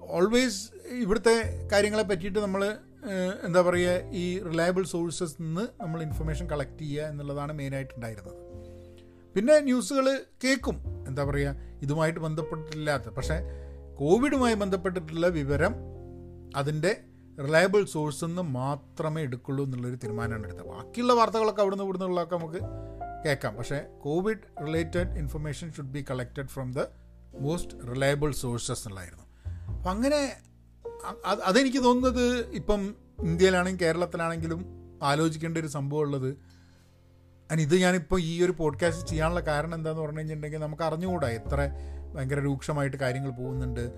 ഓൾവേസ് 0.00 0.62
ഇവിടുത്തെ 0.90 1.66
കാര്യങ്ങളെ 1.72 2.02
പറ്റിയിട്ട് 2.02 2.38
നമ്മൾ 2.38 2.62
എന്താ 3.46 3.60
പറയുക 3.60 4.10
ഈ 4.12 4.24
റിലയബിൾ 4.38 4.82
സോഴ്സസ് 4.84 5.42
നിന്ന് 5.42 5.68
നമ്മൾ 5.80 6.02
ഇൻഫർമേഷൻ 6.02 6.46
കളക്ട് 6.50 6.78
ചെയ്യുക 6.78 7.04
എന്നുള്ളതാണ് 7.04 7.52
മെയിനായിട്ടുണ്ടായിരുന്നത് 7.52 8.36
പിന്നെ 9.34 9.60
ന്യൂസുകൾ 9.60 10.06
കേൾക്കും 10.44 10.76
എന്താ 11.08 11.24
പറയുക 11.24 11.54
ഇതുമായിട്ട് 11.82 12.20
ബന്ധപ്പെട്ടിട്ടില്ലാത്ത 12.20 13.08
പക്ഷേ 13.08 13.38
കോവിഡുമായി 13.96 14.54
ബന്ധപ്പെട്ടിട്ടുള്ള 14.54 15.26
വിവരം 15.26 15.91
അതിന്റെ 16.56 17.00
റിലയബിൾ 17.38 17.84
സോഴ്സിൽ 17.84 18.26
നിന്ന് 18.26 18.42
മാത്രമേ 18.42 19.22
എടുക്കുള്ളൂ 19.22 19.64
എന്നുള്ളൊരു 19.64 19.94
തീരുമാനമാണ് 19.94 20.44
എടുത്തത്. 20.44 20.66
ബാക്കിയുള്ള 20.66 21.12
വാർത്തകളൊക്കെ 21.12 21.60
അവിടുന്ന് 21.60 21.84
ഇവിടുന്ന് 21.84 22.06
ഉള്ളതൊക്കെ 22.06 22.36
നമുക്ക് 22.36 22.58
കേൾക്കാം. 23.24 23.56
പക്ഷേ 23.56 23.84
covid 24.00 24.66
related 24.66 25.18
information 25.18 25.72
should 25.72 25.88
be 25.88 26.04
collected 26.10 26.48
from 26.48 26.72
the 26.72 26.84
most 27.40 27.94
reliable 27.94 28.32
sources 28.32 28.88
എന്നുള്ളതായിരുന്നു. 28.88 29.22
അപ്പം 29.76 29.90
അങ്ങനെ 29.90 30.36
അത് 31.26 31.42
അതെനിക്ക് 31.42 31.84
തോന്നുന്നത് 31.84 32.50
ഇപ്പം 32.50 32.94
ഇന്ത്യയിലാണെങ്കിലും 33.22 33.88
കേരളത്തിലാണെങ്കിലും 33.88 34.64
ആലോചിക്കേണ്ട 35.02 35.58
ഒരു 35.58 35.66
സംഭവം 35.66 36.00
ഉള്ളത് 36.00 36.28
അതിന് 37.50 37.60
ഇത് 37.60 37.76
ഞാനിപ്പോൾ 37.76 38.20
ഈ 38.20 38.44
ഒരു 38.44 38.52
പോഡ്കാസ്റ്റ് 38.52 39.08
ചെയ്യാനുള്ള 39.08 39.40
കാരണം 39.40 39.74
എന്താണെന്ന് 39.74 40.02
പറഞ്ഞു 40.02 40.18
കഴിഞ്ഞിട്ടുണ്ടെങ്കിൽ 40.18 40.58
നമുക്ക് 40.58 40.82
അറിഞ്ഞുകൂടാ 40.82 41.28
എത്ര 41.28 41.70
ഭയങ്കര 42.14 42.40
രൂക്ഷമായിട്ട് 42.40 42.96
കാര്യങ്ങൾ 42.96 43.30
പോകുന്നുണ്ട്. 43.30 43.92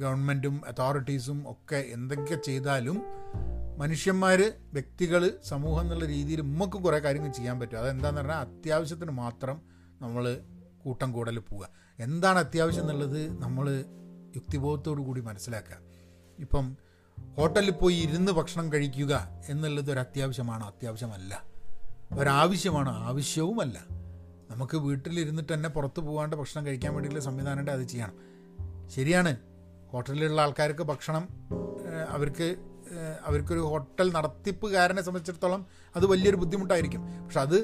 ഗവൺമെന്റും 0.00 0.62
അതോറിറ്റീസും 0.66 1.44
ഒക്കെ 1.46 1.76
എന്തൊക്കെ 1.76 2.34
ചെയ്താലും 2.34 3.02
മനുഷ്യന്മാർ 3.78 4.52
വ്യക്തികൾ 4.72 5.30
സമൂഹം 5.44 5.80
എന്നുള്ള 5.80 6.04
രീതിയിൽ 6.04 6.40
നമുക്ക് 6.40 6.76
കുറേ 6.76 6.98
കാര്യങ്ങൾ 6.98 7.32
ചെയ്യാൻ 7.32 7.60
പറ്റും. 7.60 7.78
അതെന്താന്ന് 7.78 8.20
പറഞ്ഞാൽ 8.20 8.36
അത്യാവശ്യത്തിന് 8.36 9.10
മാത്രം 9.10 9.62
നമ്മൾ 10.00 10.40
കൂട്ടം 10.84 11.12
കൂടൽ 11.12 11.38
പോവുക. 11.38 11.68
എന്താണ് 11.98 12.38
അത്യാവശ്യം 12.38 12.80
എന്നുള്ളത് 12.80 13.42
നമ്മൾ 13.42 13.84
യുക്തിബോധത്തോടു 14.36 15.02
കൂടി 15.02 15.20
മനസ്സിലാക്കുക. 15.20 15.76
ഇപ്പം 16.38 16.76
ഹോട്ടലിൽ 17.36 17.70
പോയി 17.70 17.94
ഇരുന്ന് 17.94 18.32
ഭക്ഷണം 18.32 18.72
കഴിക്കുക 18.72 19.28
എന്നുള്ളത് 19.48 19.92
ഒരു 19.92 19.98
അത്യാവശ്യമാണോ 19.98 20.66
അത്യാവശ്യമല്ല. 20.66 21.42
ഒരാവശ്യമാണോ. 22.12 22.92
ആവശ്യവുമല്ല. 22.92 23.84
നമുക്ക് 24.50 24.76
വീട്ടിലിരുന്നിട്ട് 24.76 25.52
തന്നെ 25.52 25.68
പുറത്ത് 25.68 26.00
പോകാണ്ട് 26.00 26.36
ഭക്ഷണം 26.36 26.66
കഴിക്കാൻ 26.66 26.94
വേണ്ടിയിട്ടുള്ള 26.94 27.24
സംവിധാനമുണ്ട് 27.24 27.70
അത് 27.70 27.82
ചെയ്യണം. 27.82 28.32
ശരിയാണ്. 28.88 29.36
ഹോട്ടലിലുള്ള 29.92 30.40
ആൾക്കാർക്ക് 30.40 30.82
ഭക്ഷണം 30.82 31.24
അവർക്ക് 32.08 32.48
അവർക്കൊരു 33.26 33.60
ഹോട്ടൽ 33.60 34.08
നടത്തിപ്പുകാരനെ 34.12 35.02
സംബന്ധിച്ചിടത്തോളം 35.02 35.66
അത് 35.96 36.06
വലിയൊരു 36.06 36.36
ബുദ്ധിമുട്ടായിരിക്കും. 36.36 37.02
പക്ഷെ 37.24 37.40
അത് 37.40 37.56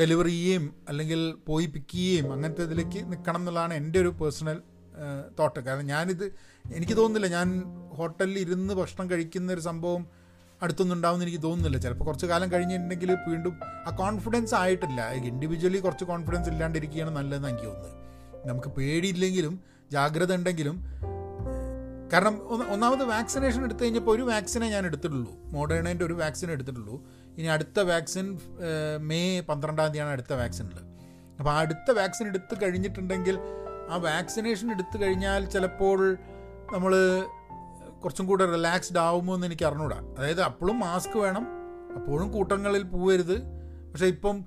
ഡെലിവറി 0.00 0.28
ചെയ്യുകയും 0.28 0.64
അല്ലെങ്കിൽ 0.88 1.20
പോയി 1.48 1.66
പിക്ക് 1.66 1.92
ചെയ്യുകയും 1.92 2.32
അങ്ങനത്തെ 2.32 2.62
ഇതിലേക്ക് 2.62 3.12
നിൽക്കണം 3.12 3.40
എന്നുള്ളതാണ് 3.40 3.74
എന്റെ 3.74 3.98
ഒരു 4.00 4.08
പേഴ്സണൽ 4.08 4.58
തോട്ട്. 5.38 5.60
കാരണം 5.60 5.86
ഞാനിത് 5.86 6.24
എനിക്ക് 6.74 6.96
തോന്നുന്നില്ല 6.96 7.28
ഞാൻ 7.36 7.48
ഹോട്ടലിൽ 7.98 8.38
ഇരുന്ന് 8.38 8.74
ഭക്ഷണം 8.74 9.10
കഴിക്കുന്ന 9.10 9.52
ഒരു 9.52 9.60
സംഭവം 9.60 10.06
അടുത്തൊന്നും 10.62 10.94
ഉണ്ടാവുമെന്ന് 10.96 11.26
എനിക്ക് 11.26 11.42
തോന്നുന്നില്ല. 11.42 11.78
ചിലപ്പോൾ 11.78 12.04
കുറച്ച് 12.04 12.26
കാലം 12.26 12.52
കഴിഞ്ഞിട്ടുണ്ടെങ്കിൽ 12.52 13.10
വീണ്ടും 13.28 13.54
ആ 13.86 13.90
കോൺഫിഡൻസ് 13.96 14.54
ആയിട്ടില്ല. 14.54 15.00
ഇൻഡിവിജ്വലി 15.30 15.78
കുറച്ച് 15.78 16.04
കോൺഫിഡൻസ് 16.04 16.48
ഇല്ലാണ്ടിരിക്കുകയാണ് 16.48 17.16
നല്ലതെന്ന് 17.16 17.48
എനിക്ക് 17.48 17.66
തോന്നുന്നത്. 17.66 17.94
നമുക്ക് 18.48 18.68
പേടിയില്ലെങ്കിലും 18.68 19.75
ജാഗ്രത 19.92 20.34
ഉണ്ടെങ്കിലും 20.34 20.76
കാരണം 22.12 22.34
ഒന്നാമത് 22.72 23.04
വാക്സിനേഷൻ 23.04 23.64
എടുത്തു 23.64 23.82
കഴിഞ്ഞപ്പോൾ 23.84 24.12
ഒരു 24.16 24.22
വാക്സിനെ 24.22 24.70
ഞാൻ 24.70 24.84
എടുത്തിട്ടുള്ളൂ. 24.86 25.32
മോഡേണേന്റെ 25.44 26.04
ഒരു 26.04 26.14
വാക്സിൻ 26.14 26.50
എടുത്തിട്ടുള്ളൂ. 26.50 26.96
ഇനി 27.38 27.46
അടുത്ത 27.46 27.80
വാക്സിൻ 27.80 28.38
മെയ് 28.98 29.42
പന്ത്രണ്ടാം 29.42 29.86
തീയതിയാണ് 29.86 30.10
അടുത്ത 30.10 30.34
ഉള്ളത് 30.60 30.84
അപ്പോൾ 31.38 31.50
ആ 31.50 31.58
അടുത്ത 31.58 31.90
വാക്സിൻ 31.98 32.26
എടുത്ത് 32.26 32.54
കഴിഞ്ഞിട്ടുണ്ടെങ്കിൽ 32.62 33.38
ആ 33.90 33.96
വാക്സിനേഷൻ 33.96 34.70
എടുത്തു 34.70 34.96
കഴിഞ്ഞാൽ 35.02 35.44
ചിലപ്പോൾ 35.44 36.16
നമ്മൾ 36.72 36.92
കുറച്ചും 38.02 38.26
കൂടെ 38.26 38.44
റിലാക്സ്ഡ് 38.52 38.98
ആവുമോ 38.98 39.34
എന്ന് 39.34 39.46
എനിക്ക് 39.46 39.64
അറിഞ്ഞൂടാ. 39.64 39.98
അതായത് 40.18 40.42
അപ്പോഴും 40.42 40.80
മാസ്ക് 40.80 41.18
വേണം 41.18 41.46
അപ്പോഴും 41.96 42.32
കൂട്ടങ്ങളിൽ 42.32 42.82
പോവരുത്. 42.82 43.55
പക്ഷേ 43.96 44.06
ഇപ്പം 44.06 44.44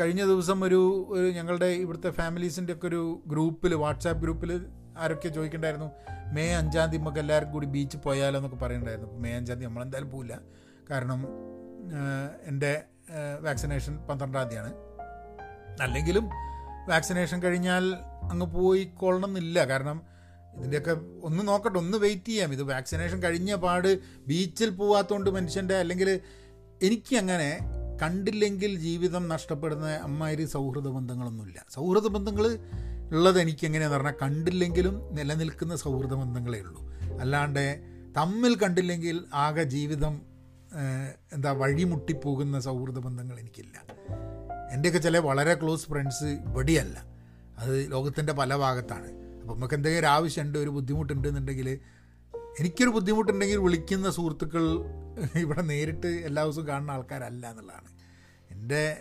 കഴിഞ്ഞ 0.00 0.24
ദിവസം 0.24 0.64
ഒരു 0.64 1.06
ഒരു 1.10 1.26
ഞങ്ങളുടെ 1.26 1.66
ഇവിടുത്തെ 1.66 2.10
ഫാമിലീസിന്റെ 2.10 2.72
ഒക്കെ 2.72 2.86
ഒരു 2.86 3.22
ഗ്രൂപ്പിൽ 3.26 3.74
വാട്സാപ്പ് 3.74 4.22
ഗ്രൂപ്പിൽ 4.22 4.66
ആരൊക്കെ 4.98 5.28
ചോദിക്കണ്ടായിരുന്നു 5.28 5.90
മെയ് 6.32 6.52
അഞ്ചാം 6.52 6.88
തീയതി 6.88 7.02
നമുക്ക് 7.02 7.18
എല്ലാവർക്കും 7.18 7.52
കൂടി 7.52 7.66
ബീച്ചിൽ 7.66 7.98
പോയാലോ 7.98 8.38
എന്നൊക്കെ 8.38 8.56
പറയുന്നുണ്ടായിരുന്നു. 8.56 9.18
മെയ് 9.18 9.34
അഞ്ചാം 9.34 9.56
തീയതി 9.56 9.66
നമ്മളെന്തായാലും 9.66 10.10
പോവില്ല. 10.10 10.40
കാരണം 10.90 11.26
എന്റെ 12.46 12.82
വാക്സിനേഷൻ 13.40 13.96
പന്ത്രണ്ടാം 13.96 14.42
തീയതിയാണ്. 14.42 14.72
അല്ലെങ്കിലും 15.82 16.30
വാക്സിനേഷൻ 16.88 17.42
കഴിഞ്ഞാൽ 17.42 17.94
അങ്ങ് 18.30 18.46
പോയിക്കൊള്ളണം 18.46 19.28
എന്നില്ല 19.28 19.64
കാരണം 19.64 20.02
ഇതിന്റെയൊക്കെ 20.56 20.96
ഒന്ന് 21.26 21.48
നോക്കട്ടെ 21.48 21.78
ഒന്ന് 21.78 21.98
വെയിറ്റ് 21.98 22.24
ചെയ്യാം. 22.24 22.52
ഇത് 22.52 22.62
വാക്സിനേഷൻ 22.62 23.22
കഴിഞ്ഞ 23.22 23.54
പാട് 23.54 23.98
ബീച്ചിൽ 24.26 24.70
പോവാത്തതുകൊണ്ട് 24.70 25.30
മനുഷ്യന്റെ 25.30 25.74
അല്ലെങ്കിൽ 25.74 26.20
എനിക്ക് 26.82 27.16
അങ്ങനെ 27.16 27.58
കണ്ടില്ലെങ്കിൽ 28.02 28.74
ജീവിതം 28.74 29.28
നഷ്ടപ്പെടുന്ന 29.28 29.90
അമ്മാതിരി 29.90 30.44
സൗഹൃദ 30.44 30.88
ബന്ധങ്ങളൊന്നുമില്ല. 30.88 31.64
സൗഹൃദ 31.70 32.06
ബന്ധങ്ങൾ 32.06 32.58
ഉള്ളത് 33.10 33.40
എനിക്ക് 33.40 33.64
എങ്ങനെയാണെന്ന് 33.66 34.04
പറഞ്ഞാൽ 34.04 34.14
കണ്ടില്ലെങ്കിലും 34.22 35.14
നിലനിൽക്കുന്ന 35.14 35.76
സൗഹൃദ 35.76 36.14
ബന്ധങ്ങളേ 36.14 36.60
ഉള്ളൂ. 36.60 36.82
അല്ലാണ്ട് 37.20 37.82
തമ്മിൽ 38.16 38.56
കണ്ടില്ലെങ്കിൽ 38.56 39.24
ആകെ 39.34 39.62
ജീവിതം 39.62 40.22
എന്താ 41.32 41.50
വഴിമുട്ടിപ്പോകുന്ന 41.52 42.60
സൗഹൃദ 42.60 42.98
ബന്ധങ്ങൾ 42.98 43.40
എനിക്കില്ല. 43.40 43.84
എന്റെയൊക്കെ 44.72 45.00
ചില 45.00 45.18
വളരെ 45.18 45.54
ക്ലോസ് 45.54 45.86
ഫ്രണ്ട്സ് 45.86 46.24
ഇവിടെയല്ല. 46.24 47.04
അത് 47.58 47.90
ലോകത്തിന്റെ 47.90 48.32
പല 48.32 48.56
ഭാഗത്താണ്. 48.56 49.08
അപ്പോൾ 49.40 49.54
നമുക്ക് 49.54 49.74
എന്തെങ്കിലും 49.74 50.08
ആവശ്യമുണ്ട് 50.08 50.58
ഒരു 50.58 50.70
ബുദ്ധിമുട്ടുണ്ട് 50.70 51.28
എന്നുണ്ടെങ്കിൽ 51.28 51.78
എനിക്കൊരു 52.60 52.88
ബുദ്ധിമുട്ടുണ്ടെങ്കിൽ 52.88 53.56
വിളിക്കുന്ന 53.56 54.10
സുഹൃത്തുക്കൾ 54.10 54.62
ഇവിടെ 55.36 55.62
നേരിട്ട് 55.62 56.06
എല്ലാ 56.06 56.44
ദിവസവും 56.44 56.68
കാണുന്ന 56.68 56.90
ആൾക്കാരല്ല 56.90 57.50
എന്നുള്ളതാണ്. 57.50 57.91
എന്റെ 58.62 58.96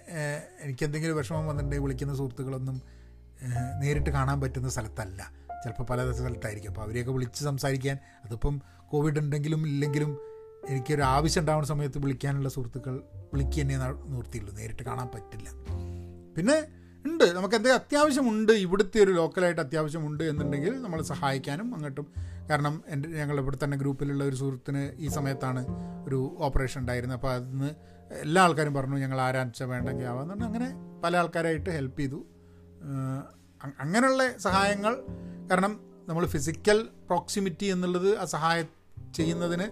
എനിക്കെന്തെങ്കിലും 0.61 1.17
വിഷമം 1.17 1.47
വന്നിട്ടുണ്ടെങ്കിൽ 1.47 1.83
വിളിക്കുന്ന 1.83 2.15
സുഹൃത്തുക്കളൊന്നും 2.15 2.81
നേരിട്ട് 3.79 4.09
കാണാൻ 4.09 4.41
പറ്റുന്ന 4.41 4.69
സ്ഥലത്തല്ല. 4.69 5.31
ചിലപ്പോൾ 5.63 5.83
പല 5.83 6.11
സ്ഥലത്തായിരിക്കും. 6.11 6.69
അപ്പോൾ 6.69 6.81
അവരെയൊക്കെ 6.81 7.11
വിളിച്ച് 7.11 7.43
സംസാരിക്കാൻ 7.43 7.97
അതിപ്പം 8.25 8.61
കോവിഡ് 8.89 9.19
ഉണ്ടെങ്കിലും 9.19 9.67
ഇല്ലെങ്കിലും 9.67 10.17
എനിക്കൊരു 10.69 11.01
ആവശ്യം 11.01 11.41
ഉണ്ടാവുന്ന 11.41 11.67
സമയത്ത് 11.67 11.97
വിളിക്കാനുള്ള 11.97 12.49
സുഹൃത്തുക്കൾ 12.49 13.01
വിളിക്കുക 13.33 13.63
തന്നെ 13.63 13.77
നിർത്തിയുള്ളൂ 14.07 14.55
നേരിട്ട് 14.55 14.83
കാണാൻ 14.83 15.07
പറ്റില്ല. 15.07 15.49
പിന്നെ 16.37 16.57
ഉണ്ട്. 17.05 17.23
നമുക്ക് 17.23 17.55
എന്തെങ്കിലും 17.55 17.81
അത്യാവശ്യമുണ്ട് 17.81 18.51
ഇവിടുത്തെ 18.51 19.03
ഒരു 19.03 19.11
ലോക്കലായിട്ട് 19.11 19.61
അത്യാവശ്യമുണ്ട് 19.61 20.23
എന്നുണ്ടെങ്കിൽ 20.23 20.81
നമ്മൾ 20.81 21.01
സഹായിക്കാനും 21.01 21.75
അങ്ങോട്ടും. 21.75 22.07
കാരണം 22.49 22.83
എന്റെ 22.87 23.09
ഞങ്ങൾ 23.09 23.39
ഇവിടെ 23.39 23.57
തന്നെ 23.63 23.77
ഗ്രൂപ്പിലുള്ള 23.77 24.23
ഒരു 24.23 24.35
സുഹൃത്തിന് 24.35 24.91
ഈ 24.97 25.07
സമയത്താണ് 25.07 25.65
ഒരു 26.07 26.35
ഓപ്പറേഷൻ 26.39 26.81
ഉണ്ടായിരുന്നത്. 26.81 27.17
അപ്പോൾ 27.17 27.33
അതിന് 27.33 27.69
എല്ലാ 28.19 28.43
ആൾക്കാരും 28.43 28.73
പറഞ്ഞു 28.73 28.97
ഞങ്ങൾ 28.97 29.21
ആരാച്ച 29.21 29.63
വേണ്ടെങ്കിൽ 29.63 30.05
ആവാന്ന് 30.05 30.43
അങ്ങനെ 30.43 30.73
പല 31.03 31.17
ആൾക്കാരായിട്ട് 31.17 31.69
ഹെൽപ്പ് 31.69 31.99
ചെയ്തു. 31.99 32.25
അങ്ങനെയുള്ള 33.79 34.37
സഹായങ്ങൾ 34.37 35.03
കാരണം 35.51 35.79
നമ്മൾ 36.09 36.25
ഫിസിക്കൽ 36.25 36.87
പ്രോക്സിമിറ്റി 37.07 37.65
എന്നുള്ളത് 37.65 38.17
ആ 38.17 38.25
സഹായം 38.25 38.67
ചെയ്യുന്നതിന് 39.13 39.63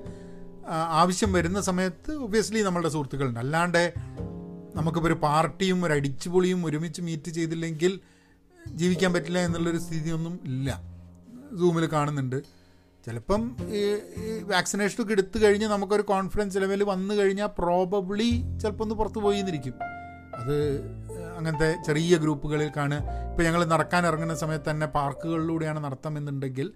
ആവശ്യം 0.68 1.34
വരുന്ന 1.34 1.62
സമയത്ത് 1.62 2.12
ഒബ്വിയസ്ലി 2.12 2.62
നമ്മളുടെ 2.62 2.90
സുഹൃത്തുക്കളുണ്ട്. 2.90 3.40
അല്ലാണ്ട് 3.40 3.94
നമുക്കിപ്പോൾ 4.76 5.08
ഒരു 5.08 5.14
പാർട്ടിയും 5.14 5.86
ഒരു 5.86 5.94
അടിച്ചുപൊളിയും 5.94 6.66
ഒരുമിച്ച് 6.66 7.02
മീറ്റ് 7.02 7.30
ചെയ്തില്ലെങ്കിൽ 7.30 8.00
ജീവിക്കാൻ 8.76 9.14
പറ്റില്ല 9.14 9.40
എന്നുള്ളൊരു 9.40 9.78
സ്ഥിതിയൊന്നും 9.78 10.40
ഇല്ല. 10.44 10.82
സൂമിൽ 11.60 11.86
കാണുന്നുണ്ട്. 11.86 12.59
ചിലപ്പം 13.06 13.56
ഈ 13.70 13.82
വാക്സിനേഷനൊക്കെ 14.44 15.12
എടുത്തു 15.12 15.40
കഴിഞ്ഞ് 15.40 15.68
നമുക്കൊരു 15.68 16.02
കോൺഫിഡൻസ് 16.02 16.58
ലെവൽ 16.58 16.84
വന്നു 16.84 17.14
കഴിഞ്ഞാൽ 17.14 17.50
പ്രോബബ്ലി 17.58 18.44
ചിലപ്പോൾ 18.62 18.84
ഒന്ന് 18.84 18.96
പുറത്ത് 18.96 19.20
പോയി 19.20 19.38
എന്നിരിക്കും. 19.38 19.76
അത് 20.36 20.56
അങ്ങനത്തെ 21.38 21.76
ചെറിയ 21.86 22.18
ഗ്രൂപ്പുകളിൽ 22.18 22.72
കാണുക. 22.78 22.98
ഇപ്പോൾ 23.32 23.44
ഞങ്ങൾ 23.44 23.66
നടക്കാൻ 23.66 24.08
ഇറങ്ങുന്ന 24.08 24.36
സമയത്ത് 24.36 24.70
തന്നെ 24.70 24.86
പാർക്കുകളിലൂടെയാണ് 24.86 25.84
നടത്തമെന്നുണ്ടെങ്കിൽ 25.84 26.74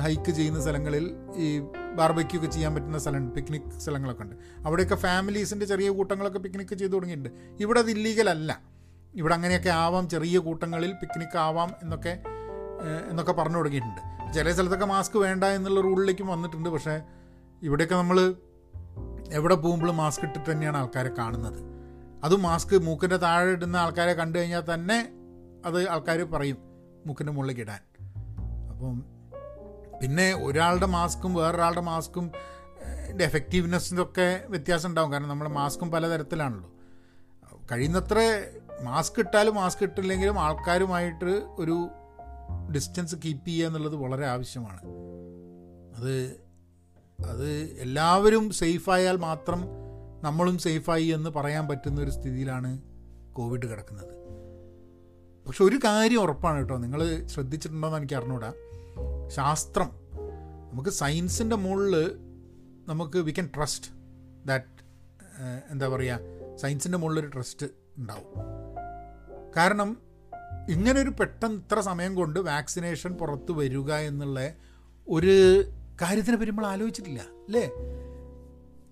ഹൈക്ക് 0.00 0.30
ചെയ്യുന്ന 0.30 0.60
സ്ഥലങ്ങളിൽ 0.60 1.04
ഈ 1.36 1.60
ബാർബയ്ക്കൊക്കെ 1.94 2.36
ഒക്കെ 2.36 2.46
ചെയ്യാൻ 2.46 2.74
പറ്റുന്ന 2.74 2.98
സ്ഥലമുണ്ട്. 2.98 3.34
പിക്നിക് 3.34 3.70
സ്ഥലങ്ങളൊക്കെ 3.80 4.22
ഉണ്ട്. 4.22 4.36
അവിടെയൊക്കെ 4.66 4.94
ഫാമിലീസിന്റെ 4.94 5.66
ചെറിയ 5.66 5.88
കൂട്ടങ്ങളൊക്കെ 5.88 6.38
പിക്നിക്ക് 6.38 6.74
ചെയ്തു 6.74 6.92
തുടങ്ങിയിട്ടുണ്ട്. 6.92 7.30
ഇവിടെ 7.60 7.80
അത് 7.80 7.90
ഇല്ലീഗലല്ല 7.90 8.60
ഇവിടെ 9.14 9.34
അങ്ങനെയൊക്കെ 9.34 9.68
ആവാം 9.68 10.08
ചെറിയ 10.08 10.38
കൂട്ടങ്ങളിൽ 10.38 10.92
പിക്നിക് 10.92 11.38
ആവാം 11.38 11.70
എന്നൊക്കെ 11.82 12.12
എന്നൊക്കെ 13.10 13.32
പറഞ്ഞു 13.32 13.56
തുടങ്ങിയിട്ടുണ്ട്. 13.56 14.32
ചില 14.32 14.52
സ്ഥലത്തൊക്കെ 14.52 14.86
മാസ്ക് 14.86 15.18
വേണ്ട 15.18 15.44
എന്നുള്ള 15.44 15.80
റൂളിലേക്കും 15.80 16.26
വന്നിട്ടുണ്ട്. 16.26 16.68
പക്ഷേ 16.68 17.02
ഇവിടെയൊക്കെ 17.62 17.94
നമ്മൾ 17.94 18.34
എവിടെ 19.32 19.54
പോകുമ്പോഴും 19.54 19.96
മാസ്ക് 19.96 20.24
ഇട്ടിട്ട് 20.24 20.52
തന്നെയാണ് 20.52 20.76
ആൾക്കാരെ 20.76 21.10
കാണുന്നത്. 21.18 21.58
അതും 22.24 22.42
മാസ്ക് 22.42 22.76
മൂക്കിന്റെ 22.76 23.16
താഴെ 23.16 23.50
ഇടുന്ന 23.50 23.76
ആൾക്കാരെ 23.76 24.12
കണ്ടു 24.12 24.38
കഴിഞ്ഞാൽ 24.38 24.74
തന്നെ 24.74 25.08
അത് 25.64 25.88
ആൾക്കാർ 25.88 26.22
പറയും 26.22 26.56
മൂക്കിന്റെ 27.06 27.32
മുകളിലേക്ക് 27.32 27.60
ഇടാൻ. 27.60 27.80
അപ്പം 28.70 29.04
പിന്നെ 30.02 30.44
ഒരാളുടെ 30.44 30.86
മാസ്കും 30.86 31.34
വേറൊരാളുടെ 31.34 31.80
മാസ്കും 31.80 32.30
എഫക്റ്റീവ്നെസ്സിന്റെയൊക്കെ 33.22 34.40
വ്യത്യാസം 34.48 34.88
ഉണ്ടാവും. 34.88 35.12
കാരണം 35.12 35.28
നമ്മുടെ 35.28 35.50
മാസ്കും 35.50 35.90
പലതരത്തിലാണല്ലോ. 35.90 36.70
കഴിയുന്നത്ര 37.72 38.18
മാസ്ക് 38.82 39.20
ഇട്ടാലും 39.20 39.54
മാസ്ക് 39.54 39.82
ഇട്ടില്ലെങ്കിലും 39.82 40.40
ആൾക്കാരുമായിട്ട് 40.40 41.32
ഒരു 41.58 41.88
ഡിസ്റ്റൻസ് 42.74 43.16
കീപ്പ് 43.24 43.48
ചെയ്യുക 43.48 43.66
എന്നുള്ളത് 43.66 43.96
വളരെ 43.96 44.26
ആവശ്യമാണ്. 44.26 44.80
അത് 45.96 46.40
അത് 47.26 47.50
എല്ലാവരും 47.78 48.50
സേഫായാൽ 48.50 49.16
മാത്രം 49.16 49.64
നമ്മളും 50.22 50.58
സേഫായി 50.58 51.06
എന്ന് 51.06 51.30
പറയാൻ 51.30 51.68
പറ്റുന്ന 51.68 52.00
ഒരു 52.00 52.10
സ്ഥിതിയിലാണ് 52.10 52.82
കോവിഡ് 53.32 53.66
കിടക്കുന്നത്. 53.70 54.14
പക്ഷെ 55.46 55.64
ഒരു 55.64 55.76
കാര്യം 55.76 56.20
ഉറപ്പാണ് 56.20 56.58
കേട്ടോ 56.58 56.76
നിങ്ങൾ 56.76 57.26
ശ്രദ്ധിച്ചിട്ടുണ്ടോ 57.26 57.88
എന്ന് 57.88 57.98
എനിക്ക് 57.98 58.14
അറിഞ്ഞൂടാ. 58.14 58.52
ശാസ്ത്രം 59.28 59.90
നമുക്ക് 60.72 60.90
സയൻസിന്റെ 60.90 61.56
മുകളിൽ 61.56 62.16
നമുക്ക് 62.88 63.18
വി 63.18 63.32
ക്യാൻ 63.32 63.50
ട്രസ്റ്റ് 63.56 63.90
ദാറ്റ് 64.46 64.80
എന്താ 65.70 65.88
പറയുക 65.88 66.56
സയൻസിന്റെ 66.56 66.98
ഒരു 66.98 67.26
ട്രസ്റ്റ് 67.26 67.66
ഉണ്ടാവും. 67.98 68.28
കാരണം 69.56 70.09
ഇങ്ങനൊരു 70.70 71.10
പെട്ടെന്ന് 71.20 71.56
ഇത്ര 71.56 71.80
സമയം 71.80 72.14
കൊണ്ട് 72.14 72.40
വാക്സിനേഷൻ 72.40 73.12
പുറത്ത് 73.12 73.52
വരിക 73.52 73.92
എന്നുള്ള 73.92 74.40
ഒരു 75.08 75.34
കാര്യത്തിനെ 76.02 76.36
പറ്റി 76.36 76.50
നമ്മൾ 76.50 76.66
ആലോചിച്ചിട്ടില്ല 76.66 77.20
അല്ലേ? 77.46 77.64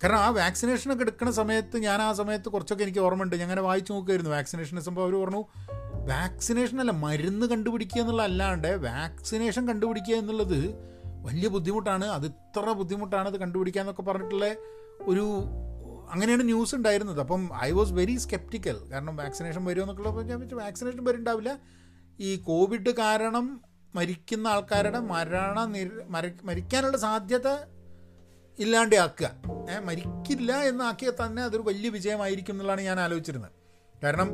കാരണം 0.03 0.17
ആ 0.17 0.29
വാക്സിനേഷനൊക്കെ 0.29 1.03
എടുക്കുന്ന 1.03 1.31
സമയത്ത് 1.31 1.77
ഞാൻ 1.77 2.01
ആ 2.01 2.13
സമയത്ത് 2.13 2.49
കുറച്ചൊക്കെ 2.49 2.83
എനിക്ക് 2.83 2.99
ഓർമ്മയുണ്ട്. 2.99 3.35
ഞാൻ 3.35 3.43
അങ്ങനെ 3.43 3.61
വായിച്ചു 3.61 3.93
നോക്കുമായിരുന്നു 3.93 4.31
വാക്സിനേഷൻ 4.31 4.81
സംഭവം 4.81 5.05
അവർ 5.05 5.15
പറഞ്ഞു 5.23 5.41
വാക്സിനേഷൻ 6.11 6.79
അല്ല 6.81 6.91
മരുന്ന് 6.91 7.45
കണ്ടുപിടിക്കുക 7.45 8.01
എന്നുള്ള 8.01 8.21
അല്ലാണ്ട് 8.21 8.67
വാക്സിനേഷൻ 8.67 9.67
കണ്ടുപിടിക്കുക 9.67 10.15
എന്നുള്ളത് 10.15 10.59
വലിയ 11.27 11.47
ബുദ്ധിമുട്ടാണ്. 11.47 12.05
അത് 12.05 12.25
ഇത്ര 12.25 12.71
ബുദ്ധിമുട്ടാണ് 12.71 13.27
അത് 13.27 13.37
കണ്ടുപിടിക്കുക 13.37 13.81
എന്നൊക്കെ 13.81 14.01
പറഞ്ഞിട്ടുള്ള 14.01 14.47
ഒരു 15.01 15.25
അങ്ങനെയാണ് 16.11 16.43
ന്യൂസ് 16.43 16.75
ഉണ്ടായിരുന്നത്. 16.75 17.19
അപ്പം 17.19 17.49
ഐ 17.63 17.71
വാസ് 17.71 17.91
വെരി 17.91 18.17
സ്കെപ്റ്റിക്കൽ 18.17 18.77
കാരണം 18.91 19.15
വാക്സിനേഷൻ 19.15 19.65
വരുമോ 19.65 19.93
എന്നൊക്കെ 19.93 20.21
ഞാൻ 20.21 20.39
വെച്ചാൽ 20.39 20.57
വാക്സിനേഷൻ 20.57 21.03
വരുന്നുണ്ടാവില്ല. 21.03 21.59
ഈ 22.19 22.35
കോവിഡ് 22.35 22.89
കാരണം 22.89 23.61
മരിക്കുന്ന 23.95 24.47
ആൾക്കാരുടെ 24.47 24.99
മരണ 24.99 25.73
മരിക്കാനുള്ള 26.43 26.97
സാധ്യത 26.97 27.47
ഇല്ലാണ്ടാക്കുക. 28.59 29.31
ഏഹ് 29.71 29.79
മരിക്കില്ല 29.79 30.57
എന്നാക്കിയാൽ 30.57 31.25
തന്നെ 31.25 31.43
അതൊരു 31.43 31.61
വലിയ 31.61 31.89
വിജയമായിരിക്കും 31.89 32.53
എന്നുള്ളതാണ് 32.53 32.81
ഞാൻ 32.81 32.99
ആലോചിച്ചിരുന്നത്. 32.99 33.51
കാരണം 34.03 34.29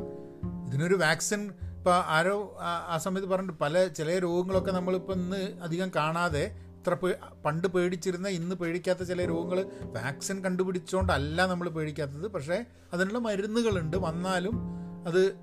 ഇതിനൊരു 0.68 0.94
വാക്സിൻ 0.94 1.50
ഇപ്പോൾ 1.78 1.94
ആരോ 2.06 2.58
ആ 2.86 2.98
സമയത്ത് 2.98 3.28
പറഞ്ഞിട്ട് 3.28 3.58
പല 3.58 3.86
ചില 3.86 4.18
രോഗങ്ങളൊക്കെ 4.18 4.72
നമ്മളിപ്പോൾ 4.72 5.12
ഇന്ന് 5.12 5.60
അധികം 5.62 5.90
കാണാതെ 5.96 6.65
ഇത്ര 6.86 6.94
പേ- 6.94 7.42
പണ്ട് 7.44 7.68
പേടിച്ചിരുന്ന 7.68 8.28
ഇന്ന് 8.28 8.56
പേടിക്കാത്ത 8.56 8.98
ചില 8.98 9.24
രോഗങ്ങൾ 9.24 9.66
വാക്സിൻ 9.82 10.44
കണ്ടുപിടിച്ചുകൊണ്ടല്ല 10.44 11.46
നമ്മൾ 11.46 11.68
പേടിക്കാത്തത്. 11.68 12.28
പക്ഷേ 12.28 12.64
അതിനുള്ള 12.92 13.18
മരുന്നുകളുണ്ട്. 13.18 13.96
വന്നാലും 13.96 14.60
അത് 15.06 15.34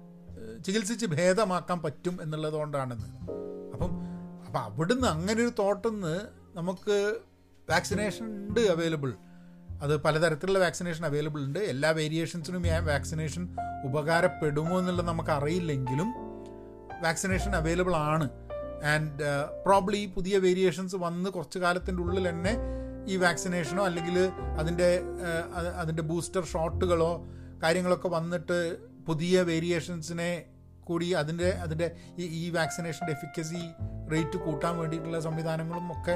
ചികിത്സിച്ച് 0.66 1.06
ഭേദമാക്കാൻ 1.06 1.82
പറ്റും 1.82 2.20
എന്നുള്ളത് 2.22 2.54
കൊണ്ടാണെന്ന് 2.54 3.06
അപ്പം 3.74 3.92
അപ്പം 4.46 4.60
അവിടുന്ന് 4.60 5.08
അങ്ങനെ 5.08 5.42
ഒരു 5.42 5.52
തോട്ടിന്ന് 5.60 6.20
നമുക്ക് 6.56 7.16
വാക്സിനേഷൻ 7.70 8.26
ഉണ്ട് 8.26 8.60
അവൈലബിൾ. 8.60 9.14
അത് 9.82 10.02
പലതരത്തിലുള്ള 10.02 10.60
വാക്സിനേഷൻ 10.60 11.06
അവൈലബിൾ 11.06 11.40
ഉണ്ട്. 11.40 11.60
എല്ലാ 11.60 11.90
വേരിയേഷൻസിനും 11.90 12.68
ഈ 12.68 12.70
വാക്സിനേഷൻ 12.70 13.56
ഉപകാരപ്പെടുമോ 13.86 14.80
എന്നുള്ളത് 14.80 15.08
നമുക്ക് 15.08 15.30
അറിയില്ലെങ്കിലും 15.30 16.14
വാക്സിനേഷൻ 17.02 17.56
അവൈലബിൾ 17.56 17.96
ആണ്. 17.96 18.30
ആൻഡ് 18.92 19.28
പ്രോബ്ലി 19.66 19.98
ഈ 19.98 20.08
പുതിയ 20.14 20.36
വേരിയേഷൻസ് 20.38 20.98
വന്ന് 20.98 21.30
കുറച്ച് 21.30 21.60
കാലത്തിന്റെ 21.60 22.02
ഉള്ളിൽ 22.02 22.26
തന്നെ 22.30 22.54
ഈ 23.08 23.16
വാക്സിനേഷനോ 23.18 23.84
അല്ലെങ്കിൽ 23.86 24.18
അതിന്റെ 24.58 24.90
uh, 25.22 25.44
അത് 25.58 25.70
അതിന്റെ 25.82 26.04
ബൂസ്റ്റർ 26.04 26.44
ഷോട്ടുകളോ 26.44 27.12
കാര്യങ്ങളൊക്കെ 27.64 28.10
വന്നിട്ട് 28.10 28.58
പുതിയ 29.06 29.42
വേരിയേഷൻസിനെ 29.42 30.32
കൂടി 30.84 31.08
അതിന്റെ 31.14 31.50
അതിന്റെ 31.64 31.88
ഈ 32.18 32.26
ഈ 32.40 32.46
വാക്സിനേഷന്റെ 32.50 33.12
എഫിക്കസി 33.12 33.64
റേറ്റ് 34.12 34.38
കൂട്ടാൻ 34.38 34.74
വേണ്ടിയിട്ടുള്ള 34.78 35.20
സംവിധാനങ്ങളും 35.20 35.88
ഒക്കെ 35.92 36.16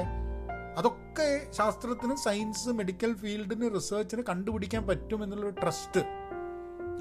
അതൊക്കെ 0.78 1.28
ശാസ്ത്രത്തിന് 1.56 2.14
സയൻസ് 2.24 2.72
മെഡിക്കൽ 2.72 3.12
ഫീൽഡിന് 3.14 3.68
റിസർച്ചിന് 3.74 4.22
കണ്ടുപിടിക്കാൻ 4.22 4.82
പറ്റും 4.86 5.22
എന്നുള്ളൊരു 5.22 5.56
ട്രസ്റ്റ് 5.60 6.02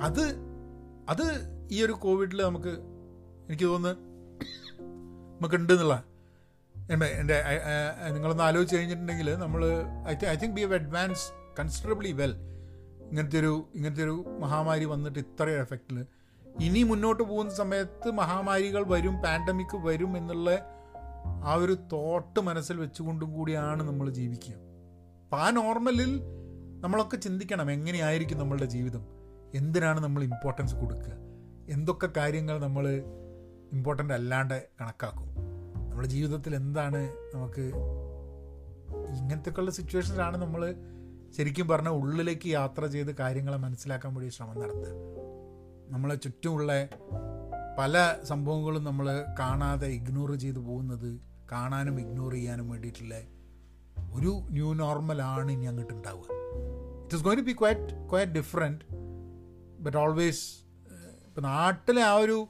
അത് 0.02 0.26
അത് 1.10 1.26
ഈ 1.72 1.80
ഒരു 1.84 1.96
കോവിഡിൽ 2.02 2.40
നമുക്ക് 2.42 2.74
എനിക്ക് 3.48 3.66
തോന്നുന്നു 3.66 4.07
നമുക്ക് 5.38 5.56
ഉണ്ട് 5.56 5.74
എന്നുള്ള 5.74 5.96
എന്റെ 6.76 7.06
എന്റെ 7.22 7.38
നിങ്ങളൊന്ന് 8.14 8.44
ആലോചിച്ച് 8.44 8.76
കഴിഞ്ഞിട്ടുണ്ടെങ്കിൽ 8.76 9.36
നമ്മൾ 9.36 9.62
I 10.08 10.14
I 10.30 10.36
think 10.36 10.56
we 10.56 10.62
have 10.62 10.74
advance 10.74 11.26
considerably 11.60 12.12
well. 12.12 12.34
ഇങ്ങനത്തെ 13.10 13.40
ഒരു 13.40 13.52
ഇങ്ങനത്തെ 13.76 14.04
ഒരു 14.04 14.16
മഹാമാരി 14.40 14.86
വന്നിട്ട് 14.86 15.20
ഇത്രയും 15.20 15.62
എഫക്റ്റിൽ 15.62 15.98
ഇനി 16.62 16.84
മുന്നോട്ട് 16.84 17.24
പോകുന്ന 17.24 17.52
സമയത്ത് 17.54 18.12
മഹാമാരികൾ 18.12 18.84
വരും 18.88 19.16
പാൻഡമിക് 19.22 19.78
വരും 19.88 20.18
എന്നുള്ള 20.18 20.50
ആ 21.44 21.54
ഒരു 21.54 21.76
തോട്ട് 21.94 22.40
മനസ്സിൽ 22.40 22.78
വെച്ചുകൊണ്ടും 22.78 23.30
കൂടിയാണ് 23.34 23.84
നമ്മൾ 23.84 24.10
ജീവിക്കുക. 24.10 24.54
അപ്പം 25.24 25.40
ആ 25.44 25.50
നോർമലിൽ 25.50 26.12
നമ്മളൊക്കെ 26.84 27.18
ചിന്തിക്കണം 27.18 27.72
എങ്ങനെയായിരിക്കും 27.72 28.38
നമ്മളുടെ 28.38 28.66
ജീവിതം. 28.66 29.04
എന്തിനാണ് 29.56 30.00
നമ്മൾ 30.00 30.24
ഇമ്പോർട്ടൻസ് 30.24 30.76
കൊടുക്കുക? 30.76 31.14
എന്തൊക്കെ 31.70 32.08
കാര്യങ്ങൾ 32.18 32.60
നമ്മൾ 32.60 32.86
ഇമ്പോർട്ടന്റ് 33.74 34.14
അല്ലാണ്ട് 34.14 34.68
കണക്കാക്കും. 34.82 35.30
നമ്മുടെ 35.90 36.08
ജീവിതത്തിൽ 36.08 36.56
എന്താണ് 36.56 37.02
നമുക്ക് 37.36 37.62
ഇങ്ങനത്തെയൊക്കെയുള്ള 39.20 39.72
സിറ്റുവേഷനിലാണ് 39.72 40.38
നമ്മൾ 40.38 40.76
ശരിക്കും 41.38 41.68
പറഞ്ഞ 41.68 41.88
ഉള്ളിലേക്ക് 41.88 42.48
യാത്ര 42.48 42.86
ചെയ്ത് 42.86 43.16
കാര്യങ്ങളെ 43.16 43.58
മനസ്സിലാക്കാൻ 43.58 44.14
വേണ്ടി 44.14 44.30
ശ്രമം 44.34 44.60
നടത്തുക. 44.60 44.94
നമ്മളെ 45.90 46.16
ചുറ്റുമുള്ള 46.16 46.90
പല 47.80 48.16
സംഭവങ്ങളും 48.24 48.84
നമ്മൾ 48.84 49.26
കാണാതെ 49.40 49.88
ഇഗ്നോർ 49.88 50.36
ചെയ്തു 50.36 50.60
പോകുന്നത് 50.60 51.22
കാണാനും 51.52 52.00
ഇഗ്നോർ 52.00 52.34
ചെയ്യാനും 52.34 52.70
വേണ്ടിയിട്ടുള്ള 52.70 53.16
ഒരു 54.14 54.42
ന്യൂ 54.50 54.74
നോർമലാണ് 54.74 55.52
ഇനി 55.52 55.66
അങ്ങോട്ട് 55.66 55.94
ഉണ്ടാവുക. 55.94 56.28
It 57.04 57.16
is 57.16 57.24
going 57.24 57.42
be 57.42 57.52
quite 57.52 58.10
quite 58.10 58.32
different 58.32 58.86
but 59.80 59.98
always 59.98 60.46
ഇപ്പം 61.28 61.44
നാട്ടിലെ 61.44 62.02
ആ 62.02 62.14
ഒരു 62.14 62.48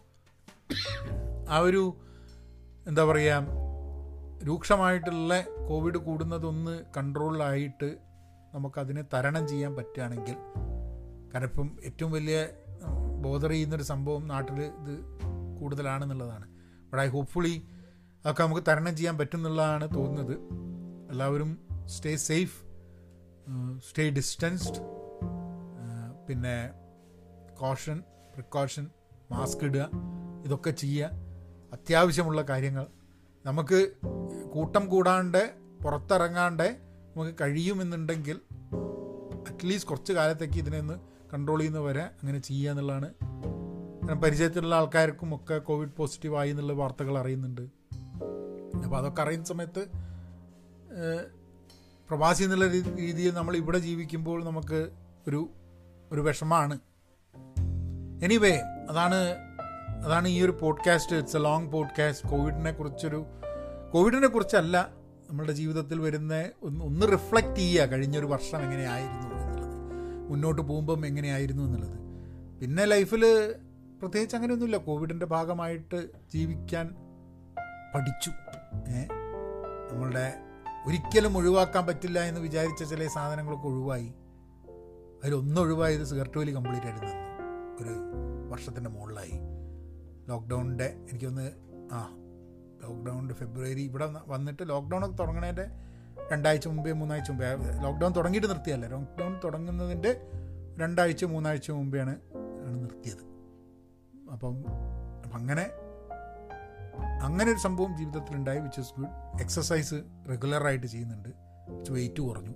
ആ 1.49 1.57
ഒരു 1.57 1.97
എന്താ 2.87 3.03
പറയുക 3.05 3.65
രൂക്ഷമായിട്ടുള്ള 4.47 5.41
കോവിഡ് 5.67 5.97
കൂടുന്നതൊന്ന് 5.97 6.83
കൺട്രോളിലായിട്ട് 6.97 7.89
നമുക്കതിനെ 8.53 9.03
തരണം 9.13 9.47
ചെയ്യാൻ 9.47 9.75
പറ്റുകയാണെങ്കിൽ 9.75 10.37
കാരണം 11.31 11.49
ഇപ്പം 11.49 11.77
ഏറ്റവും 11.83 12.11
വലിയ 12.11 12.47
ബോധർ 13.21 13.49
ചെയ്യുന്നൊരു 13.49 13.83
സംഭവം 13.83 14.27
നാട്ടിൽ 14.27 14.59
ഇത് 14.61 14.93
കൂടുതലാണെന്നുള്ളതാണ്. 15.59 16.45
ബട്ട് 16.89 17.01
ഐ 17.03 17.07
ഹോപ്പ്ഫുള്ളി 17.07 17.55
അതൊക്കെ 18.23 18.43
നമുക്ക് 18.43 18.63
തരണം 18.67 18.95
ചെയ്യാൻ 18.97 19.17
പറ്റും 19.17 19.37
എന്നുള്ളതാണ് 19.37 19.87
തോന്നുന്നത്. 19.95 20.35
എല്ലാവരും 21.11 21.51
സ്റ്റേ 21.85 22.15
സേഫ് 22.15 22.55
സ്റ്റേ 23.89 24.09
ഡിസ്റ്റൻസ്ഡ് 24.09 24.79
പിന്നെ 26.27 26.55
കോഷൻ 27.59 27.99
പ്രിക്കോഷൻ 28.33 28.89
മാസ്ക് 29.31 29.65
ഇടുക. 29.65 29.85
ഇതൊക്കെ 30.45 30.69
ചെയ്യുക 30.69 31.09
അത്യാവശ്യമുള്ള 31.73 32.41
കാര്യങ്ങൾ. 32.41 32.87
നമുക്ക് 33.45 33.91
കൂട്ടം 34.53 34.89
കൂടാണ്ട് 34.89 35.53
പുറത്തിറങ്ങാണ്ട് 35.83 36.77
നമുക്ക് 37.15 37.35
കഴിയുമെന്നുണ്ടെങ്കിൽ 37.41 38.39
അറ്റ്ലീസ്റ്റ് 39.49 39.89
കുറച്ച് 39.89 40.13
കാലത്തേക്ക് 40.13 40.57
ഇതിനെ 40.57 40.79
ഒന്ന് 40.79 40.99
കൺട്രോൾ 41.33 41.59
ചെയ്യുന്ന 41.59 41.79
വരെ 41.79 42.01
അങ്ങനെ 42.01 42.39
ചെയ്യുക 42.39 42.71
എന്നുള്ളതാണ്. 42.71 43.13
കാരണം 44.01 44.21
പരിചയത്തിലുള്ള 44.21 44.75
ആൾക്കാർക്കും 44.75 45.35
ഒക്കെ 45.35 45.57
കോവിഡ് 45.57 45.95
പോസിറ്റീവ് 45.97 46.35
ആയി 46.37 46.49
എന്നുള്ള 46.49 46.73
വാർത്തകൾ 46.73 47.17
അറിയുന്നുണ്ട്. 47.17 47.61
അപ്പോൾ 48.83 48.97
അതൊക്കെ 48.97 49.21
അറിയുന്ന 49.21 49.45
സമയത്ത് 49.45 49.87
പ്രവാസി 52.09 52.43
എന്നുള്ള 52.43 52.67
രീതിയിൽ 52.97 53.33
നമ്മൾ 53.33 53.55
ഇവിടെ 53.55 53.77
ജീവിക്കുമ്പോൾ 53.77 54.43
നമുക്ക് 54.45 54.91
ഒരു 55.27 55.49
ഒരു 56.11 56.21
വിഷമമാണ് 56.21 56.79
എനിവേ 58.23 58.61
അതാണ് 58.89 59.46
അതാണ് 60.05 60.27
ഈ 60.27 60.43
ഒരു 60.43 60.57
podcast 60.61 61.15
it's 61.15 61.37
a 61.37 61.39
long 61.39 61.71
podcast 61.71 62.29
കോവിഡിനെ 62.29 62.71
കുറിച്ചൊരു 62.71 63.25
കോവിഡിനെ 63.93 64.27
കുറിച്ചല്ല 64.27 64.89
നമ്മുടെ 65.29 65.51
ജീവിതത്തിൽ 65.51 65.99
വരുന്ന 65.99 66.49
ഒന്ന് 66.61 66.85
ഒന്ന് 66.85 67.11
റിഫ്ലക്റ്റ് 67.11 67.55
ചെയ്യുക. 67.55 67.85
കഴിഞ്ഞൊരു 67.85 68.25
വർഷം 68.25 68.61
എങ്ങനെയായിരുന്നു 68.61 69.35
എന്നുള്ളത്. 69.35 69.77
മുന്നോട്ട് 70.29 70.61
പോകുമ്പം 70.61 71.05
എങ്ങനെയായിരുന്നു 71.05 71.63
എന്നുള്ളത്. 71.63 71.99
പിന്നെ 72.59 72.85
ലൈഫിൽ 72.85 73.55
പ്രത്യേകിച്ച് 73.99 74.35
അങ്ങനെയൊന്നുമില്ല. 74.35 74.77
കോവിഡിന്റെ 74.77 75.25
ഭാഗമായിട്ട് 75.25 76.07
ജീവിക്കാൻ 76.33 76.95
പഠിച്ചു. 77.95 78.31
നമ്മളുടെ 79.91 80.33
ഒരിക്കലും 80.87 81.37
ഒഴിവാക്കാൻ 81.37 81.85
പറ്റില്ല 81.85 82.19
എന്ന് 82.19 82.41
വിചാരിച്ച 82.41 82.83
ചില 82.83 83.07
സാധനങ്ങളൊക്കെ 83.07 83.67
ഒഴിവായി. 83.67 84.13
അതിലൊന്നും 85.23 85.61
ഒഴിവായത് 85.61 86.03
സിഗരറ്റ് 86.03 86.37
വലി 86.37 86.55
കംപ്ലീറ്റ് 86.55 86.87
ആയിട്ട് 86.87 87.01
നിന്നു. 87.01 87.15
ഒരു 87.81 87.99
വർഷത്തിന്റെ 88.49 88.89
മുകളിലായി. 88.89 89.56
ലോക്ക്ഡൗണിന്റെ 90.29 90.85
എനിക്കൊന്ന് 91.09 91.51
ആ 91.91 92.17
ലോക്ക്ഡൗണിന്റെ 92.83 93.35
ഫെബ്രുവരി 93.35 93.81
ഇവിടെ 93.81 94.09
വന്നിട്ട് 94.27 94.69
ലോക്ക്ഡൗൺ 94.69 95.05
ഒക്കെ 95.05 95.17
തുടങ്ങണേന്റെ 95.17 95.67
രണ്ടാഴ്ച 96.31 96.67
മുമ്പേ 96.67 96.91
മൂന്നാഴ്ച 96.91 97.31
മുമ്പേ 97.31 97.45
ലോക്ക്ഡൗൺ 97.83 98.11
തുടങ്ങിയിട്ട് 98.11 98.49
നിർത്തിയല്ല 98.49 98.85
ലോക്ക്ഡൗൺ 98.85 99.39
തുടങ്ങുന്നതിന്റെ 99.43 100.21
രണ്ടാഴ്ച 100.77 101.25
മൂന്നാഴ്ച 101.25 101.71
മുമ്പെയാണ് 101.71 102.15
ആണ് 102.65 102.83
നിർത്തിയത്. 102.83 103.27
അപ്പം 104.31 104.65
അങ്ങനെ 105.33 105.69
അങ്ങനെ 107.23 107.51
ഒരു 107.51 107.59
സംഭവം 107.59 107.97
ജീവിതത്തിലുണ്ടായി 107.97 108.59
വിച്ച് 108.59 108.79
ഇസ് 108.79 108.93
ഗുഡ് 108.97 109.41
എക്സസൈസ് 109.41 109.95
റെഗുലറായിട്ട് 110.29 110.87
ചെയ്യുന്നുണ്ട്. 110.87 111.29
വെയിറ്റ് 111.89 112.21
കുറഞ്ഞു. 112.21 112.53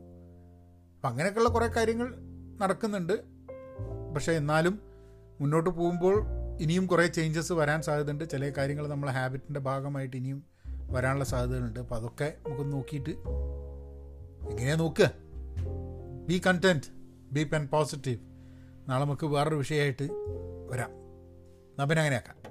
അപ്പം 0.96 1.10
അങ്ങനെയൊക്കെയുള്ള 1.10 1.50
കുറേ 1.50 1.68
കാര്യങ്ങൾ 1.68 2.16
നടക്കുന്നുണ്ട്. 2.62 3.24
പക്ഷേ 4.14 4.32
എന്നാലും 4.32 4.80
മുന്നോട്ട് 5.42 5.70
പോകുമ്പോൾ 5.70 6.41
ഇനിയും 6.60 6.86
കുറേ 6.86 7.08
ചേഞ്ചസ് 7.08 7.54
വരാൻ 7.54 7.82
സാധ്യതയുണ്ട്. 7.82 8.30
ചില 8.30 8.49
കാര്യങ്ങൾ 8.49 8.88
നമ്മളെ 8.88 9.12
ഹാബിറ്റിന്റെ 9.12 9.60
ഭാഗമായിട്ട് 9.60 10.18
ഇനിയും 10.18 10.43
വരാനുള്ള 10.91 11.24
സാധ്യതകളുണ്ട്. 11.24 11.80
അപ്പോൾ 11.80 11.95
അതൊക്കെ 11.95 12.34
നമുക്ക് 12.47 12.72
നോക്കിയിട്ട് 12.72 13.10
എങ്ങനെയാ 14.49 14.76
നോക്കുക? 14.76 15.12
Be 16.28 16.41
content 16.47 16.88
be 17.32 17.43
pen 17.43 17.68
positive 17.68 18.20
നാളെ 18.89 19.06
നമുക്ക് 19.06 19.26
വേറൊരു 19.26 19.56
വിഷയമായിട്ട് 19.56 20.04
വരാം. 20.70 20.89
എന്നാൽ 20.89 21.86
പിന്നെ 21.86 22.02
അങ്ങനെയാക്കാം. 22.02 22.41